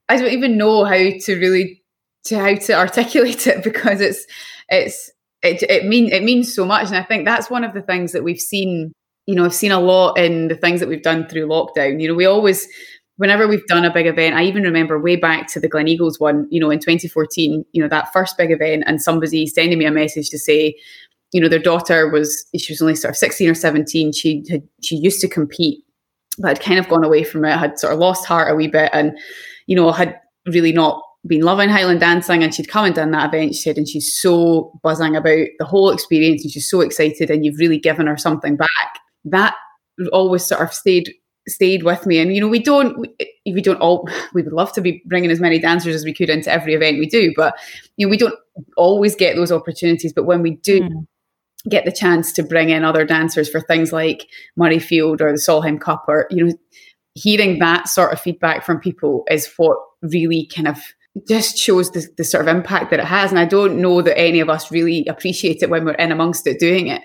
[0.09, 1.83] I don't even know how to really
[2.27, 4.27] to how to articulate it because it's
[4.69, 5.11] it's
[5.43, 6.89] it, it mean it means so much.
[6.89, 8.93] And i think that's one of the things that we've seen
[9.27, 12.01] you know i've seen a lot in the things that we've done through lockdown.
[12.01, 12.67] You know we always
[13.17, 16.47] whenever we've done a big event i even remember way back to the gleneagles one
[16.51, 19.91] you know in 2014 you know that first big event and somebody sending me a
[19.91, 20.75] message to say
[21.33, 24.63] you know their daughter was she was only sort of 16 or 17 she had
[24.83, 25.83] she used to compete
[26.39, 28.69] but had kind of gone away from it had sort of lost heart a wee
[28.69, 29.19] bit and
[29.67, 33.33] you know had really not been loving Highland dancing and she'd come and done that
[33.33, 37.31] event, she said, and she's so buzzing about the whole experience and she's so excited
[37.31, 39.01] and you've really given her something back.
[39.25, 39.55] That
[40.13, 41.13] always sort of stayed
[41.49, 42.19] stayed with me.
[42.19, 45.31] And you know, we don't we, we don't all we would love to be bringing
[45.31, 47.55] as many dancers as we could into every event we do, but
[47.97, 48.35] you know, we don't
[48.77, 50.13] always get those opportunities.
[50.13, 51.07] But when we do mm.
[51.69, 54.27] get the chance to bring in other dancers for things like
[54.59, 56.53] Murrayfield or the Solheim Cup or you know,
[57.15, 60.79] hearing that sort of feedback from people is what really kind of
[61.29, 63.31] just shows the, the sort of impact that it has.
[63.31, 66.47] And I don't know that any of us really appreciate it when we're in amongst
[66.47, 67.03] it doing it,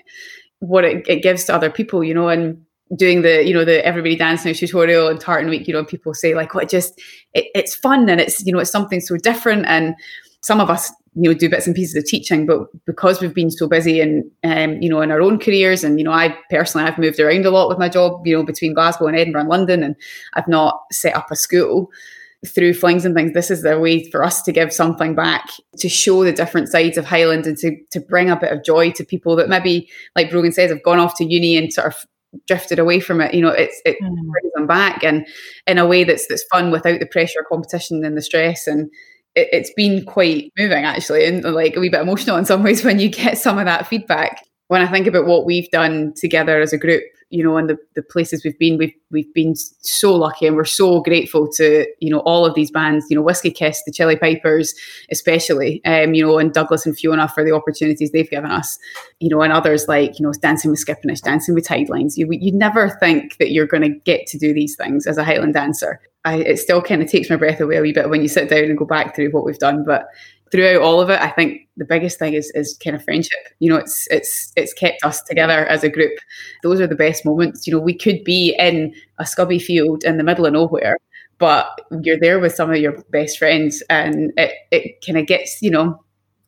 [0.58, 2.62] what it, it gives to other people, you know, and
[2.96, 6.12] doing the, you know, the everybody dance now tutorial and tartan week, you know, people
[6.12, 7.00] say like, well, it just,
[7.32, 9.64] it, it's fun and it's, you know, it's something so different.
[9.66, 9.94] And
[10.42, 13.50] some of us, you know, do bits and pieces of teaching, but because we've been
[13.50, 16.86] so busy and, um, you know, in our own careers and, you know, I personally,
[16.86, 19.50] I've moved around a lot with my job, you know, between Glasgow and Edinburgh and
[19.50, 19.96] London, and
[20.34, 21.90] I've not set up a school
[22.46, 25.48] through flings and things, this is the way for us to give something back,
[25.78, 28.90] to show the different sides of Highland and to, to bring a bit of joy
[28.92, 32.06] to people that maybe, like Brogan says, have gone off to uni and sort of
[32.46, 33.34] drifted away from it.
[33.34, 34.08] You know, it's it mm.
[34.08, 35.26] brings them back and
[35.66, 38.66] in a way that's that's fun without the pressure, competition, and the stress.
[38.66, 38.90] And
[39.34, 42.84] it, it's been quite moving actually, and like a wee bit emotional in some ways
[42.84, 44.44] when you get some of that feedback.
[44.68, 47.02] When I think about what we've done together as a group
[47.32, 50.64] you know, and the, the places we've been, we've we've been so lucky and we're
[50.64, 54.20] so grateful to, you know, all of these bands, you know, Whisky Kiss, the Chilli
[54.20, 54.74] Pipers,
[55.10, 58.78] especially, um, you know, and Douglas and Fiona for the opportunities they've given us,
[59.18, 62.16] you know, and others like, you know, Dancing with Skipinnish, Dancing with Tidelines.
[62.16, 65.24] You you never think that you're going to get to do these things as a
[65.24, 66.00] Highland dancer.
[66.24, 68.48] I, it still kind of takes my breath away a wee bit when you sit
[68.48, 69.84] down and go back through what we've done.
[69.84, 70.06] But
[70.52, 73.40] throughout all of it, I think the biggest thing is is kind of friendship.
[73.58, 76.12] You know, it's it's it's kept us together as a group.
[76.62, 77.66] Those are the best moments.
[77.66, 80.98] You know, we could be in a scubby field in the middle of nowhere,
[81.38, 81.66] but
[82.02, 85.70] you're there with some of your best friends, and it it kind of gets you
[85.70, 85.98] know.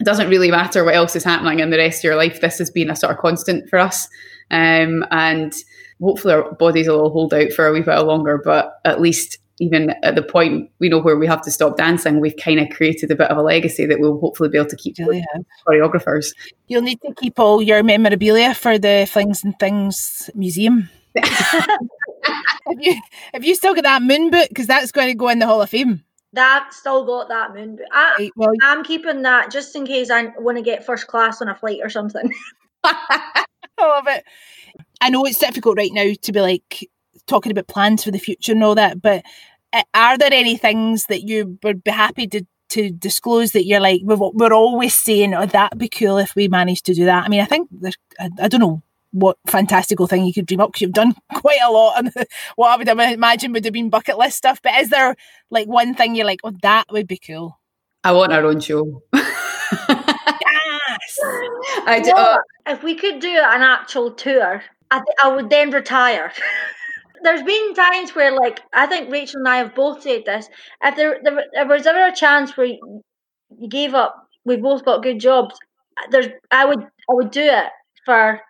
[0.01, 2.41] It doesn't really matter what else is happening in the rest of your life.
[2.41, 4.09] This has been a sort of constant for us,
[4.51, 5.55] um, and
[6.03, 8.43] hopefully our bodies will hold out for a wee bit longer.
[8.45, 12.21] But at least even at the point we know where we have to stop dancing,
[12.21, 14.77] we've kind of created a bit of a legacy that we'll hopefully be able to
[14.77, 15.25] keep oh, really
[15.67, 16.35] choreographers.
[16.67, 20.89] You'll need to keep all your memorabilia for the Flings and Things Museum.
[21.23, 23.01] have you
[23.33, 24.49] have you still got that moon boot?
[24.49, 26.03] Because that's going to go in the Hall of Fame.
[26.33, 27.87] That still got that moon boot.
[27.93, 31.41] I, right, well, I'm keeping that just in case I want to get first class
[31.41, 32.33] on a flight or something.
[32.85, 33.45] I
[33.81, 34.25] love it.
[35.01, 36.91] I know it's difficult right now to be like
[37.27, 39.25] talking about plans for the future and all that, but
[39.73, 43.79] uh, are there any things that you would be happy to to disclose that you're
[43.79, 47.29] like we're always saying oh that'd be cool if we managed to do that i
[47.29, 48.83] mean i think there's I, I don't know
[49.15, 52.13] what fantastical thing you could dream up because you've done quite a lot and
[52.57, 54.61] what I would imagine would have been bucket list stuff.
[54.61, 55.15] But is there
[55.51, 57.59] like one thing you're like, oh, that would be cool?
[58.03, 59.03] I want our own show.
[59.15, 59.23] yes.
[61.87, 65.71] I do, uh, if we could do an actual tour, I, th- I would then
[65.71, 66.33] retire.
[67.25, 70.49] There's been times where, like, I think Rachel and I have both said this.
[70.83, 73.03] If there, there, was ever a chance where you,
[73.59, 75.57] you gave up, we both got good jobs.
[76.11, 77.71] There's, I would, I would do it
[78.05, 78.41] for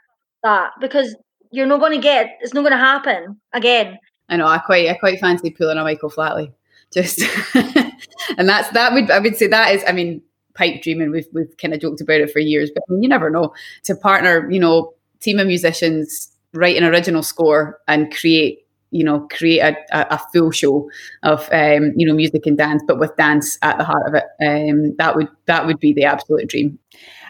[0.43, 1.15] that because
[1.53, 2.37] you're not going to get.
[2.41, 3.97] It's not going to happen again.
[4.29, 4.47] I know.
[4.47, 6.53] I quite, I quite fancy pulling a Michael Flatley.
[6.93, 7.23] Just,
[7.55, 9.83] and that's that would I would say that is.
[9.87, 10.23] I mean,
[10.55, 11.11] pipe dreaming.
[11.11, 13.53] We've we've kind of joked about it for years, but I mean, you never know.
[13.85, 18.64] To partner, you know, team of musicians, write an original score and create
[18.95, 19.77] you know create a,
[20.15, 20.89] a, full show
[21.23, 24.25] of um, you know music and dance but with dance at the heart of it
[24.41, 26.79] um, that would that would be the absolute dream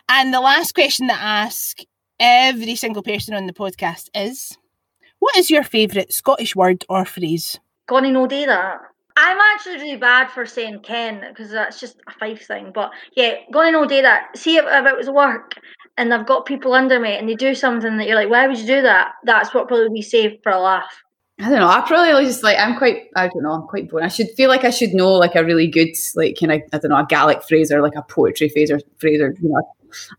[0.09, 1.79] and the last question that I ask
[2.21, 4.57] every single person on the podcast is
[5.19, 7.59] what is your favourite Scottish word or phrase?
[7.87, 8.79] Gonna no do that.
[9.17, 12.73] I'm actually really bad for saying Ken because that's just a five thing.
[12.75, 14.37] But yeah, gonna no do that.
[14.37, 15.55] See if, if it was work
[15.97, 18.59] and I've got people under me and they do something that you're like, why would
[18.59, 19.13] you do that?
[19.25, 21.03] That's what probably we save for a laugh.
[21.41, 21.69] I don't know.
[21.69, 23.09] I probably just like I'm quite.
[23.17, 23.53] I don't know.
[23.53, 24.05] I'm quite boring.
[24.07, 26.79] I should feel like I should know like a really good like kind of I
[26.79, 29.61] don't know a Gaelic phrase or like a poetry phrase or phrase or you know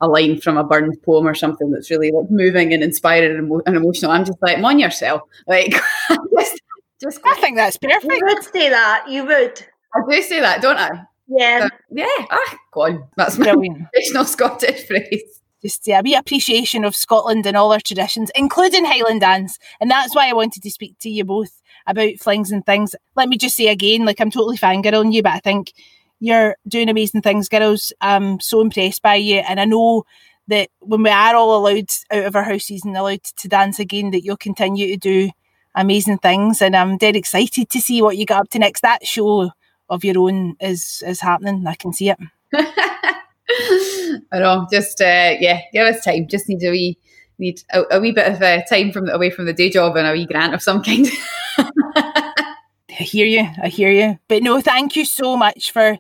[0.02, 3.46] a line from a Burns poem or something that's really like moving and inspiring and,
[3.46, 4.12] emo- and emotional.
[4.12, 5.22] I'm just like, on yourself.
[5.48, 5.72] Like,
[6.38, 6.62] just,
[7.02, 8.06] just I think that's perfect.
[8.06, 9.06] You would say that.
[9.10, 9.66] You would.
[9.94, 11.04] I do say that, don't I?
[11.28, 11.68] Yeah.
[11.92, 12.06] yeah.
[12.30, 13.08] Ah, go on.
[13.18, 13.54] That's my
[13.94, 15.42] traditional Scottish phrase.
[15.66, 19.58] Just yeah, a wee appreciation of Scotland and all our traditions, including Highland dance.
[19.82, 22.94] And that's why I wanted to speak to you both about flings and things.
[23.16, 25.74] Let me just say again, like I'm totally fangirling you, but I think
[26.20, 27.92] you're doing amazing things, girls.
[28.00, 30.04] I'm so impressed by you, and I know
[30.50, 34.12] that when we are all allowed out of our houses and allowed to dance again,
[34.12, 35.32] that you'll continue to do
[35.74, 36.62] amazing things.
[36.62, 38.82] And I'm dead excited to see what you get up to next.
[38.82, 39.50] That show
[39.90, 41.66] of your own is is happening.
[41.66, 42.20] I can see it.
[43.50, 44.68] I know.
[44.72, 46.28] Just uh, yeah, give us time.
[46.28, 46.98] Just need a wee
[47.38, 50.08] need a, a wee bit of uh, time from away from the day job and
[50.08, 51.08] a wee grant of some kind.
[51.58, 53.48] I hear you.
[53.62, 54.18] I hear you.
[54.28, 55.98] But no, thank you so much for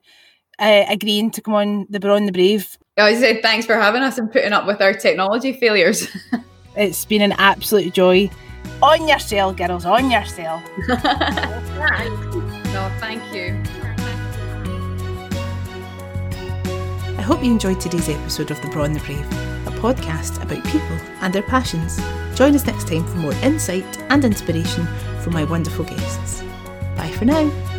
[0.59, 2.77] uh, agreeing to come on the Braw and the Brave.
[2.97, 6.07] I said thanks for having us and putting up with our technology failures.
[6.77, 8.29] it's been an absolute joy.
[8.81, 10.63] On your cell, girls, on your cell.
[10.87, 10.95] no,
[12.99, 13.61] thank you.
[17.25, 19.25] Hope you enjoyed today's episode of The Braw and the Brave,
[19.65, 21.99] a podcast about people and their passions.
[22.35, 24.85] Join us next time for more insight and inspiration
[25.21, 26.43] from my wonderful guests.
[26.95, 27.74] Bye for now.